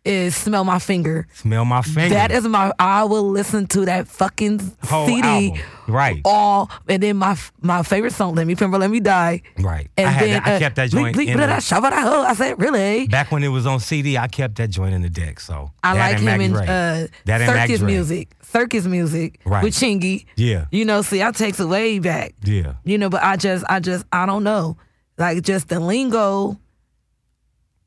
Is 0.04 0.36
Smell 0.36 0.64
My 0.64 0.78
Finger. 0.78 1.26
Smell 1.34 1.64
my 1.64 1.80
finger. 1.82 2.14
That 2.14 2.30
is 2.30 2.44
my. 2.46 2.72
I 2.78 3.04
will 3.04 3.28
listen 3.30 3.66
to 3.68 3.84
that 3.86 4.06
fucking 4.08 4.60
Whole 4.84 5.06
CD. 5.06 5.22
album. 5.26 5.60
Right. 5.86 6.20
All 6.24 6.70
and 6.88 7.02
then 7.02 7.16
my 7.16 7.36
my 7.60 7.82
favorite 7.82 8.12
song, 8.12 8.34
"Let 8.34 8.46
Me 8.46 8.54
Pimp, 8.54 8.72
Let 8.74 8.90
Me 8.90 9.00
Die." 9.00 9.42
Right. 9.58 9.90
And 9.96 10.06
I 10.08 10.10
had 10.10 10.28
then 10.28 10.42
that- 10.42 10.54
I 10.56 10.58
kept 10.58 10.76
that 10.76 10.90
joint 10.90 11.16
bleep, 11.16 11.26
in 11.28 11.36
blah, 11.36 11.46
the- 11.46 11.52
blah, 11.52 11.56
shabba, 11.58 11.90
da, 11.90 12.00
ho. 12.02 12.22
I 12.22 12.34
said, 12.34 12.58
really? 12.60 13.06
Back 13.08 13.30
when 13.32 13.42
it 13.44 13.48
was 13.48 13.66
on 13.66 13.80
CD, 13.80 14.16
I 14.18 14.28
kept 14.28 14.56
that 14.56 14.68
joint 14.70 14.94
in 14.94 15.02
the 15.02 15.10
deck. 15.10 15.40
So 15.40 15.70
I 15.82 15.94
that 15.94 16.00
like 16.00 16.18
and 16.20 16.28
him 16.28 16.40
in 16.40 16.56
uh, 16.56 17.06
that 17.26 17.40
and 17.42 17.52
Maggie 17.54 17.74
circus 17.74 17.82
music, 17.84 18.28
circus 18.42 18.84
music 18.86 19.40
Right. 19.44 19.62
with 19.62 19.74
Chingy. 19.74 20.24
Yeah. 20.36 20.66
You 20.70 20.84
know, 20.84 21.02
see, 21.02 21.22
I 21.22 21.30
takes 21.32 21.60
it 21.60 21.66
way 21.66 21.98
back. 21.98 22.34
Yeah. 22.42 22.74
You 22.84 22.96
know, 22.98 23.10
but 23.10 23.22
I 23.22 23.36
just, 23.36 23.64
I 23.68 23.80
just, 23.80 24.04
I 24.12 24.24
don't 24.26 24.44
know, 24.44 24.76
like 25.18 25.42
just 25.42 25.68
the 25.68 25.80
lingo. 25.80 26.58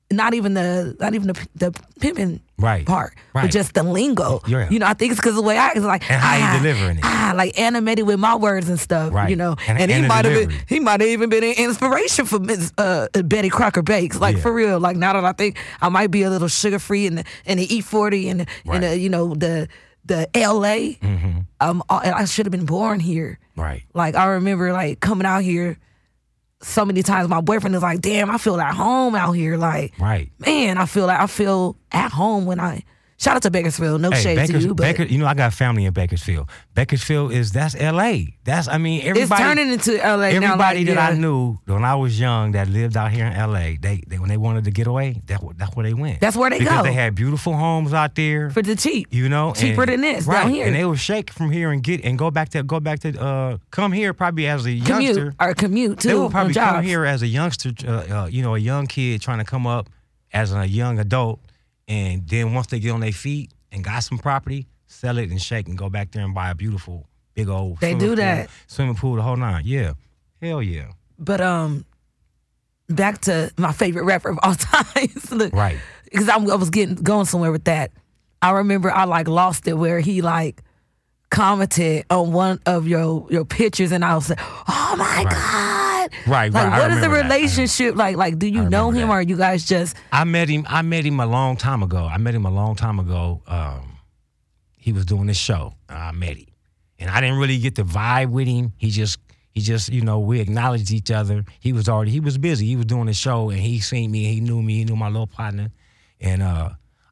Not 0.10 0.34
even 0.34 0.54
the, 0.54 0.96
not 1.02 1.15
even 1.15 1.28
the 1.28 1.48
the 1.56 1.72
pimping 2.00 2.39
Right. 2.58 2.86
part, 2.86 3.13
Right. 3.36 3.41
but 3.43 3.52
just 3.52 3.74
the 3.74 3.84
lingo. 3.84 4.41
Yeah. 4.48 4.70
You 4.70 4.80
know, 4.80 4.88
I 4.88 4.93
think 4.93 5.12
it's 5.12 5.20
because 5.20 5.36
the 5.36 5.41
way 5.41 5.58
I 5.58 5.72
it's 5.72 5.82
like 5.86 6.10
And 6.10 6.22
how 6.22 6.36
you 6.38 6.43
ah, 6.43 6.60
delivering 6.63 6.98
it. 7.00 7.04
ah, 7.06 7.34
like 7.36 7.60
animated 7.60 8.08
with 8.08 8.17
my 8.17 8.36
words 8.36 8.70
and 8.70 8.80
stuff. 8.80 9.13
Right. 9.13 9.30
You 9.30 9.36
know, 9.36 9.58
And- 9.67 9.78
and, 9.78 9.91
he 9.91 9.96
and 9.98 10.06
the 10.06 10.08
might 10.08 10.24
have 10.26 10.34
been, 10.50 10.58
he 10.67 10.80
might 10.80 11.02
have 11.02 11.10
even 11.10 11.30
been 11.30 11.43
an 11.43 11.54
inspiration 11.58 12.26
for 12.26 12.39
Miss 12.39 12.72
uh, 12.78 13.08
Betty 13.26 13.50
Crocker 13.50 13.82
Bakes. 13.84 14.20
Like 14.20 14.38
Yeah. 14.38 14.41
for 14.43 14.54
real. 14.54 14.80
Like 14.80 14.96
now 14.96 15.12
that 15.13 15.26
I 15.26 15.34
think 15.34 15.58
I 15.82 15.89
might 15.89 16.10
be 16.10 16.24
a 16.24 16.30
little 16.30 16.48
Suga 16.48 16.80
Free 16.80 17.06
and 17.06 17.17
the 17.20 17.26
and 17.46 17.60
the 17.60 17.76
E 17.76 17.82
forty 17.82 18.30
and 18.30 18.39
the, 18.41 18.48
and 18.72 18.84
the, 18.84 18.98
you 18.98 19.10
know 19.10 19.36
the 19.36 19.67
the 20.06 20.30
L.A. 20.38 20.96
Mm-hmm. 20.96 21.39
Um, 21.60 21.84
I 21.89 22.24
should 22.26 22.46
have 22.46 22.52
been 22.52 22.65
born 22.65 23.02
here. 23.02 23.39
Right. 23.58 23.84
Like 23.93 24.15
I 24.15 24.26
remember 24.28 24.72
like 24.72 25.02
coming 25.02 25.26
out 25.28 25.43
here 25.43 25.78
so 26.62 26.84
many 26.86 27.04
times 27.04 27.30
my 27.30 27.41
boyfriend 27.41 27.76
is 27.76 27.82
like, 27.82 28.02
damn, 28.02 28.30
I 28.32 28.38
feel 28.38 28.60
at 28.60 28.74
home 28.76 29.13
out 29.15 29.34
here. 29.34 29.58
Like, 29.58 29.93
Right. 30.00 30.32
man, 30.39 30.78
I 30.78 30.86
feel 30.86 31.06
like 31.08 31.20
I 31.20 31.28
feel 31.28 31.78
at 31.91 32.12
home 32.12 32.46
when 32.46 32.60
I 32.60 32.84
shout 33.17 33.36
out 33.36 33.41
to 33.43 33.51
Bakersfield. 33.51 33.99
No 34.01 34.12
Hey, 34.12 34.21
shade 34.21 34.36
Bakers, 34.36 34.62
to 34.63 34.67
you, 34.69 34.75
but 34.75 34.84
Baker, 34.84 35.03
you 35.03 35.17
know 35.17 35.25
I 35.25 35.34
got 35.34 35.53
family 35.53 35.86
in 35.86 35.93
Bakersfield. 35.93 36.49
Bakersfield 36.73 37.32
is 37.32 37.51
that's 37.51 37.75
L.A. 37.75 38.36
That's 38.43 38.67
I 38.67 38.77
mean 38.77 39.01
everybody. 39.01 39.41
it's 39.41 39.41
turning 39.41 39.71
into 39.73 39.91
LA 39.97 40.27
Everybody 40.27 40.39
now. 40.39 40.56
Like, 40.58 40.86
that 40.86 40.93
yeah. 40.93 41.08
I 41.10 41.13
knew 41.15 41.58
when 41.65 41.84
I 41.84 41.95
was 41.95 42.19
young 42.19 42.51
that 42.51 42.69
lived 42.69 42.95
out 42.95 43.12
here 43.12 43.25
in 43.25 43.34
LA, 43.36 43.73
they, 43.80 44.03
they 44.08 44.19
when 44.19 44.30
they 44.30 44.38
wanted 44.38 44.63
to 44.65 44.71
get 44.71 44.88
away, 44.88 45.21
that 45.25 45.41
that's 45.58 45.75
where 45.75 45.86
they 45.86 45.93
went. 45.93 46.19
That's 46.21 46.38
where 46.38 46.49
they 46.49 46.60
because 46.60 46.77
go. 46.77 46.84
they 46.84 46.93
had 46.93 47.15
beautiful 47.15 47.56
homes 47.56 47.93
out 47.93 48.15
there. 48.15 48.49
for 48.51 48.62
the 48.62 48.75
cheap. 48.75 49.08
you 49.12 49.27
know, 49.30 49.53
cheaper 49.53 49.82
and- 49.84 49.91
than 49.93 50.01
this 50.01 50.25
right? 50.25 50.43
down 50.43 50.51
here. 50.51 50.65
And 50.67 50.75
they 50.75 50.86
would 50.86 50.99
shake 50.99 51.32
from 51.32 51.51
here 51.51 51.71
and 51.71 51.84
get 51.84 52.03
and 52.06 52.17
go 52.17 52.32
back 52.32 52.49
to 52.49 52.63
go 52.63 52.80
back 52.80 52.99
to 52.99 53.19
uh 53.21 53.58
come 53.71 53.91
here 53.91 54.13
probably 54.13 54.47
as 54.47 54.65
a 54.67 54.80
commute 54.80 55.15
youngster. 55.17 55.34
or 55.39 55.53
commute 55.53 55.99
too 55.99 56.08
They 56.10 56.15
would 56.15 56.32
probably 56.32 56.53
come 56.53 56.84
here 56.84 57.03
as 57.05 57.22
a 57.22 57.28
youngster, 57.28 57.72
uh, 57.88 57.91
uh, 57.91 58.28
you 58.32 58.43
know, 58.43 58.55
a 58.55 58.59
young 58.59 58.88
kid 58.88 59.22
trying 59.22 59.39
to 59.39 59.45
come 59.45 59.65
up 59.65 59.89
as 60.34 60.53
a 60.53 60.68
young 60.68 60.99
adult, 60.99 61.39
and 61.88 62.27
then 62.27 62.53
once 62.53 62.67
they 62.67 62.79
get 62.79 62.91
on 62.91 62.99
their 62.99 63.11
feet 63.11 63.51
and 63.71 63.83
got 63.83 63.99
some 63.99 64.17
property, 64.17 64.67
sell 64.88 65.17
it 65.17 65.29
and 65.29 65.41
shake 65.41 65.67
and 65.67 65.77
go 65.77 65.89
back 65.89 66.11
there 66.11 66.23
and 66.23 66.33
buy 66.33 66.49
a 66.49 66.55
beautiful 66.55 67.07
big 67.33 67.49
old. 67.49 67.79
They 67.79 67.91
swimming 67.91 67.99
do 67.99 68.07
pool- 68.07 68.15
that. 68.17 68.49
swimming 68.67 68.95
pool, 68.95 69.15
the 69.15 69.21
whole 69.21 69.35
nine. 69.38 69.63
Yeah, 69.65 69.93
hell 70.41 70.61
yeah. 70.61 70.88
But 71.19 71.41
um, 71.41 71.85
back 72.89 73.21
to 73.21 73.51
my 73.57 73.71
favorite 73.71 74.03
rapper 74.05 74.29
of 74.29 74.39
all 74.43 74.55
time. 74.55 75.07
Look, 75.31 75.53
Right. 75.53 75.77
Because 76.05 76.29
I 76.29 76.38
was 76.38 76.69
getting 76.69 76.95
going 76.95 77.25
somewhere 77.25 77.51
with 77.51 77.65
that. 77.65 77.91
I 78.41 78.51
remember 78.51 78.91
I 78.91 79.03
like 79.05 79.27
lost 79.27 79.67
it 79.67 79.73
where 79.73 79.99
he 79.99 80.21
like 80.21 80.61
commented 81.29 82.05
on 82.09 82.31
one 82.31 82.59
of 82.65 82.88
your 82.88 83.27
your 83.29 83.43
pictures, 83.45 83.91
and 83.91 84.05
I 84.05 84.15
was 84.15 84.29
like, 84.29 84.39
"Oh 84.39 84.95
my 84.97 85.23
Right. 85.23 85.29
god!" 85.29 85.86
Right, 86.28 86.51
Like, 86.51 86.72
right. 86.72 86.80
What 86.80 86.91
is 86.91 87.01
the 87.01 87.10
remember 87.10 87.28
that. 87.28 87.36
Relationship 87.36 87.95
like? 87.95 88.16
Like, 88.18 88.38
do 88.39 88.47
you 88.47 88.70
know 88.70 88.89
him, 88.89 89.08
that. 89.08 89.14
or 89.14 89.20
are 89.20 89.22
you 89.22 89.38
guys 89.38 89.66
just? 89.66 89.95
I 90.12 90.24
met 90.24 90.49
him. 90.49 90.66
I 90.70 90.82
met 90.82 91.05
him 91.05 91.20
a 91.20 91.26
long 91.26 91.58
time 91.58 91.84
ago. 91.84 92.05
I 92.05 92.18
met 92.18 92.34
him 92.36 92.45
a 92.45 92.51
long 92.51 92.76
time 92.76 92.99
ago. 92.99 93.41
Um, 93.47 93.97
he 94.76 94.91
was 94.93 95.05
doing 95.05 95.28
this 95.28 95.38
show. 95.38 95.74
I 95.89 96.12
met 96.12 96.38
him, 96.38 96.47
and 96.99 97.10
I 97.10 97.20
didn't 97.22 97.38
really 97.38 97.58
get 97.60 97.76
the 97.76 97.84
vibe 97.84 98.30
with 98.30 98.47
him. 98.47 98.74
He 98.78 98.89
just 98.89 99.20
He 99.53 99.62
just, 99.62 99.89
you 99.89 100.01
know, 100.01 100.20
we 100.20 100.39
acknowledged 100.39 100.91
each 100.91 101.10
other. 101.12 101.43
He 101.60 101.74
was 101.74 101.89
already 101.89 102.12
he 102.12 102.20
was 102.20 102.38
busy. 102.38 102.66
He 102.68 102.76
was 102.76 102.86
doing 102.86 103.08
the 103.08 103.14
show 103.14 103.49
and 103.49 103.60
he 103.60 103.80
seen 103.80 104.12
me, 104.12 104.26
and 104.26 104.34
he 104.36 104.41
knew 104.41 104.62
me, 104.62 104.76
he 104.76 104.86
knew 104.86 104.95
my 104.95 105.08
little 105.08 105.28
partner. 105.28 105.72
And 106.22 106.41
uh 106.43 106.70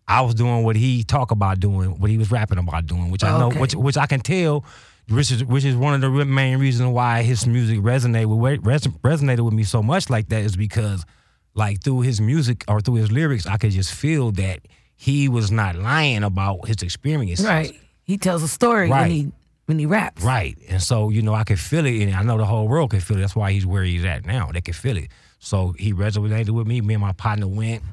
I 0.07 0.21
was 0.21 0.35
doing 0.35 0.63
what 0.63 0.75
he 0.75 1.03
talked 1.03 1.31
about 1.31 1.59
doing, 1.59 1.99
what 1.99 2.11
he 2.11 2.17
was 2.19 2.29
rapping 2.31 2.59
about 2.59 2.85
doing, 2.85 3.09
which 3.09 3.23
I 3.23 3.37
know 3.39 3.47
Okay. 3.47 3.59
which 3.59 3.73
which 3.75 3.97
I 3.97 4.05
can 4.05 4.19
tell 4.19 4.63
which 5.09 5.31
is 5.31 5.43
which 5.43 5.65
is 5.65 5.75
one 5.75 5.93
of 5.93 6.01
the 6.01 6.25
main 6.25 6.59
reasons 6.59 6.89
why 6.89 7.21
his 7.21 7.45
music 7.45 7.79
resonated 7.79 8.25
with 8.27 8.61
resonated 9.01 9.41
with 9.41 9.53
me 9.53 9.63
so 9.63 9.83
much 9.83 10.09
like 10.09 10.29
that 10.29 10.41
is 10.41 10.55
because 10.55 11.05
like 11.53 11.81
through 11.83 12.01
his 12.01 12.19
music 12.19 12.63
or 12.67 12.81
through 12.81 12.95
his 12.95 13.11
lyrics 13.11 13.45
I 13.45 13.57
could 13.57 13.71
just 13.71 13.93
feel 13.93 14.31
that 14.33 14.61
he 14.95 15.27
was 15.27 15.51
not 15.51 15.75
lying 15.75 16.23
about 16.23 16.67
his 16.67 16.81
experiences. 16.81 17.45
Right. 17.45 17.77
He 18.03 18.17
tells 18.17 18.43
a 18.43 18.47
story 18.47 18.89
when 18.89 19.09
he 19.09 19.31
when 19.65 19.79
he 19.79 19.85
raps. 19.85 20.23
Right. 20.23 20.57
And 20.69 20.81
so, 20.81 21.09
you 21.09 21.21
know, 21.21 21.33
I 21.33 21.43
could 21.43 21.59
feel 21.59 21.85
it 21.85 22.01
and 22.01 22.15
I 22.15 22.23
know 22.23 22.37
the 22.37 22.45
whole 22.45 22.67
world 22.67 22.91
could 22.91 23.03
feel 23.03 23.17
it. 23.17 23.21
That's 23.21 23.35
why 23.35 23.51
he's 23.51 23.65
where 23.65 23.83
he's 23.83 24.05
at 24.05 24.25
now. 24.25 24.51
They 24.51 24.61
could 24.61 24.75
feel 24.75 24.97
it. 24.97 25.09
So 25.39 25.73
he 25.77 25.93
resonated 25.93 26.51
with 26.51 26.67
me. 26.67 26.81
Me 26.81 26.93
and 26.93 27.01
my 27.01 27.11
partner 27.13 27.47
went 27.47 27.83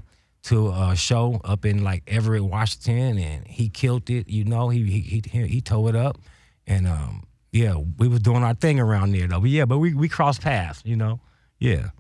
to 0.44 0.70
a 0.70 0.94
show 0.96 1.40
up 1.44 1.64
in 1.64 1.82
like 1.82 2.02
Everett, 2.06 2.44
Washington, 2.44 3.18
and 3.18 3.46
he 3.46 3.68
killed 3.68 4.10
it. 4.10 4.28
You 4.28 4.44
know, 4.44 4.68
he 4.68 4.84
he 4.84 5.22
he, 5.30 5.46
he 5.46 5.60
tore 5.60 5.88
it 5.88 5.96
up. 5.96 6.18
And 6.66 6.86
um, 6.86 7.24
yeah, 7.52 7.76
we 7.98 8.08
was 8.08 8.20
doing 8.20 8.42
our 8.42 8.54
thing 8.54 8.80
around 8.80 9.12
there 9.12 9.26
though. 9.26 9.40
But 9.40 9.50
yeah, 9.50 9.64
but 9.64 9.78
we 9.78 9.94
we 9.94 10.08
crossed 10.08 10.40
paths, 10.42 10.82
you 10.84 10.96
know. 10.96 11.20
Yeah. 11.58 11.90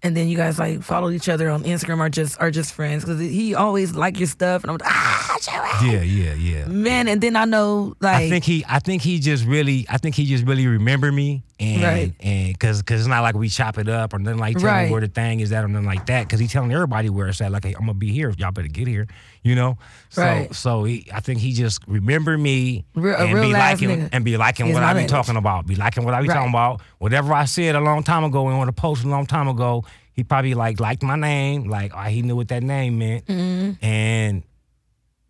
And 0.00 0.16
then 0.16 0.28
you 0.28 0.36
guys 0.36 0.60
like 0.60 0.82
follow 0.82 1.10
each 1.10 1.28
other 1.28 1.50
on 1.50 1.64
Instagram 1.64 1.98
or 1.98 2.08
just 2.08 2.40
are 2.40 2.52
just 2.52 2.72
friends 2.72 3.04
because 3.04 3.20
he 3.20 3.54
always 3.56 3.96
like 3.96 4.18
your 4.18 4.28
stuff 4.28 4.62
and 4.62 4.70
I'm 4.70 4.76
like 4.76 4.88
ah. 4.88 5.82
Yeah, 5.84 6.02
yeah, 6.02 6.34
yeah. 6.34 6.66
man. 6.66 7.08
And 7.08 7.20
then 7.20 7.34
I 7.34 7.44
know 7.44 7.94
like 8.00 8.16
I 8.16 8.28
think 8.28 8.44
he, 8.44 8.64
I 8.68 8.78
think 8.78 9.02
he 9.02 9.18
just 9.18 9.44
really, 9.44 9.86
I 9.88 9.98
think 9.98 10.14
he 10.14 10.24
just 10.24 10.44
really 10.44 10.66
remember 10.66 11.10
me, 11.10 11.42
and 11.60 11.82
Right. 11.82 12.12
and 12.20 12.52
because 12.52 12.78
because 12.82 13.00
it's 13.00 13.08
not 13.08 13.22
like 13.22 13.34
we 13.34 13.48
chop 13.48 13.78
it 13.78 13.88
up 13.88 14.14
or 14.14 14.18
nothing 14.20 14.38
like 14.38 14.56
telling 14.58 14.66
Right. 14.74 14.90
where 14.90 15.00
the 15.00 15.08
thing 15.08 15.40
is 15.40 15.50
at 15.52 15.64
or 15.64 15.68
nothing 15.68 15.86
like 15.86 16.06
that. 16.06 16.24
Because 16.26 16.38
he's 16.38 16.52
telling 16.52 16.72
everybody 16.72 17.10
where 17.10 17.26
it's 17.28 17.40
at. 17.40 17.50
Like 17.50 17.64
hey, 17.64 17.74
I'm 17.74 17.80
gonna 17.86 17.94
be 17.94 18.12
here, 18.12 18.28
if 18.28 18.38
y'all 18.38 18.52
better 18.52 18.68
get 18.68 18.86
here, 18.86 19.06
you 19.42 19.54
know. 19.56 19.76
So 20.08 20.22
Right. 20.22 20.54
so 20.54 20.84
he, 20.84 21.06
I 21.12 21.20
think 21.20 21.40
he 21.40 21.52
just 21.52 21.80
remember 21.88 22.38
me 22.38 22.84
Real- 22.94 23.16
and 23.16 23.34
real 23.34 23.42
be 23.48 23.54
ass 23.54 23.80
liking 23.80 24.08
and 24.12 24.24
be 24.24 24.36
liking 24.36 24.72
what 24.72 24.82
I 24.82 24.94
be 24.94 25.06
talking 25.06 25.36
about, 25.36 25.66
be 25.66 25.74
liking 25.74 26.04
what 26.04 26.14
I 26.14 26.22
be 26.22 26.28
Right. 26.28 26.34
talking 26.34 26.50
about. 26.50 26.80
Whatever 26.98 27.32
I 27.32 27.44
said 27.46 27.74
a 27.74 27.80
long 27.80 28.02
time 28.04 28.22
ago 28.24 28.46
and 28.48 28.56
on 28.56 28.68
a 28.68 28.72
post 28.72 29.04
a 29.04 29.08
long 29.08 29.26
time 29.26 29.48
ago, 29.48 29.84
he 30.12 30.22
probably 30.24 30.54
like 30.54 30.78
liked 30.80 31.02
my 31.02 31.16
name, 31.16 31.64
like 31.68 31.92
oh, 31.94 32.02
he 32.02 32.22
knew 32.22 32.36
what 32.36 32.48
that 32.48 32.62
name 32.62 32.98
meant, 32.98 33.26
Mm-hmm. 33.26 33.84
and 33.84 34.42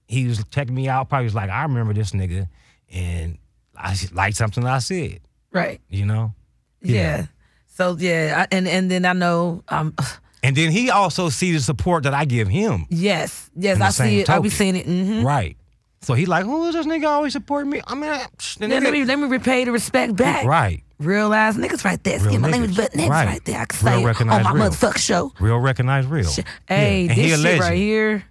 he 0.06 0.26
was 0.26 0.42
checking 0.50 0.74
me 0.74 0.88
out. 0.88 1.08
Probably 1.08 1.24
was 1.24 1.34
like, 1.34 1.50
I 1.50 1.62
remember 1.62 1.92
this 1.94 2.12
nigga, 2.12 2.48
and 2.92 3.38
I 3.76 3.94
liked 4.12 4.36
something 4.36 4.64
I 4.66 4.78
said. 4.78 5.20
Right 5.52 5.80
You 5.88 6.06
know. 6.06 6.34
yeah. 6.82 7.26
So 7.68 7.96
yeah, 7.98 8.46
I, 8.50 8.54
and 8.56 8.66
and 8.68 8.90
then 8.90 9.04
I 9.04 9.12
know 9.12 9.62
um 9.68 9.94
And 10.42 10.56
then 10.56 10.70
he 10.70 10.88
also 10.90 11.30
see 11.30 11.50
the 11.52 11.58
support 11.60 12.04
that 12.04 12.14
I 12.14 12.24
give 12.24 12.48
him. 12.48 12.86
yes 12.90 13.50
yes 13.56 13.80
I 13.80 13.90
see 13.90 14.20
it 14.20 14.30
I 14.30 14.36
be 14.38 14.48
token. 14.48 14.50
seeing 14.50 14.76
it. 14.76 14.86
Mm-hmm. 14.86 15.26
Right. 15.26 15.56
So 16.00 16.14
he 16.14 16.26
like, 16.26 16.44
who 16.44 16.66
is 16.68 16.74
this 16.74 16.86
nigga 16.86 17.06
always 17.08 17.32
supporting 17.32 17.70
me? 17.70 17.80
I 17.84 17.94
mean, 17.96 18.10
psh, 18.38 18.58
the 18.58 18.68
Let 18.68 18.82
nigga- 18.84 18.92
me 18.92 19.04
let 19.04 19.18
me 19.18 19.26
repay 19.26 19.64
the 19.64 19.72
respect 19.72 20.14
back. 20.16 20.44
right. 20.46 20.82
Real 21.00 21.32
ass 21.34 21.56
niggas 21.56 21.84
right 21.84 22.02
there. 22.04 22.18
Real 22.18 22.24
Excuse 22.26 22.40
my 22.42 22.48
niggas. 22.48 22.52
language, 22.52 22.76
but 22.76 22.92
niggas 22.92 23.08
Right. 23.08 23.26
right. 23.26 23.44
there. 23.44 23.60
I 23.60 23.64
can 23.66 23.86
Real 23.86 23.94
say 24.04 24.10
it 24.10 24.20
on 24.20 24.26
my 24.42 24.52
real. 24.52 24.70
motherfucking 24.70 24.98
show. 24.98 25.32
Real 25.40 25.58
recognized 25.58 26.08
real. 26.08 26.30
Hey, 26.68 27.04
Yeah. 27.04 27.10
And 27.10 27.12
he 27.12 27.32
a 27.32 27.36
this 27.36 27.42
shit 27.42 27.60
right 27.60 27.76
here, 27.76 28.24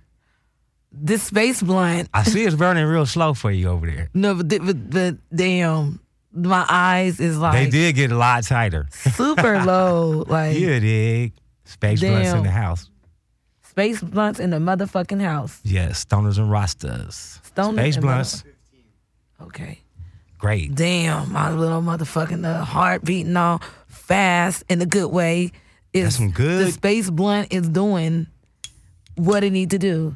this 0.91 1.23
space 1.23 1.61
blunt. 1.61 2.09
I 2.13 2.23
see 2.23 2.43
it's 2.43 2.55
burning 2.55 2.85
real 2.85 3.05
slow 3.05 3.33
for 3.33 3.51
you 3.51 3.67
over 3.69 3.85
there. 3.85 4.09
No, 4.13 4.35
but, 4.35 4.47
but, 4.49 4.89
but 4.89 5.15
damn, 5.35 5.99
my 6.37 6.65
eyes 6.69 7.19
is 7.19 7.37
like 7.37 7.53
they 7.53 7.69
did 7.69 7.95
get 7.95 8.11
a 8.11 8.17
lot 8.17 8.43
tighter. 8.43 8.87
super 8.91 9.61
low. 9.65 10.23
Like 10.27 10.57
Yeah, 10.57 10.79
dig. 10.79 11.33
Space 11.65 11.99
blunts 11.99 12.29
in 12.31 12.43
the 12.43 12.51
house. 12.51 12.89
space 13.63 14.01
blunts 14.01 14.39
in 14.39 14.51
the 14.51 14.57
motherfucking 14.57 15.21
house. 15.21 15.59
Yes, 15.63 16.05
stoners 16.05 16.37
and 16.37 16.49
rastas. 16.49 17.41
Stoners 17.53 17.73
Space 17.73 17.97
blunts. 17.97 18.43
Okay. 19.41 19.79
Great. 20.39 20.75
Damn, 20.75 21.31
my 21.31 21.51
little 21.51 21.81
motherfucking 21.81 22.45
uh, 22.45 22.63
heart 22.63 23.03
beating 23.03 23.35
all 23.35 23.59
fast 23.87 24.63
in 24.69 24.81
a 24.81 24.85
good 24.85 25.11
way. 25.11 25.51
Is 25.93 26.03
That's 26.03 26.15
some 26.17 26.31
good- 26.31 26.67
The 26.67 26.71
space 26.71 27.09
blunt 27.09 27.51
is 27.51 27.67
doing 27.67 28.27
what 29.15 29.43
it 29.43 29.51
need 29.51 29.71
to 29.71 29.79
do. 29.79 30.15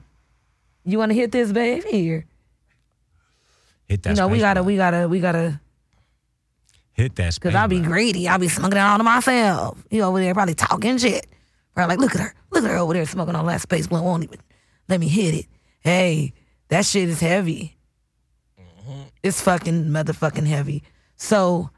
You 0.86 0.97
want 0.99 1.09
to 1.11 1.15
hit 1.15 1.32
this, 1.32 1.51
babe? 1.51 1.84
Here. 1.84 2.26
Hit 3.88 4.03
that. 4.03 4.11
you 4.11 4.15
know, 4.15 4.28
we 4.28 4.39
gotta, 4.39 4.61
blunt. 4.61 4.67
we 4.67 4.78
gotta, 4.78 5.07
we 5.09 5.19
gotta. 5.19 5.59
Hit 6.93 7.15
that. 7.15 7.33
Space. 7.33 7.39
Cause 7.39 7.51
space 7.53 7.61
I 7.61 7.67
be 7.67 7.79
greedy. 7.79 8.27
I'll 8.27 8.39
be 8.39 8.47
smoking 8.47 8.77
it 8.77 8.81
all 8.81 8.97
to 8.97 9.03
myself. 9.03 9.83
You 9.89 10.03
over 10.03 10.19
there 10.19 10.33
probably 10.33 10.55
talking 10.55 10.97
shit. 10.97 11.27
Right? 11.75 11.87
Like, 11.87 11.99
look 11.99 12.13
at 12.15 12.21
her. 12.21 12.33
Look 12.51 12.63
at 12.63 12.69
her 12.69 12.77
over 12.77 12.93
there 12.93 13.05
smoking 13.05 13.35
all 13.35 13.45
that 13.45 13.61
space 13.61 13.87
blunt. 13.87 14.05
Won't 14.05 14.23
even 14.23 14.39
let 14.89 14.99
me 14.99 15.07
hit 15.07 15.33
it. 15.33 15.45
Hey, 15.79 16.33
that 16.67 16.85
shit 16.85 17.07
is 17.09 17.19
heavy. 17.21 17.77
Mm-hmm. 18.59 19.01
It's 19.23 19.41
fucking 19.41 19.85
motherfucking 19.85 20.45
heavy. 20.47 20.83
So, 21.15 21.69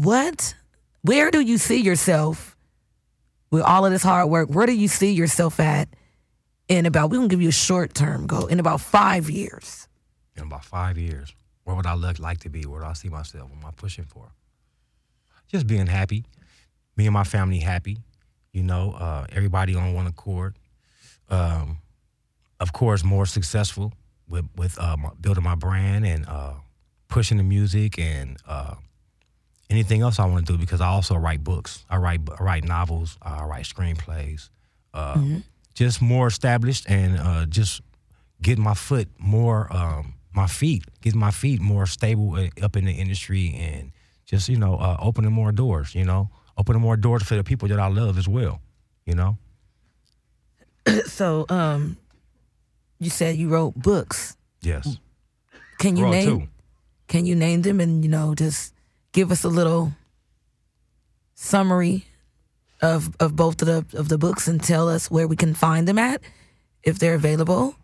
what? 0.00 0.54
Where 1.02 1.30
do 1.30 1.40
you 1.40 1.58
see 1.58 1.80
yourself 1.80 2.56
with 3.50 3.62
all 3.62 3.86
of 3.86 3.92
this 3.92 4.02
hard 4.02 4.28
work? 4.28 4.48
Where 4.50 4.66
do 4.66 4.72
you 4.74 4.88
see 4.88 5.12
yourself 5.12 5.58
at 5.60 5.88
in 6.68 6.84
about? 6.86 7.10
we're 7.10 7.16
gonna 7.16 7.28
give 7.28 7.40
you 7.40 7.48
a 7.48 7.52
short 7.52 7.94
term 7.94 8.26
goal 8.26 8.46
in 8.46 8.60
about 8.60 8.80
five 8.80 9.30
years. 9.30 9.88
in 10.36 10.42
about 10.42 10.64
five 10.64 10.98
years, 10.98 11.32
where 11.68 11.76
would 11.76 11.84
I 11.86 11.92
look 11.92 12.18
like 12.18 12.38
to 12.40 12.48
be? 12.48 12.62
Where 12.62 12.80
do 12.80 12.86
I 12.86 12.94
see 12.94 13.10
myself? 13.10 13.50
What 13.50 13.58
am 13.58 13.66
I 13.66 13.72
pushing 13.72 14.06
for? 14.06 14.32
Just 15.48 15.66
being 15.66 15.86
happy, 15.86 16.24
me 16.96 17.04
and 17.04 17.12
my 17.12 17.24
family 17.24 17.58
happy. 17.58 17.98
You 18.54 18.62
know, 18.62 18.92
uh, 18.92 19.26
everybody 19.30 19.74
on 19.74 19.92
one 19.92 20.06
accord. 20.06 20.56
Um, 21.28 21.76
of 22.58 22.72
course, 22.72 23.04
more 23.04 23.26
successful 23.26 23.92
with 24.26 24.46
with 24.56 24.78
uh, 24.80 24.96
my, 24.96 25.10
building 25.20 25.44
my 25.44 25.56
brand 25.56 26.06
and 26.06 26.26
uh, 26.26 26.54
pushing 27.08 27.36
the 27.36 27.42
music 27.42 27.98
and 27.98 28.38
uh, 28.46 28.76
anything 29.68 30.00
else 30.00 30.18
I 30.18 30.24
want 30.24 30.46
to 30.46 30.52
do 30.54 30.58
because 30.58 30.80
I 30.80 30.86
also 30.88 31.16
write 31.16 31.44
books. 31.44 31.84
I 31.90 31.98
write 31.98 32.22
I 32.40 32.42
write 32.42 32.64
novels. 32.64 33.18
I 33.20 33.44
write 33.44 33.66
screenplays. 33.66 34.48
Uh, 34.94 35.16
Just 35.74 36.00
more 36.00 36.28
established 36.28 36.86
and 36.88 37.18
uh, 37.18 37.44
just 37.44 37.82
getting 38.40 38.64
my 38.64 38.74
foot 38.74 39.08
more, 39.18 39.68
um, 39.70 40.14
my 40.38 40.46
feet, 40.46 40.82
getting 41.02 41.20
my 41.20 41.30
feet 41.42 41.60
more 41.60 41.86
stable 41.86 42.28
uh, 42.36 42.64
up 42.66 42.76
in 42.76 42.84
the 42.84 42.92
industry, 42.92 43.44
and 43.58 43.92
just 44.30 44.48
you 44.48 44.56
know 44.56 44.74
uh, 44.86 44.96
opening 45.08 45.32
more 45.32 45.52
doors. 45.52 45.94
You 45.94 46.04
know, 46.04 46.30
opening 46.56 46.82
more 46.82 46.96
doors 46.96 47.22
for 47.28 47.36
the 47.36 47.44
people 47.44 47.66
that 47.68 47.80
I 47.80 47.88
love 47.88 48.18
as 48.18 48.28
well. 48.28 48.60
You 49.08 49.14
know, 49.14 49.32
So, 51.06 51.46
um, 51.48 51.96
you 53.00 53.10
said 53.10 53.36
you 53.36 53.48
wrote 53.48 53.74
books. 53.74 54.36
yes. 54.62 54.98
Can 55.78 55.96
you 55.96 56.06
name? 56.10 56.26
too. 56.40 56.48
Can 57.06 57.24
you 57.26 57.34
name 57.36 57.62
them 57.62 57.80
and 57.80 58.04
you 58.04 58.10
know 58.10 58.34
just 58.34 58.74
give 59.12 59.30
us 59.30 59.44
a 59.44 59.48
little 59.48 59.92
summary 61.34 62.04
of 62.82 63.14
of 63.20 63.34
both 63.34 63.62
of 63.62 63.66
the 63.68 63.98
of 63.98 64.08
the 64.08 64.18
books 64.18 64.48
and 64.48 64.62
tell 64.62 64.88
us 64.88 65.10
where 65.10 65.26
we 65.28 65.36
can 65.36 65.54
find 65.54 65.86
them 65.88 65.98
at 65.98 66.20
if 66.82 66.98
they're 66.98 67.14
available? 67.14 67.74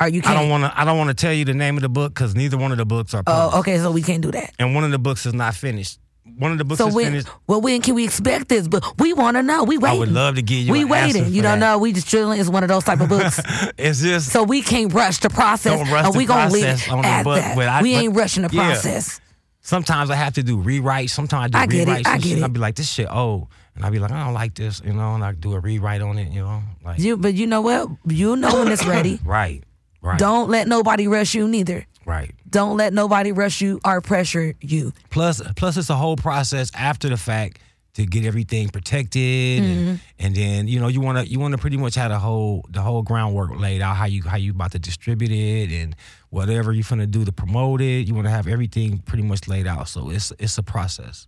Are 0.00 0.08
you 0.08 0.20
I 0.20 0.22
can't? 0.22 0.38
don't 0.40 0.48
want 0.50 0.64
to. 0.64 0.80
I 0.80 0.84
don't 0.84 0.96
want 0.98 1.08
to 1.08 1.14
tell 1.14 1.32
you 1.32 1.44
the 1.44 1.54
name 1.54 1.76
of 1.76 1.82
the 1.82 1.88
book 1.88 2.14
because 2.14 2.34
neither 2.34 2.56
one 2.56 2.70
of 2.72 2.78
the 2.78 2.86
books 2.86 3.14
are. 3.14 3.22
Published. 3.22 3.54
oh, 3.56 3.58
okay. 3.60 3.78
So 3.78 3.90
we 3.90 4.02
can't 4.02 4.22
do 4.22 4.30
that. 4.30 4.52
And 4.58 4.74
one 4.74 4.84
of 4.84 4.90
the 4.90 4.98
books 4.98 5.26
is 5.26 5.34
not 5.34 5.54
finished. 5.54 5.98
One 6.36 6.52
of 6.52 6.58
the 6.58 6.64
books 6.64 6.78
So 6.78 6.88
is 6.88 6.94
when 6.94 7.06
finished. 7.06 7.28
well 7.46 7.60
when 7.62 7.80
can 7.80 7.94
we 7.94 8.04
expect 8.04 8.48
this? 8.48 8.68
But 8.68 8.84
we 9.00 9.12
want 9.14 9.36
to 9.38 9.42
know. 9.42 9.64
We 9.64 9.76
I 9.76 9.78
waiting. 9.78 9.96
I 9.96 9.98
would 10.00 10.12
love 10.12 10.34
to 10.36 10.42
give 10.42 10.58
you. 10.58 10.72
we 10.72 10.84
waiting. 10.84 11.32
You 11.32 11.40
don't 11.42 11.58
that. 11.58 11.72
know. 11.74 11.78
We 11.78 11.92
just 11.92 12.06
chilling. 12.06 12.38
is 12.38 12.50
one 12.50 12.62
of 12.62 12.68
those 12.68 12.84
type 12.84 13.00
of 13.00 13.08
books. 13.08 13.40
It's 13.78 14.02
just 14.02 14.28
so 14.30 14.42
we 14.44 14.60
can't 14.62 14.92
rush 14.92 15.18
the 15.18 15.30
process. 15.30 15.72
Don't 15.78 15.90
rush 15.90 16.04
and 16.04 16.14
the 16.14 16.18
we 16.18 16.26
gonna 16.26 16.50
process 16.50 16.86
it 16.86 16.92
on 16.92 17.04
at 17.04 17.22
book, 17.24 17.36
that. 17.36 17.56
I- 17.58 17.82
we 17.82 17.94
but- 17.94 18.02
ain't 18.04 18.14
rushing 18.14 18.42
the 18.42 18.50
yeah. 18.52 18.66
process. 18.72 19.20
sometimes 19.62 20.10
I 20.10 20.16
have 20.16 20.34
to 20.34 20.42
do 20.42 20.58
rewrites. 20.58 21.10
Sometimes 21.10 21.54
I 21.54 21.62
I 21.62 21.66
do 21.66 21.76
get 21.78 21.88
it. 21.88 22.06
I 22.06 22.12
and 22.14 22.22
get 22.22 22.28
shit. 22.28 22.38
it. 22.38 22.42
I'll 22.42 22.48
be 22.50 22.60
like, 22.60 22.74
this 22.76 22.88
shit 22.90 23.08
old. 23.10 23.48
And 23.74 23.84
I'll 23.84 23.90
be 23.90 23.98
like, 23.98 24.10
I 24.10 24.24
don't 24.24 24.34
like 24.34 24.54
this, 24.54 24.82
you 24.84 24.92
know, 24.92 25.14
and 25.14 25.24
I 25.24 25.32
do 25.32 25.52
a 25.54 25.60
rewrite 25.60 26.02
on 26.02 26.18
it, 26.18 26.30
you 26.32 26.42
know. 26.42 26.62
Like 26.84 26.98
You, 26.98 27.16
but 27.16 27.34
you 27.34 27.46
know 27.46 27.60
what? 27.62 27.88
You 28.06 28.36
know 28.36 28.52
when 28.58 28.68
it's 28.72 28.84
ready. 28.84 29.18
Right. 29.24 29.62
Right. 30.00 30.18
Don't 30.18 30.48
let 30.48 30.68
nobody 30.68 31.08
rush 31.08 31.34
you 31.34 31.48
neither. 31.48 31.86
Right. 32.06 32.34
Don't 32.48 32.76
let 32.76 32.92
nobody 32.92 33.32
rush 33.32 33.60
you 33.60 33.80
or 33.84 34.00
pressure 34.00 34.54
you. 34.60 34.92
Plus 35.10 35.42
plus 35.56 35.76
it's 35.76 35.90
a 35.90 35.96
whole 35.96 36.16
process 36.16 36.70
after 36.74 37.08
the 37.08 37.16
fact 37.16 37.58
to 37.94 38.06
get 38.06 38.24
everything 38.24 38.68
protected 38.68 39.62
Mm-hmm. 39.62 39.88
and, 39.88 40.00
and 40.20 40.34
then 40.36 40.68
you 40.68 40.78
know 40.78 40.86
you 40.88 41.00
want 41.00 41.18
to 41.18 41.26
you 41.26 41.40
want 41.40 41.52
to 41.52 41.58
pretty 41.58 41.76
much 41.76 41.96
have 41.96 42.10
the 42.12 42.18
whole 42.18 42.64
the 42.70 42.80
whole 42.80 43.02
groundwork 43.02 43.58
laid 43.58 43.82
out 43.82 43.96
how 43.96 44.04
you 44.04 44.22
how 44.22 44.36
you 44.36 44.52
about 44.52 44.70
to 44.72 44.78
distribute 44.78 45.32
it 45.32 45.72
and 45.72 45.96
whatever 46.30 46.72
you're 46.72 46.84
gonna 46.88 47.06
do 47.08 47.24
to 47.24 47.32
promote 47.32 47.80
it 47.80 48.06
you 48.06 48.14
want 48.14 48.26
to 48.26 48.30
have 48.30 48.46
everything 48.46 48.98
pretty 48.98 49.24
much 49.24 49.48
laid 49.48 49.66
out 49.66 49.88
so 49.88 50.10
it's 50.10 50.32
it's 50.38 50.56
a 50.58 50.62
process 50.62 51.26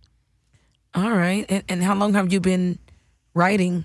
All 0.93 1.11
right. 1.11 1.45
And, 1.49 1.63
and 1.67 1.83
how 1.83 1.95
long 1.95 2.13
have 2.13 2.31
you 2.31 2.39
been 2.39 2.79
writing? 3.33 3.83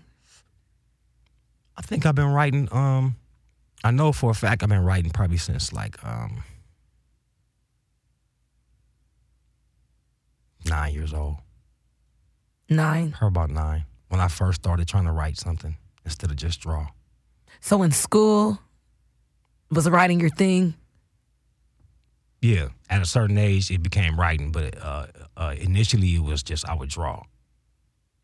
I 1.76 1.82
think 1.82 2.07
I've 2.07 2.14
been 2.14 2.32
writing. 2.32 2.68
Um, 2.72 3.16
I 3.87 3.93
know 3.93 4.11
for 4.11 4.32
a 4.32 4.34
fact 4.34 4.64
I've 4.64 4.68
been 4.68 4.84
writing 4.84 5.12
probably 5.12 5.37
since 5.37 5.72
like 5.72 6.05
um, 6.05 6.43
nine 10.64 10.93
years 10.93 11.14
old. 11.14 11.37
Nine. 12.68 13.12
Her 13.12 13.28
about 13.28 13.49
nine. 13.51 13.84
When 14.09 14.20
I 14.20 14.26
first 14.26 14.61
started 14.61 14.89
trying 14.89 15.05
to 15.05 15.12
write 15.12 15.37
something 15.37 15.76
instead 16.05 16.30
of 16.30 16.37
just 16.37 16.61
draw. 16.61 16.89
So 17.61 17.84
in 17.84 17.93
school, 17.93 18.59
was 19.70 19.89
writing 19.89 20.18
your 20.18 20.30
thing? 20.30 20.74
Yeah, 22.43 22.70
at 22.91 23.01
a 23.01 23.07
certain 23.07 23.39
age, 23.39 23.70
it 23.70 23.84
became 23.84 24.18
writing, 24.18 24.51
but 24.51 24.82
uh, 24.82 25.07
uh, 25.37 25.55
initially 25.57 26.16
it 26.16 26.24
was 26.24 26.43
just 26.43 26.68
I 26.68 26.74
would 26.74 26.89
draw. 26.89 27.22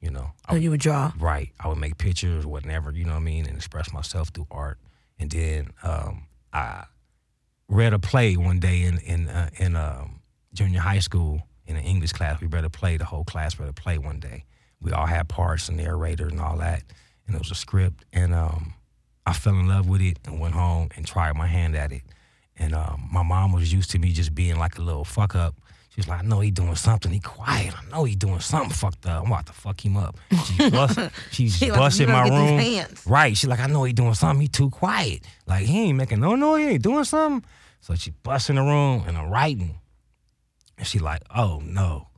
You 0.01 0.11
know, 0.11 0.33
I 0.45 0.55
Oh, 0.55 0.57
you 0.57 0.71
would 0.71 0.81
draw. 0.81 1.13
Right. 1.21 1.53
I 1.61 1.69
would 1.69 1.79
make 1.79 1.99
pictures 1.99 2.47
or 2.47 2.49
whatever, 2.49 2.91
you 2.91 3.05
know 3.05 3.13
what 3.13 3.19
I 3.19 3.21
mean, 3.21 3.47
and 3.47 3.55
express 3.55 3.93
myself 3.93 4.31
through 4.31 4.49
art. 4.51 4.79
And 5.23 5.31
then 5.31 5.71
um, 5.85 6.25
I 6.53 6.85
read 7.69 7.93
a 7.93 7.99
play 8.01 8.37
one 8.37 8.59
day 8.59 8.83
in 8.83 8.99
in 8.99 9.29
uh, 9.29 9.51
in 9.57 9.77
um, 9.77 10.21
junior 10.53 10.81
high 10.81 10.99
school 10.99 11.43
in 11.65 11.77
an 11.77 11.85
English 11.85 12.13
class. 12.13 12.41
We 12.41 12.49
read 12.49 12.65
a 12.65 12.71
play. 12.71 12.97
The 12.97 13.05
whole 13.05 13.23
class 13.23 13.57
read 13.59 13.69
a 13.69 13.73
play 13.73 13.99
one 13.99 14.19
day. 14.19 14.45
We 14.81 14.91
all 14.91 15.07
had 15.07 15.29
parts, 15.29 15.69
and 15.69 15.77
narrator, 15.77 16.27
and 16.27 16.41
all 16.41 16.57
that, 16.59 16.83
and 17.27 17.37
it 17.37 17.39
was 17.39 17.53
a 17.53 17.55
script. 17.55 18.05
And 18.13 18.35
um, 18.35 18.75
I 19.25 19.33
fell 19.33 19.55
in 19.55 19.69
love 19.69 19.89
with 19.89 20.01
it 20.01 20.19
and 20.25 20.41
went 20.41 20.55
home 20.55 20.89
and 20.97 21.07
tried 21.07 21.37
my 21.37 21.47
hand 21.47 21.77
at 21.77 21.93
it. 21.93 22.03
And 22.57 22.75
um, 22.75 23.09
my 23.13 23.23
mom 23.23 23.53
was 23.53 23.73
used 23.73 23.93
to 23.93 24.01
me 24.01 24.11
just 24.11 24.35
being 24.35 24.59
like 24.59 24.77
a 24.77 24.83
little 24.83 25.05
fuck 25.05 25.37
up. 25.37 25.55
She 25.95 26.01
was 26.01 26.09
like, 26.09 26.21
I 26.21 26.23
know 26.23 26.41
he 26.41 26.51
doing 26.51 26.75
something. 26.75 27.13
He 27.13 27.21
quiet. 27.21 27.75
I 27.79 27.91
know 27.91 28.05
he 28.05 28.15
doing 28.15 28.41
something 28.41 28.71
fucked 28.71 29.05
up. 29.05 29.23
I'm 29.25 29.31
about 29.31 29.45
to 29.47 29.53
fuck 29.53 29.85
him 29.85 29.99
up. 29.99 30.17
She 30.47 30.71
bust, 30.71 30.99
she's 31.31 31.59
She 31.59 31.69
busting 31.69 32.09
"You 32.09 32.15
my 32.15 32.29
room. 32.29 32.87
Right. 33.05 33.37
She's 33.37 33.51
like, 33.51 33.61
I 33.61 33.67
know 33.67 33.85
he 33.85 33.93
doing 33.93 34.15
something. 34.15 34.41
He 34.41 34.49
too 34.49 34.71
quiet. 34.71 35.23
Like 35.47 35.67
he 35.67 35.83
ain't 35.89 35.99
making 35.99 36.21
no 36.21 36.35
noise. 36.35 36.61
He 36.61 36.69
ain't 36.71 36.83
doing 36.83 37.05
something. 37.05 37.47
So 37.83 37.95
she 37.95 38.11
busts 38.23 38.49
in 38.49 38.57
the 38.57 38.63
room 38.63 39.05
and 39.07 39.19
I'm 39.19 39.29
writing. 39.29 39.81
And 40.79 40.87
she 40.87 40.99
like, 40.99 41.23
oh 41.35 41.61
no. 41.63 42.09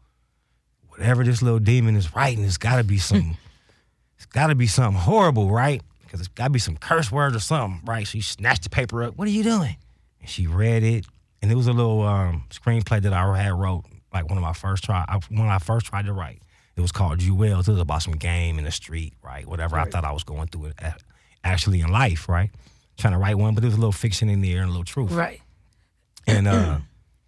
Whatever 0.89 1.25
this 1.25 1.43
little 1.43 1.59
demon 1.59 1.97
is 1.97 2.15
writing, 2.15 2.45
it's 2.45 2.59
gotta 2.59 2.85
be 2.85 2.99
some 2.99 3.37
it's 4.17 4.27
gotta 4.27 4.55
be 4.55 4.69
something 4.69 5.01
horrible, 5.01 5.51
right? 5.51 5.83
Because 6.05 6.21
it's 6.21 6.29
gotta 6.29 6.51
be 6.51 6.61
some 6.61 6.77
curse 6.77 7.11
words 7.11 7.35
or 7.35 7.41
something, 7.41 7.81
right? 7.85 8.07
She 8.07 8.21
snatched 8.21 8.63
the 8.63 8.71
paper 8.71 9.03
up. 9.03 9.17
What 9.17 9.27
are 9.27 9.33
you 9.33 9.43
doing? 9.43 9.77
And 10.21 10.31
she 10.31 10.47
read 10.47 10.85
it. 10.85 11.07
And 11.45 11.53
it 11.53 11.57
was 11.57 11.67
a 11.67 11.75
little 11.75 12.01
um, 12.01 12.45
screenplay 12.49 13.03
that 13.03 13.13
I 13.13 13.37
had 13.37 13.53
wrote, 13.53 13.85
like 14.15 14.31
one 14.31 14.39
of 14.39 14.43
my 14.43 14.55
first 14.55 14.83
try 14.83 15.05
I, 15.07 15.21
when 15.29 15.47
I 15.47 15.59
first 15.59 15.85
tried 15.85 16.07
to 16.07 16.15
write. 16.15 16.41
It 16.75 16.81
was 16.81 16.91
called 16.91 17.19
Jewels. 17.19 17.69
It 17.69 17.73
was 17.73 17.83
about 17.83 18.01
some 18.01 18.15
game 18.15 18.57
in 18.57 18.65
the 18.65 18.71
street, 18.71 19.13
right? 19.23 19.47
Whatever 19.47 19.79
I 19.79 19.85
thought 19.85 20.07
I 20.07 20.13
was 20.13 20.25
going 20.25 20.49
through 20.49 20.69
it 20.69 20.75
a- 20.79 20.97
actually 21.45 21.83
in 21.83 21.89
life, 21.91 22.31
right? 22.31 22.49
Trying 22.97 23.13
to 23.13 23.19
write 23.19 23.37
one, 23.37 23.53
but 23.53 23.61
there 23.61 23.69
was 23.69 23.77
a 23.77 23.79
little 23.79 23.93
fiction 23.93 24.31
in 24.31 24.41
there 24.41 24.61
and 24.63 24.69
a 24.69 24.71
little 24.71 24.85
truth. 24.85 25.13
Right. 25.13 25.43
And 26.27 26.49
uh, 26.49 26.79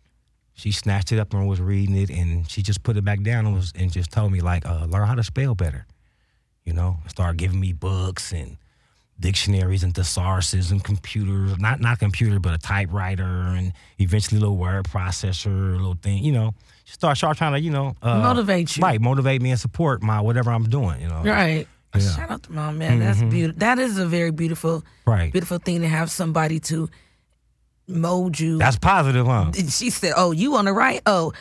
she 0.54 0.72
snatched 0.72 1.12
it 1.12 1.18
up 1.18 1.34
and 1.34 1.46
was 1.46 1.60
reading 1.60 1.94
it, 1.94 2.08
and 2.08 2.50
she 2.50 2.62
just 2.62 2.82
put 2.82 2.96
it 2.96 3.04
back 3.04 3.22
down 3.22 3.44
and 3.44 3.54
was 3.54 3.74
and 3.76 3.92
just 3.92 4.10
told 4.12 4.32
me 4.32 4.40
like, 4.40 4.64
uh, 4.64 4.86
learn 4.86 5.06
how 5.06 5.14
to 5.14 5.24
spell 5.24 5.54
better. 5.54 5.84
You 6.64 6.72
know, 6.72 7.00
started 7.06 7.36
giving 7.36 7.60
me 7.60 7.74
books 7.74 8.32
and 8.32 8.56
dictionaries 9.18 9.82
and 9.82 9.94
thesauruses 9.94 10.70
and 10.70 10.82
computers, 10.84 11.58
not 11.58 11.80
not 11.80 11.98
computer, 11.98 12.38
but 12.38 12.54
a 12.54 12.58
typewriter 12.58 13.24
and 13.24 13.72
eventually 13.98 14.38
a 14.38 14.40
little 14.40 14.56
word 14.56 14.84
processor, 14.84 15.46
a 15.72 15.76
little 15.76 15.94
thing. 16.00 16.22
You 16.22 16.32
know, 16.32 16.54
she 16.84 16.94
started, 16.94 17.16
started 17.16 17.38
trying 17.38 17.52
to 17.54 17.60
you 17.60 17.70
know 17.70 17.94
uh, 18.02 18.18
Motivate 18.20 18.76
you. 18.76 18.82
right? 18.82 19.00
Motivate 19.00 19.40
me 19.42 19.50
and 19.50 19.60
support 19.60 20.02
my 20.02 20.20
whatever 20.20 20.50
I'm 20.50 20.64
doing. 20.68 21.00
You 21.00 21.08
know, 21.08 21.22
Right. 21.24 21.66
Yeah. 21.94 22.00
Mm-hmm. 22.02 22.16
Shout 22.20 22.30
out 22.30 22.42
to 22.42 22.52
mom, 22.52 22.78
man. 22.78 22.98
That's 22.98 23.22
beautiful. 23.22 23.58
That 23.60 23.78
is 23.78 23.96
a 23.96 24.04
very 24.06 24.30
beautiful, 24.30 24.84
right. 25.06 25.32
beautiful 25.32 25.56
thing 25.58 25.80
to 25.80 25.88
have 25.88 26.10
somebody 26.10 26.60
to 26.60 26.90
mold 27.88 28.38
you. 28.38 28.58
That's 28.58 28.76
positive, 28.78 29.26
huh? 29.26 29.52
She 29.70 29.88
said, 29.90 30.12
"Oh, 30.16 30.32
you 30.32 30.56
on 30.56 30.66
the 30.66 30.72
right? 30.74 31.00
Oh, 31.06 31.32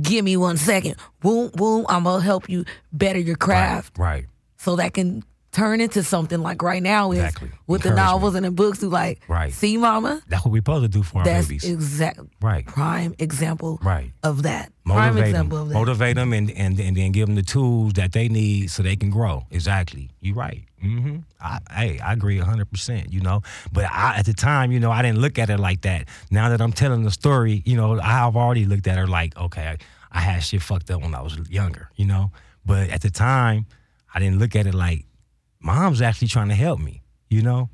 give 0.00 0.24
me 0.24 0.36
one 0.36 0.56
second. 0.56 0.96
Boom, 1.20 1.50
boom. 1.54 1.86
I'm 1.88 2.02
gonna 2.04 2.22
help 2.22 2.48
you 2.48 2.64
better 2.92 3.18
your 3.20 3.36
craft, 3.36 3.96
Right. 3.98 4.26
so 4.56 4.74
that 4.76 4.92
can 4.94 5.22
turn 5.52 5.80
into 5.80 6.02
something 6.04 6.40
like 6.40 6.62
right 6.62 6.82
now 6.82 7.10
is 7.12 7.18
Exactly. 7.18 7.50
with 7.66 7.82
the 7.82 7.90
novels 7.90 8.34
and 8.36 8.44
the 8.46 8.50
books. 8.50 8.82
You 8.82 8.88
like, 8.88 9.20
Right. 9.28 9.52
See, 9.52 9.76
mama, 9.76 10.22
That's 10.28 10.44
what 10.44 10.52
we're 10.52 10.58
supposed 10.58 10.82
to 10.84 10.88
do 10.88 11.02
for 11.02 11.18
our 11.18 11.24
that's 11.24 11.48
babies. 11.48 11.64
exact 11.64 12.20
right. 12.40 12.64
prime 12.66 13.14
example 13.18 13.80
Right. 13.82 14.12
of 14.22 14.42
that. 14.44 14.72
prime 14.86 15.14
motivate 15.14 15.30
example 15.30 15.58
them, 15.58 15.62
of 15.66 15.68
that. 15.70 15.74
motivate 15.74 16.16
them, 16.16 16.32
and, 16.32 16.50
and 16.52 16.78
and 16.80 16.96
then 16.96 17.12
give 17.12 17.26
them 17.26 17.34
the 17.36 17.42
tools 17.42 17.94
that 17.94 18.12
they 18.12 18.28
need 18.28 18.70
so 18.70 18.82
they 18.82 18.96
can 18.96 19.10
grow. 19.10 19.44
Exactly, 19.50 20.10
you're 20.20 20.34
right. 20.36 20.62
hmm 20.80 21.16
I, 21.40 21.58
hey, 21.70 21.98
I 21.98 22.12
agree 22.12 22.38
hundred 22.38 22.70
percent. 22.70 23.12
You 23.12 23.20
know, 23.20 23.42
but 23.72 23.84
I, 23.90 24.16
at 24.18 24.26
the 24.26 24.34
time, 24.34 24.70
you 24.72 24.78
know, 24.80 24.90
I 24.90 25.02
didn't 25.02 25.18
look 25.20 25.38
at 25.38 25.50
it 25.50 25.58
like 25.58 25.80
that. 25.82 26.06
Now 26.30 26.48
that 26.50 26.60
I'm 26.60 26.72
telling 26.72 27.02
the 27.02 27.10
story, 27.10 27.62
you 27.66 27.76
know, 27.76 28.00
I've 28.00 28.36
already 28.36 28.66
looked 28.66 28.86
at 28.86 28.98
her 28.98 29.06
like, 29.06 29.36
okay, 29.36 29.66
I, 29.66 29.78
I 30.12 30.20
had 30.20 30.42
shit 30.44 30.62
fucked 30.62 30.90
up 30.90 31.02
when 31.02 31.14
I 31.14 31.22
was 31.22 31.36
younger. 31.50 31.90
You 31.96 32.06
know, 32.06 32.30
but 32.64 32.88
at 32.90 33.02
the 33.02 33.10
time, 33.10 33.66
I 34.14 34.18
didn't 34.20 34.38
look 34.38 34.54
at 34.56 34.66
it 34.66 34.74
like 34.74 35.04
mom's 35.60 36.02
actually 36.02 36.28
trying 36.28 36.48
to 36.48 36.54
help 36.54 36.80
me. 36.80 37.02
You 37.28 37.42
know, 37.42 37.70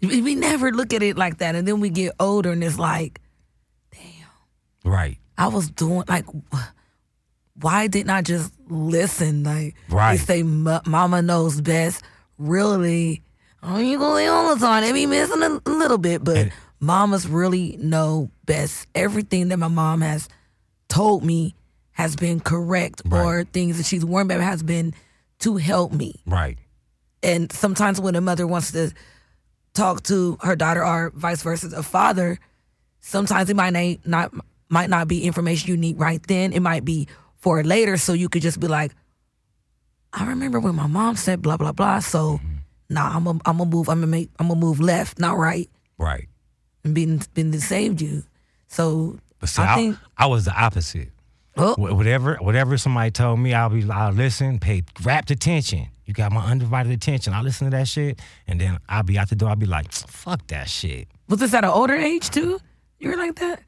we 0.00 0.34
never 0.34 0.70
look 0.72 0.92
at 0.92 1.02
it 1.02 1.16
like 1.16 1.38
that, 1.38 1.54
and 1.54 1.66
then 1.66 1.80
we 1.80 1.88
get 1.90 2.12
older, 2.20 2.50
and 2.52 2.62
it's 2.62 2.78
like, 2.78 3.20
damn. 3.92 4.90
right? 4.92 5.18
I 5.38 5.48
was 5.48 5.70
doing 5.70 6.04
like, 6.08 6.26
why 7.60 7.86
didn't 7.86 8.10
I 8.10 8.22
just 8.22 8.52
listen? 8.68 9.44
Like 9.44 9.74
Right. 9.88 10.18
they 10.18 10.24
say, 10.24 10.42
"Ma- 10.42 10.80
"Mama 10.86 11.22
knows 11.22 11.60
best." 11.60 12.02
Really, 12.38 13.22
oh, 13.62 13.78
you 13.78 13.98
go 13.98 14.14
there 14.14 14.32
all 14.32 14.54
the 14.54 14.64
time. 14.64 14.82
They 14.82 14.92
be 14.92 15.06
missing 15.06 15.42
a 15.42 15.60
little 15.70 15.98
bit, 15.98 16.24
but 16.24 16.36
And- 16.36 16.52
mamas 16.80 17.28
really 17.28 17.76
know 17.78 18.30
best. 18.44 18.86
Everything 18.94 19.48
that 19.48 19.58
my 19.58 19.68
mom 19.68 20.00
has 20.00 20.28
told 20.88 21.24
me 21.24 21.54
has 21.92 22.16
been 22.16 22.40
correct, 22.40 23.02
or 23.10 23.44
things 23.44 23.76
that 23.76 23.86
she's 23.86 24.04
warned 24.04 24.30
about 24.30 24.42
has 24.42 24.62
been 24.62 24.94
to 25.40 25.56
help 25.56 25.92
me. 25.92 26.22
Right. 26.26 26.58
And 27.22 27.52
sometimes 27.52 28.00
when 28.00 28.14
a 28.16 28.20
mother 28.20 28.46
wants 28.46 28.72
to 28.72 28.92
talk 29.74 30.02
to 30.04 30.36
her 30.42 30.56
daughter 30.56 30.84
or 30.84 31.12
vice 31.14 31.42
versa, 31.42 31.70
a 31.76 31.82
father, 31.82 32.38
sometimes 33.00 33.48
it 33.50 33.56
might 33.56 34.04
not 34.06 34.32
might 34.68 34.90
not 34.90 35.06
be 35.06 35.24
information 35.24 35.68
you 35.70 35.76
need 35.76 35.98
right 36.00 36.22
then. 36.26 36.52
It 36.52 36.60
might 36.60 36.84
be 36.84 37.08
for 37.36 37.62
later, 37.62 37.96
so 37.96 38.12
you 38.12 38.28
could 38.28 38.42
just 38.42 38.58
be 38.60 38.66
like, 38.68 38.92
"I 40.12 40.26
remember 40.26 40.58
when 40.60 40.74
my 40.74 40.86
mom 40.86 41.16
said 41.16 41.42
blah 41.42 41.56
blah 41.56 41.72
blah." 41.72 42.00
So, 42.00 42.34
mm-hmm. 42.38 42.46
nah, 42.90 43.14
I'm 43.16 43.24
gonna 43.24 43.40
I'm 43.44 43.58
gonna 43.58 43.70
move. 43.70 43.88
I'm 43.88 43.98
gonna 43.98 44.06
make. 44.08 44.30
I'm 44.38 44.48
gonna 44.48 44.60
move 44.60 44.80
left, 44.80 45.18
not 45.18 45.36
right, 45.38 45.68
Right. 45.98 46.28
and 46.84 46.94
been 46.94 47.20
been 47.34 47.52
saved 47.60 48.00
you. 48.00 48.24
So 48.68 49.18
I 49.42 49.46
I, 49.58 49.74
think 49.76 49.96
I 50.16 50.26
was 50.26 50.44
the 50.46 50.52
opposite. 50.54 51.10
oh, 51.56 51.74
Whatever, 51.76 52.36
whatever 52.40 52.78
somebody 52.78 53.10
told 53.10 53.38
me, 53.38 53.52
I'll 53.52 53.68
be, 53.68 53.88
I'll 53.90 54.12
listen, 54.12 54.58
pay 54.58 54.82
rapt 55.04 55.30
attention. 55.30 55.88
You 56.06 56.14
got 56.14 56.32
my 56.32 56.44
undivided 56.44 56.92
attention. 56.92 57.32
I 57.32 57.42
listen 57.42 57.70
to 57.70 57.76
that 57.76 57.86
shit, 57.88 58.20
and 58.46 58.60
then 58.60 58.78
I'll 58.88 59.02
be 59.04 59.18
out 59.18 59.28
the 59.28 59.36
door. 59.36 59.50
I'll 59.50 59.56
be 59.56 59.66
like, 59.66 59.92
fuck 59.92 60.46
that 60.48 60.68
shit. 60.68 61.08
was 61.28 61.40
this 61.40 61.54
at 61.54 61.64
an 61.64 61.70
older 61.70 61.94
age 61.94 62.28
too? 62.30 62.58
You 62.98 63.10
were 63.10 63.16
like 63.16 63.36
that. 63.36 63.60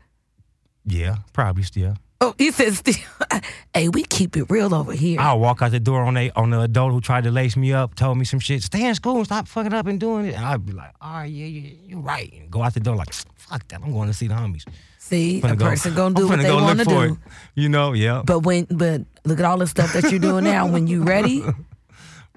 Yeah, 0.86 1.16
probably 1.32 1.62
still. 1.62 1.96
Oh, 2.20 2.34
he 2.38 2.50
says, 2.52 2.78
still. 2.78 2.94
"Hey, 3.74 3.88
we 3.88 4.02
keep 4.04 4.36
it 4.36 4.44
real 4.48 4.74
over 4.74 4.92
here." 4.92 5.20
I'll 5.20 5.38
walk 5.40 5.62
out 5.62 5.70
the 5.72 5.80
door 5.80 6.02
on 6.02 6.16
a 6.16 6.30
on 6.32 6.50
the 6.50 6.60
adult 6.60 6.92
who 6.92 7.00
tried 7.00 7.24
to 7.24 7.30
lace 7.30 7.56
me 7.56 7.72
up, 7.72 7.94
told 7.94 8.18
me 8.18 8.24
some 8.24 8.40
shit. 8.40 8.62
Stay 8.62 8.86
in 8.86 8.94
school, 8.94 9.24
stop 9.24 9.46
fucking 9.48 9.72
up 9.74 9.86
and 9.86 9.98
doing 10.00 10.26
it. 10.26 10.34
And 10.34 10.44
I'd 10.44 10.64
be 10.64 10.72
like, 10.72 10.92
all 11.00 11.14
right, 11.14 11.30
yeah, 11.30 11.46
yeah, 11.46 11.70
you're 11.86 12.00
right. 12.00 12.32
And 12.32 12.50
go 12.50 12.62
out 12.62 12.74
the 12.74 12.80
door 12.80 12.96
like, 12.96 13.12
fuck 13.34 13.66
that. 13.68 13.80
I'm 13.82 13.92
going 13.92 14.08
to 14.08 14.14
see 14.14 14.26
the 14.28 14.34
homies. 14.34 14.64
See, 14.98 15.42
a 15.42 15.54
go- 15.54 15.66
person 15.66 15.94
gonna 15.94 16.14
do 16.14 16.22
I'm 16.22 16.28
what 16.30 16.36
they 16.38 16.44
go 16.48 16.62
want 16.62 16.78
to 16.78 16.84
do. 16.86 17.00
it. 17.02 17.12
You 17.54 17.68
know, 17.68 17.92
yeah. 17.92 18.22
But 18.24 18.40
when, 18.40 18.64
but 18.70 19.02
look 19.24 19.38
at 19.38 19.44
all 19.44 19.58
the 19.58 19.66
stuff 19.66 19.92
that 19.92 20.10
you're 20.10 20.18
doing 20.20 20.44
now. 20.44 20.66
When 20.66 20.86
you 20.86 21.02
ready, 21.02 21.44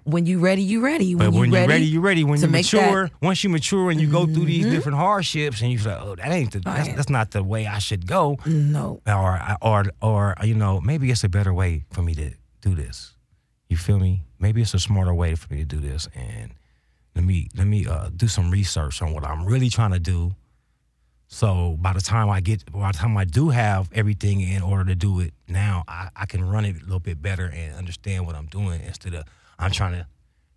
when 0.07 0.25
you 0.25 0.39
ready, 0.39 0.61
you 0.63 0.79
ready. 0.81 1.13
When 1.15 1.33
you 1.33 1.39
when 1.39 1.51
you're 1.51 1.59
ready, 1.61 1.71
ready, 1.73 1.85
you're 1.85 2.01
ready. 2.01 2.23
When 2.23 2.39
you 2.39 2.47
make 2.47 2.65
that- 2.67 2.77
Mm-hmm. 2.77 2.85
mature, 2.87 3.09
once 3.21 3.43
you 3.43 3.49
mature 3.49 3.91
and 3.91 3.99
you 4.01 4.09
go 4.09 4.25
through 4.25 4.45
these 4.45 4.65
different 4.65 4.97
hardships, 4.97 5.61
and 5.61 5.71
you 5.71 5.77
say, 5.77 5.95
oh, 5.99 6.15
that 6.15 6.31
ain't 6.31 6.51
the, 6.53 6.59
that's, 6.59 6.87
Right. 6.87 6.95
that's 6.95 7.09
not 7.09 7.31
the 7.31 7.43
way 7.43 7.67
I 7.67 7.79
should 7.79 8.07
go. 8.07 8.37
no, 8.45 9.01
or 9.05 9.39
or 9.61 9.85
or 10.01 10.35
you 10.43 10.55
know 10.55 10.79
maybe 10.81 11.11
it's 11.11 11.23
a 11.23 11.29
better 11.29 11.53
way 11.53 11.83
for 11.91 12.01
me 12.01 12.13
to 12.15 12.31
do 12.61 12.73
this. 12.73 13.13
You 13.69 13.77
feel 13.77 13.99
me? 13.99 14.23
Maybe 14.39 14.61
it's 14.61 14.73
a 14.73 14.79
smarter 14.79 15.13
way 15.13 15.35
for 15.35 15.53
me 15.53 15.59
to 15.59 15.65
do 15.65 15.79
this, 15.79 16.07
and 16.15 16.53
let 17.15 17.25
me 17.25 17.49
let 17.57 17.67
me 17.67 17.85
uh, 17.85 18.09
do 18.15 18.27
some 18.27 18.49
research 18.49 19.01
on 19.01 19.13
what 19.13 19.23
I'm 19.25 19.45
really 19.45 19.69
trying 19.69 19.91
to 19.91 19.99
do. 19.99 20.35
So 21.29 21.75
by 21.81 21.91
the 21.91 21.99
time 21.99 22.29
I 22.29 22.39
get, 22.39 22.71
by 22.71 22.91
the 22.93 22.97
time 22.97 23.17
I 23.17 23.25
do 23.25 23.49
have 23.49 23.89
everything 23.93 24.39
in 24.39 24.61
order 24.61 24.85
to 24.85 24.95
do 24.95 25.19
it, 25.19 25.33
now 25.49 25.83
I, 25.87 26.07
I 26.15 26.25
can 26.25 26.47
run 26.47 26.63
it 26.63 26.77
a 26.77 26.83
little 26.85 27.01
bit 27.01 27.21
better 27.21 27.47
and 27.53 27.75
understand 27.75 28.25
what 28.25 28.35
I'm 28.35 28.45
doing 28.45 28.79
instead 28.81 29.13
of 29.13 29.25
I'm 29.59 29.71
trying 29.71 29.93
to 29.93 30.07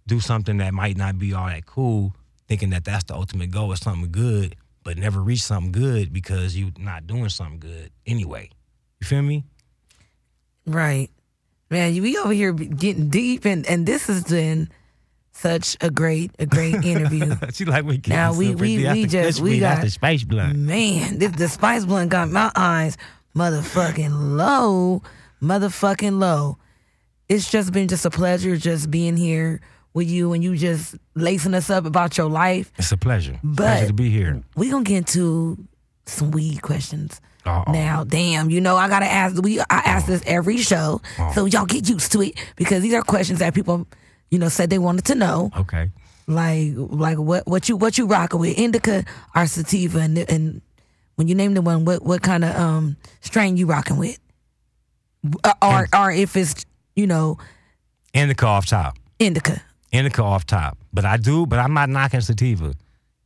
do 0.07 0.21
something 0.21 0.59
that 0.59 0.75
might 0.75 0.97
not 0.97 1.19
be 1.19 1.33
all 1.35 1.47
that 1.47 1.67
cool, 1.67 2.15
thinking 2.49 2.71
that 2.71 2.85
that's 2.85 3.05
the 3.05 3.15
ultimate 3.15 3.51
goal, 3.51 3.73
is 3.73 3.81
something 3.81 4.11
good, 4.11 4.57
but 4.83 4.99
never 4.99 5.21
reach 5.21 5.43
something 5.43 5.73
good 5.73 6.13
because 6.13 6.57
you're 6.57 6.71
not 6.79 7.07
doing 7.07 7.29
something 7.29 7.61
good 7.61 7.91
anyway. 8.07 8.51
You 9.01 9.07
feel 9.07 9.23
me? 9.23 9.45
right, 10.67 11.11
man. 11.71 12.01
We 12.01 12.17
over 12.19 12.33
here 12.33 12.53
getting 12.53 13.09
deep, 13.09 13.45
and 13.45 13.67
and 13.67 13.87
this 13.87 14.07
has 14.07 14.25
been 14.25 14.69
such 15.33 15.77
a 15.81 15.91
great, 15.91 16.33
a 16.39 16.47
great 16.47 16.75
interview. 16.85 17.35
she 17.53 17.65
like 17.65 17.85
we 17.85 18.01
Now, 18.07 18.35
we- 18.35 18.55
we- 18.55 18.87
we 18.87 19.07
just- 19.07 19.41
we 19.41 19.59
got- 19.59 19.81
the 19.83 19.91
space 19.91 20.25
blunt. 20.25 20.59
Man, 20.59 21.19
this 21.19 21.33
the 21.33 21.49
spice 21.49 21.85
blunt 21.85 22.11
got 22.11 22.29
my 22.31 22.51
eyes 22.55 22.97
motherfucking 23.35 24.37
low. 24.37 25.03
motherfucking 25.43 26.19
low. 26.19 26.59
It's 27.31 27.49
just 27.49 27.73
been 27.73 27.87
just 27.87 28.05
a 28.05 28.11
pleasure 28.11 28.57
just 28.57 28.91
being 28.91 29.17
here 29.17 29.61
with 29.95 30.11
you 30.11 30.33
and 30.33 30.43
you 30.43 30.57
just 30.57 30.97
lacing 31.15 31.55
us 31.55 31.71
up 31.71 31.85
about 31.85 32.19
your 32.19 32.29
life. 32.29 32.73
It's 32.77 32.91
a 32.91 32.97
pleasure. 32.97 33.39
But- 33.45 33.63
pleasure 33.65 33.87
to 33.87 33.93
be 33.93 34.11
here. 34.11 34.43
We 34.57 34.69
gonna 34.69 34.83
get 34.85 34.97
into 34.99 35.57
some 36.07 36.33
weed 36.33 36.61
questions. 36.61 37.21
Uh-oh. 37.47 37.71
Now, 37.73 38.03
damn, 38.03 38.51
you 38.51 38.61
know 38.61 38.75
I 38.77 38.89
gotta 38.89 39.07
ask. 39.07 39.41
We 39.41 39.61
I 39.61 39.65
ask 39.71 40.07
this 40.07 40.23
every 40.27 40.59
show, 40.59 41.01
so 41.35 41.45
y'all 41.47 41.65
get 41.67 41.89
used 41.89 42.11
to 42.13 42.21
it 42.23 42.35
because 42.57 42.83
these 42.83 42.93
are 42.95 43.03
questions 43.03 43.39
that 43.39 43.55
people, 43.55 43.87
you 44.31 44.39
know, 44.39 44.49
said 44.49 44.69
they 44.69 44.79
wanted 44.79 45.05
to 45.07 45.15
know. 45.15 45.51
Okay. 45.57 45.89
Like, 46.27 46.73
like 46.77 47.17
what 47.19 47.47
what 47.47 47.69
you 47.69 47.77
what 47.77 47.97
you 47.97 48.07
rocking 48.07 48.41
with, 48.41 48.59
indica 48.59 49.05
or 49.37 49.47
sativa, 49.47 50.01
and 50.01 50.19
and 50.19 50.61
when 51.15 51.29
you 51.29 51.35
name 51.37 51.55
the 51.55 51.63
one, 51.63 51.85
what 51.85 52.03
what 52.05 52.23
kind 52.23 52.45
of 52.45 52.55
um 52.57 52.97
strain 53.21 53.57
you 53.57 53.67
rocking 53.67 53.97
with, 53.97 54.19
Uh, 55.45 55.55
or 55.63 55.89
or 55.97 56.11
if 56.13 56.37
it's 56.37 56.67
you 56.97 57.07
know 57.07 57.39
Indica 58.13 58.47
off 58.47 58.67
top. 58.67 58.97
indica. 59.19 59.63
Indica 59.93 60.23
off 60.23 60.45
top. 60.47 60.79
But 60.93 61.05
I 61.05 61.17
do, 61.17 61.47
but 61.47 61.59
I'm 61.59 61.75
not 61.75 61.89
knocking 61.89 62.21
sativa. 62.21 62.75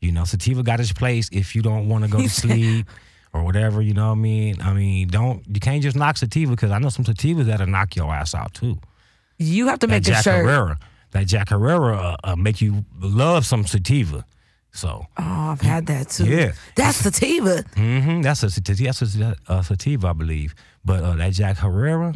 You 0.00 0.12
know, 0.12 0.24
sativa 0.24 0.62
got 0.62 0.80
its 0.80 0.92
place 0.92 1.28
if 1.32 1.54
you 1.54 1.62
don't 1.62 1.88
want 1.88 2.04
to 2.04 2.10
go 2.10 2.20
to 2.20 2.28
sleep 2.42 2.86
or 3.32 3.42
whatever, 3.44 3.80
you 3.82 3.94
know 3.94 4.08
what 4.08 4.12
I 4.18 4.20
mean? 4.20 4.60
I 4.60 4.72
mean, 4.74 5.08
don't 5.08 5.42
you 5.46 5.60
can't 5.60 5.82
just 5.82 5.96
knock 5.96 6.16
sativa 6.18 6.50
because 6.50 6.70
I 6.70 6.78
know 6.78 6.88
some 6.90 7.04
sativas 7.04 7.44
that'll 7.46 7.66
knock 7.66 7.96
your 7.96 8.12
ass 8.14 8.34
out 8.34 8.52
too. 8.54 8.78
You 9.38 9.66
have 9.68 9.78
to 9.80 9.86
That 9.86 9.92
make 9.92 10.04
the 10.04 10.10
Jack 10.12 10.24
shirt. 10.24 10.44
Herer. 10.46 10.78
That 11.12 11.26
Jack 11.26 11.48
Herer 11.48 11.94
uh, 11.94 12.16
uh, 12.24 12.36
make 12.36 12.60
you 12.60 12.84
love 13.00 13.46
some 13.46 13.66
sativa. 13.66 14.24
So 14.72 15.06
Oh, 15.18 15.22
I've 15.52 15.60
had 15.60 15.86
that 15.86 16.10
too. 16.10 16.26
Yeah. 16.26 16.52
that's 16.76 16.98
sativa. 16.98 17.62
mm-hmm. 17.74 18.22
That's 18.22 18.42
a 18.42 18.50
sativa. 18.50 18.82
That's 18.84 19.16
a, 19.16 19.36
a 19.48 19.62
sativa, 19.64 20.08
I 20.08 20.12
believe. 20.12 20.54
But 20.84 21.02
uh, 21.02 21.14
that 21.16 21.32
Jack 21.32 21.58
Herer, 21.58 22.14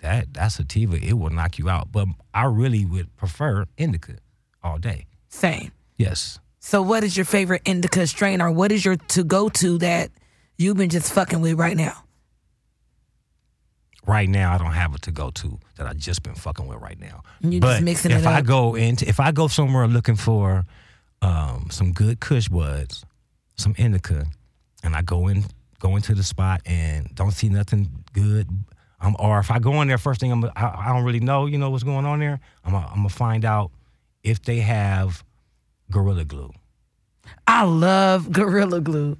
that 0.00 0.34
that 0.34 0.48
sativa, 0.48 0.96
it 0.96 1.14
will 1.14 1.30
knock 1.30 1.58
you 1.58 1.68
out. 1.68 1.92
But 1.92 2.08
I 2.34 2.44
really 2.44 2.84
would 2.84 3.16
prefer 3.16 3.66
indica 3.76 4.16
all 4.62 4.78
day. 4.78 5.06
Same. 5.28 5.72
Yes. 5.96 6.38
So, 6.58 6.82
what 6.82 7.04
is 7.04 7.16
your 7.16 7.24
favorite 7.24 7.62
indica 7.64 8.06
strain, 8.06 8.42
or 8.42 8.50
what 8.50 8.72
is 8.72 8.84
your 8.84 8.96
to 8.96 9.24
go 9.24 9.48
to 9.48 9.78
that 9.78 10.10
you've 10.58 10.76
been 10.76 10.90
just 10.90 11.12
fucking 11.12 11.40
with 11.40 11.58
right 11.58 11.76
now? 11.76 12.04
Right 14.06 14.28
now, 14.28 14.54
I 14.54 14.58
don't 14.58 14.72
have 14.72 14.94
a 14.94 14.98
to 15.00 15.10
go 15.10 15.30
to 15.30 15.58
that 15.76 15.86
I 15.86 15.92
just 15.92 16.22
been 16.22 16.34
fucking 16.34 16.66
with 16.66 16.80
right 16.80 16.98
now. 16.98 17.22
You 17.40 17.60
just 17.60 17.60
but 17.60 17.82
mixing 17.82 18.10
if 18.10 18.22
it 18.22 18.26
I 18.26 18.42
go 18.42 18.74
into 18.74 19.08
if 19.08 19.20
I 19.20 19.32
go 19.32 19.48
somewhere 19.48 19.86
looking 19.86 20.16
for 20.16 20.64
um, 21.22 21.68
some 21.70 21.92
good 21.92 22.20
Kush 22.20 22.48
buds, 22.48 23.04
some 23.56 23.74
indica, 23.78 24.26
and 24.82 24.96
I 24.96 25.02
go 25.02 25.28
in 25.28 25.44
go 25.78 25.96
into 25.96 26.14
the 26.14 26.22
spot 26.22 26.60
and 26.66 27.14
don't 27.14 27.32
see 27.32 27.48
nothing 27.48 28.04
good, 28.12 28.48
um, 29.00 29.16
or 29.18 29.38
if 29.38 29.50
I 29.50 29.58
go 29.58 29.80
in 29.82 29.88
there 29.88 29.98
first 29.98 30.20
thing 30.20 30.30
I'm 30.32 30.44
I, 30.44 30.50
I 30.56 30.92
don't 30.92 31.04
really 31.04 31.20
know 31.20 31.46
you 31.46 31.58
know 31.58 31.70
what's 31.70 31.84
going 31.84 32.04
on 32.04 32.18
there. 32.18 32.40
I'm 32.64 32.74
I'm 32.74 32.94
gonna 32.96 33.08
find 33.08 33.44
out 33.44 33.70
if 34.22 34.42
they 34.42 34.58
have 34.60 35.24
gorilla 35.90 36.24
glue. 36.24 36.52
I 37.46 37.64
love 37.64 38.30
Gorilla 38.32 38.80
Glue. 38.80 39.16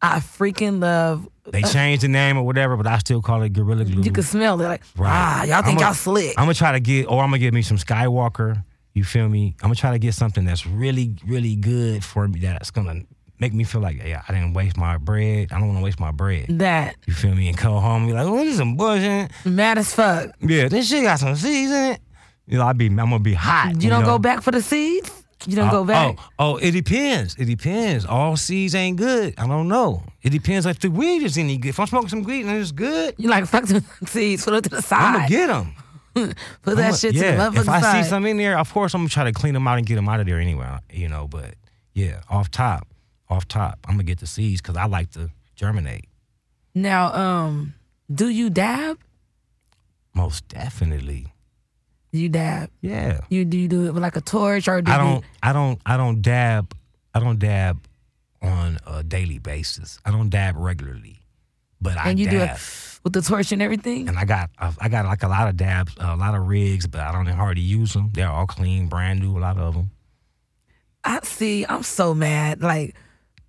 I 0.00 0.18
freaking 0.18 0.80
love. 0.80 1.28
They 1.44 1.62
changed 1.72 2.02
the 2.02 2.08
name 2.08 2.36
or 2.36 2.42
whatever, 2.42 2.76
but 2.76 2.86
I 2.86 2.98
still 2.98 3.22
call 3.22 3.42
it 3.42 3.52
gorilla 3.52 3.84
glue. 3.84 4.02
You 4.02 4.10
can 4.10 4.24
smell 4.24 4.60
it 4.60 4.64
like 4.64 4.82
ah, 4.98 5.44
y'all 5.44 5.62
think 5.62 5.78
I'm 5.78 5.86
y'all 5.86 5.94
slick. 5.94 6.34
I'm 6.36 6.44
gonna 6.44 6.54
try 6.54 6.72
to 6.72 6.80
get, 6.80 7.06
or 7.06 7.22
I'm 7.22 7.28
gonna 7.30 7.38
get 7.38 7.54
me 7.54 7.62
some 7.62 7.76
Skywalker. 7.76 8.64
You 8.94 9.04
feel 9.04 9.28
me? 9.28 9.54
I'm 9.62 9.68
gonna 9.68 9.74
try 9.76 9.92
to 9.92 9.98
get 9.98 10.14
something 10.14 10.44
that's 10.44 10.66
really, 10.66 11.16
really 11.26 11.56
good 11.56 12.04
for 12.04 12.26
me. 12.28 12.40
That's 12.40 12.70
gonna 12.70 13.02
make 13.42 13.52
me 13.52 13.64
feel 13.64 13.80
like, 13.80 14.02
yeah, 14.02 14.22
I 14.28 14.32
didn't 14.32 14.54
waste 14.54 14.76
my 14.76 14.96
bread. 14.96 15.52
I 15.52 15.58
don't 15.58 15.66
want 15.68 15.80
to 15.80 15.84
waste 15.84 15.98
my 16.00 16.12
bread. 16.12 16.46
that 16.60 16.94
You 17.06 17.12
feel 17.12 17.34
me? 17.34 17.48
And 17.48 17.58
come 17.58 17.72
home 17.82 18.06
be 18.06 18.12
like, 18.12 18.24
oh, 18.26 18.36
this 18.38 18.52
is 18.52 18.58
some 18.58 18.76
bullshit. 18.76 19.30
mad 19.44 19.78
as 19.78 19.92
fuck. 19.92 20.30
Yeah, 20.40 20.68
this 20.68 20.88
shit 20.88 21.02
got 21.02 21.18
some 21.18 21.34
seeds 21.36 21.72
in 21.72 21.92
it. 21.94 22.00
You 22.46 22.58
know, 22.58 22.66
I 22.66 22.72
be, 22.72 22.86
I'm 22.86 22.96
gonna 22.96 23.18
be 23.18 23.34
hot. 23.34 23.82
You 23.82 23.90
don't 23.90 24.00
know? 24.02 24.06
go 24.06 24.18
back 24.18 24.42
for 24.42 24.52
the 24.52 24.62
seeds. 24.62 25.10
You 25.46 25.56
don't 25.56 25.68
Uh, 25.68 25.72
go 25.72 25.84
back. 25.84 26.16
Oh, 26.38 26.52
oh, 26.52 26.56
it 26.58 26.70
depends. 26.70 27.34
It 27.36 27.46
depends. 27.46 28.06
All 28.06 28.36
seeds 28.36 28.74
ain't 28.76 28.96
good. 28.96 29.34
I 29.38 29.46
don't 29.48 29.66
know. 29.68 30.04
It 30.22 30.30
depends 30.30 30.66
if 30.66 30.78
the 30.78 30.88
weed 30.88 31.22
is 31.24 31.36
any 31.36 31.58
good. 31.58 31.70
If 31.70 31.80
I'm 31.80 31.88
smoking 31.88 32.08
some 32.10 32.22
weed 32.22 32.46
and 32.46 32.56
it's 32.56 32.70
good, 32.70 33.14
You 33.18 33.28
like 33.28 33.46
fuck 33.46 33.64
the 33.66 33.82
seeds. 34.06 34.44
Put 34.44 34.54
it 34.54 34.62
to 34.64 34.70
the 34.70 34.82
side. 34.82 35.02
I'm 35.02 35.14
gonna 35.14 35.28
get 35.28 35.46
them. 35.48 35.74
Put 36.62 36.76
that 36.76 36.94
shit 36.96 37.14
to 37.14 37.18
the 37.20 37.26
motherfucking 37.26 37.56
If 37.62 37.68
I 37.68 37.80
side. 37.80 38.04
see 38.04 38.08
some 38.10 38.26
in 38.26 38.36
there, 38.36 38.56
of 38.58 38.72
course 38.72 38.94
I'm 38.94 39.00
gonna 39.00 39.08
try 39.08 39.24
to 39.24 39.32
clean 39.32 39.54
them 39.54 39.66
out 39.66 39.78
and 39.78 39.86
get 39.86 39.94
them 39.96 40.08
out 40.08 40.20
of 40.20 40.26
there 40.26 40.38
anyway. 40.38 40.68
You 40.92 41.08
know, 41.08 41.26
but 41.26 41.54
yeah, 41.94 42.20
off 42.30 42.50
top, 42.50 42.86
off 43.32 43.48
top, 43.48 43.78
I'm 43.88 43.94
gonna 43.94 44.04
get 44.04 44.20
the 44.20 44.26
seeds 44.26 44.60
because 44.60 44.76
I 44.76 44.86
like 44.86 45.10
to 45.12 45.30
germinate. 45.56 46.06
now, 46.74 47.12
um, 47.14 47.74
do 48.12 48.28
you 48.28 48.50
dab? 48.50 48.98
Most 50.14 50.46
definitely, 50.48 51.28
You 52.12 52.28
dab. 52.28 52.70
yeah. 52.82 53.20
You 53.30 53.44
do 53.44 53.56
you 53.58 53.68
do 53.68 53.86
it 53.86 53.94
with 53.94 54.02
like 54.02 54.16
a 54.16 54.20
torch 54.20 54.68
or 54.68 54.82
do 54.82 54.92
I 54.92 54.96
you- 54.96 55.00
don't, 55.10 55.24
I 55.42 55.52
don't, 55.52 55.80
I 55.86 55.96
don't 55.96 56.20
dab, 56.22 56.74
I 57.14 57.20
don't 57.20 57.38
dab 57.38 57.80
on 58.42 58.78
a 58.86 59.02
daily 59.02 59.38
basis. 59.38 59.98
I 60.04 60.10
don't 60.10 60.28
dab 60.28 60.56
regularly, 60.56 61.22
but 61.80 61.96
I 61.96 62.10
and 62.10 62.18
you 62.18 62.26
dab. 62.26 62.32
do 62.34 62.40
it 62.52 62.60
with 63.04 63.12
the 63.14 63.22
torch 63.22 63.52
and 63.52 63.62
everything. 63.62 64.08
and 64.08 64.18
I 64.18 64.24
got 64.26 64.50
I 64.58 64.88
got 64.90 65.06
like 65.06 65.22
a 65.22 65.28
lot 65.28 65.48
of 65.48 65.56
dabs, 65.56 65.94
a 65.98 66.14
lot 66.16 66.34
of 66.34 66.46
rigs, 66.46 66.86
but 66.86 67.00
I 67.00 67.12
don't 67.12 67.26
hardly 67.26 67.62
use 67.62 67.94
them. 67.94 68.10
They're 68.12 68.28
all 68.28 68.46
clean, 68.46 68.88
brand 68.88 69.20
new, 69.20 69.38
a 69.38 69.40
lot 69.40 69.56
of 69.58 69.74
them. 69.74 69.90
I 71.04 71.20
see. 71.24 71.64
I'm 71.66 71.82
so 71.82 72.14
mad. 72.14 72.62
Like, 72.62 72.94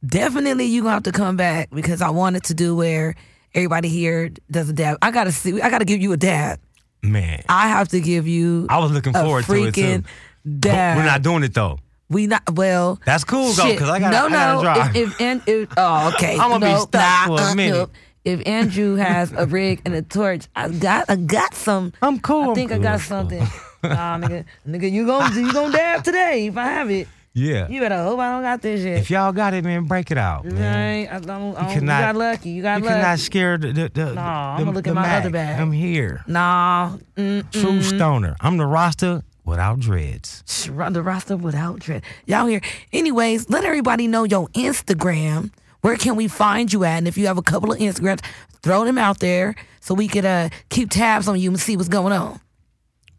definitely 0.06 0.66
you 0.66 0.82
gonna 0.82 0.93
have 0.93 1.04
to 1.04 1.12
come 1.12 1.38
back 1.38 1.70
because 1.72 2.01
I 2.01 2.10
wanted 2.10 2.43
to 2.45 2.54
do 2.54 2.76
where 2.76 3.16
everybody 3.54 3.89
here 3.89 4.32
does 4.51 4.70
a 4.70 4.74
dab. 4.74 4.97
I 5.01 5.12
gotta 5.12 5.32
see. 5.32 5.62
I 5.62 5.70
gotta 5.70 5.86
give 5.86 6.01
you 6.01 6.14
a 6.14 6.18
dab. 6.18 6.60
Man, 7.01 7.43
I 7.49 7.68
have 7.68 7.89
to 7.89 7.99
give 7.99 8.28
you 8.28 8.68
I 8.70 8.80
was 8.80 8.91
looking 8.91 9.16
a 9.16 9.22
forward 9.22 9.45
to 9.45 9.54
it 9.54 9.74
too. 9.74 9.82
freaking 9.82 10.06
But 10.45 10.97
we're 10.97 11.06
not 11.06 11.22
doing 11.22 11.43
it 11.43 11.54
though. 11.54 11.80
We 12.10 12.28
not 12.28 12.43
well. 12.54 12.99
That's 13.06 13.24
cool 13.24 13.51
though, 13.54 13.72
because 13.72 13.89
I 13.89 13.99
got 13.99 14.12
no, 14.12 14.28
I 14.28 14.30
gotta 14.30 14.56
no. 14.56 14.62
drive. 14.62 14.95
If, 14.95 15.10
if, 15.10 15.22
and, 15.22 15.41
if 15.47 15.70
oh, 15.78 16.14
okay. 16.14 16.38
I'ma 16.39 16.60
be 16.60 16.66
no, 16.66 16.80
stuck 16.80 17.01
nah, 17.01 17.26
for 17.38 17.43
a 17.43 17.45
uh, 17.51 17.56
minute. 17.56 17.78
no. 17.78 17.89
If 18.24 18.47
Andrew 18.47 18.95
has 18.95 19.34
a 19.34 19.45
rig 19.45 19.82
and 19.84 19.93
a 19.93 20.01
torch, 20.01 20.47
I 20.56 20.70
got, 20.70 21.10
I 21.10 21.18
got 21.18 21.54
some. 21.56 21.91
I'm 22.01 22.22
cool. 22.22 22.43
I 22.43 22.47
I'm 22.49 22.56
think 22.56 22.72
I 22.72 22.78
got 22.78 22.99
cool. 22.99 23.08
something. 23.10 23.39
nah, 23.84 24.18
nigga, 24.18 24.45
nigga, 24.66 24.89
you 24.89 25.06
gon' 25.06 25.36
you 25.36 25.51
gonna 25.51 25.74
dab 25.74 26.06
today 26.06 26.47
if 26.47 26.56
I 26.56 26.66
have 26.66 26.89
it. 26.89 27.08
Yeah. 27.36 27.67
You 27.67 27.79
better 27.81 27.97
hope 27.97 28.19
I 28.19 28.31
don't 28.31 28.43
got 28.43 28.61
this 28.61 28.81
shit. 28.81 28.99
if 28.99 29.09
y'all 29.09 29.31
got 29.31 29.53
it, 29.55 29.63
man, 29.63 29.86
break 29.86 30.11
it 30.11 30.17
out, 30.19 30.45
man. 30.45 31.07
I 31.07 31.19
don't, 31.19 31.29
I 31.29 31.61
don't, 31.61 31.69
you, 31.69 31.73
cannot- 31.79 32.01
got 32.01 32.15
lucky. 32.15 32.49
You 32.51 32.61
got 32.61 32.79
You 32.79 32.86
lucky. 32.86 32.95
You 32.95 33.01
cannot 33.01 33.19
scare 33.19 33.57
the 33.57 33.71
the, 33.73 33.89
the, 33.93 34.13
Nah, 34.13 34.57
the, 34.57 34.61
I'ma 34.61 34.71
look 34.71 34.86
at 34.88 34.93
my 34.93 35.17
other 35.17 35.31
bag. 35.31 35.59
I'm 35.59 35.71
here. 35.71 36.23
Nah, 36.27 36.97
mm, 37.17 37.51
True 37.51 37.81
stoner. 37.81 38.36
I'm 38.39 38.57
the 38.57 38.67
Rasta 38.67 39.23
without 39.45 39.79
dreads. 39.79 40.43
the 40.67 41.01
Rasta 41.01 41.36
without 41.36 41.79
dread. 41.79 42.03
Y'all 42.27 42.45
here. 42.45 42.61
Anyways, 42.91 43.49
let 43.49 43.63
everybody 43.63 44.07
know 44.07 44.25
your 44.25 44.47
Instagram. 44.49 45.51
Where 45.81 45.97
can 45.97 46.15
we 46.15 46.27
find 46.27 46.71
you 46.71 46.84
at? 46.86 46.99
And 46.99 47.07
if 47.07 47.17
you 47.17 47.25
have 47.27 47.38
a 47.38 47.41
couple 47.41 47.71
of 47.71 47.79
Instagrams, 47.79 48.21
throw 48.61 48.86
them 48.86 48.97
out 48.97 49.19
there 49.19 49.55
so 49.81 49.93
we 49.93 50.07
could 50.07 50.23
uh, 50.23 50.49
keep 50.69 50.89
tabs 50.91 51.27
on 51.27 51.39
you 51.39 51.49
and 51.49 51.59
see 51.59 51.75
what's 51.75 51.89
going 51.89 52.13
on. 52.13 52.39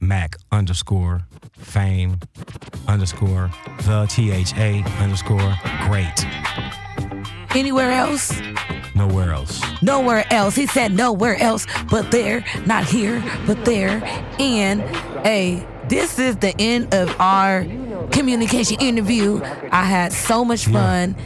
Mac 0.06 0.36
underscore 0.52 1.22
fame 1.52 2.18
underscore 2.86 3.50
the 3.82 4.06
T 4.10 4.30
H 4.30 4.54
A 4.56 4.82
underscore 5.00 5.54
great. 5.86 6.26
Anywhere 7.54 7.92
else? 7.92 8.32
Nowhere 8.94 9.32
else. 9.32 9.60
Nowhere 9.82 10.24
else. 10.32 10.54
He 10.54 10.66
said 10.66 10.92
nowhere 10.92 11.36
else 11.36 11.66
but 11.90 12.10
there, 12.10 12.44
not 12.66 12.84
here, 12.84 13.22
but 13.46 13.64
there. 13.64 14.02
And 14.38 14.80
hey, 15.24 15.66
this 15.88 16.18
is 16.18 16.36
the 16.36 16.54
end 16.58 16.94
of 16.94 17.14
our 17.20 17.64
communication 18.10 18.80
interview. 18.80 19.40
I 19.70 19.84
had 19.84 20.12
so 20.12 20.44
much 20.44 20.66
fun. 20.66 21.16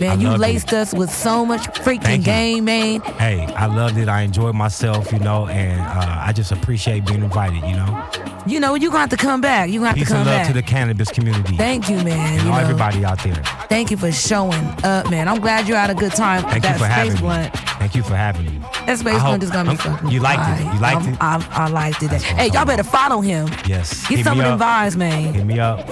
Man, 0.00 0.18
I 0.18 0.22
you 0.22 0.36
laced 0.36 0.72
us 0.72 0.92
with 0.92 1.10
so 1.10 1.46
much 1.46 1.62
freaking 1.80 2.02
Thank 2.02 2.20
you. 2.26 2.32
game, 2.32 2.64
man. 2.64 3.00
Hey, 3.00 3.46
I 3.54 3.66
loved 3.66 3.96
it. 3.96 4.08
I 4.08 4.22
enjoyed 4.22 4.54
myself, 4.54 5.12
you 5.12 5.20
know, 5.20 5.46
and 5.46 5.80
uh, 5.80 6.18
I 6.20 6.32
just 6.32 6.50
appreciate 6.50 7.06
being 7.06 7.22
invited, 7.22 7.62
you 7.68 7.76
know. 7.76 8.08
You 8.46 8.60
know, 8.60 8.74
you're 8.74 8.90
gonna 8.90 9.00
have 9.00 9.10
to 9.10 9.16
come 9.16 9.40
back. 9.40 9.70
You're 9.70 9.78
gonna 9.80 9.88
have 9.90 9.96
Peace 9.96 10.08
to 10.08 10.14
and 10.16 10.24
come 10.24 10.32
love 10.32 10.40
back. 10.42 10.46
to 10.48 10.52
the 10.52 10.62
cannabis 10.62 11.10
community. 11.10 11.56
Thank 11.56 11.88
you, 11.88 11.96
man. 11.96 12.34
and 12.34 12.42
You 12.42 12.48
know, 12.50 12.56
everybody 12.58 13.04
out 13.04 13.22
there. 13.22 13.34
Thank 13.68 13.90
you 13.90 13.96
for 13.96 14.10
showing 14.12 14.64
up, 14.84 15.08
man. 15.10 15.28
I'm 15.28 15.40
glad 15.40 15.68
you 15.68 15.74
had 15.74 15.90
a 15.90 15.94
good 15.94 16.12
time. 16.12 16.42
Thank 16.42 16.64
you 16.64 16.74
for 16.74 16.84
having 16.86 17.16
blunt. 17.16 17.54
me. 17.54 17.60
Thank 17.78 17.94
you 17.94 18.02
for 18.02 18.14
having 18.16 18.46
me. 18.46 18.58
That 18.86 18.98
space 18.98 19.14
I 19.14 19.26
blunt 19.28 19.42
is 19.44 19.50
gonna 19.50 19.70
be 19.72 19.78
I'm- 19.78 19.92
fucking 19.96 20.10
you 20.10 20.20
liked 20.20 20.60
it. 20.60 20.74
You 20.74 20.80
liked 20.80 21.06
it? 21.06 21.16
I, 21.20 21.46
I 21.52 21.68
liked 21.68 22.02
it. 22.02 22.10
what 22.10 22.20
Hey, 22.22 22.48
y'all 22.48 22.66
better 22.66 22.82
follow 22.82 23.20
him. 23.20 23.48
Yes. 23.66 24.06
Get 24.08 24.18
Hit 24.18 24.24
some 24.24 24.38
me 24.38 24.44
of 24.44 24.58
them 24.58 24.68
vibes, 24.68 24.96
man. 24.96 25.32
Hit 25.34 25.46
me 25.46 25.58
up. 25.60 25.86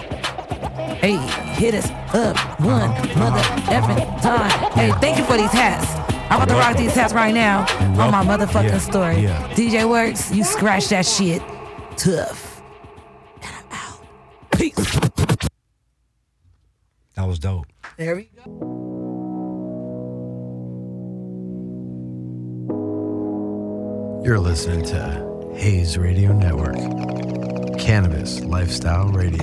Hey, 1.01 1.17
hit 1.55 1.75
us 1.75 1.91
up 2.15 2.37
one 2.61 2.91
mother 3.19 3.43
effing 3.71 4.23
time. 4.23 4.51
Hey, 4.73 4.93
thank 5.01 5.19
you 5.19 5.25
for 5.25 5.37
these 5.37 5.51
hats. 5.53 5.87
I'm 6.31 6.41
about 6.43 6.49
to 6.49 6.55
rock 6.55 6.77
these 6.77 6.95
hats 6.95 7.13
right 7.13 7.35
now 7.35 7.67
on 7.79 7.97
my 8.11 8.23
welcome. 8.25 8.29
motherfucking 8.49 8.71
Yeah, 8.71 8.79
story. 8.79 9.17
yeah. 9.21 9.49
DJ 9.55 9.89
Works, 9.89 10.33
you 10.33 10.45
scratch 10.45 10.89
that 10.89 11.05
shit 11.07 11.43
tough. 11.97 12.63
And 13.43 13.55
I'm 13.55 13.65
out. 13.79 14.01
Peace. 14.53 14.75
That 17.15 17.27
was 17.29 17.39
dope. 17.39 17.67
There 17.99 18.17
we 18.17 18.31
go. 18.45 18.69
You're 24.25 24.39
listening 24.39 24.85
to 24.87 25.51
Hayes 25.57 25.99
Radio 25.99 26.33
Network, 26.33 26.77
Cannabis 27.79 28.39
Lifestyle 28.45 29.09
Radio. 29.09 29.43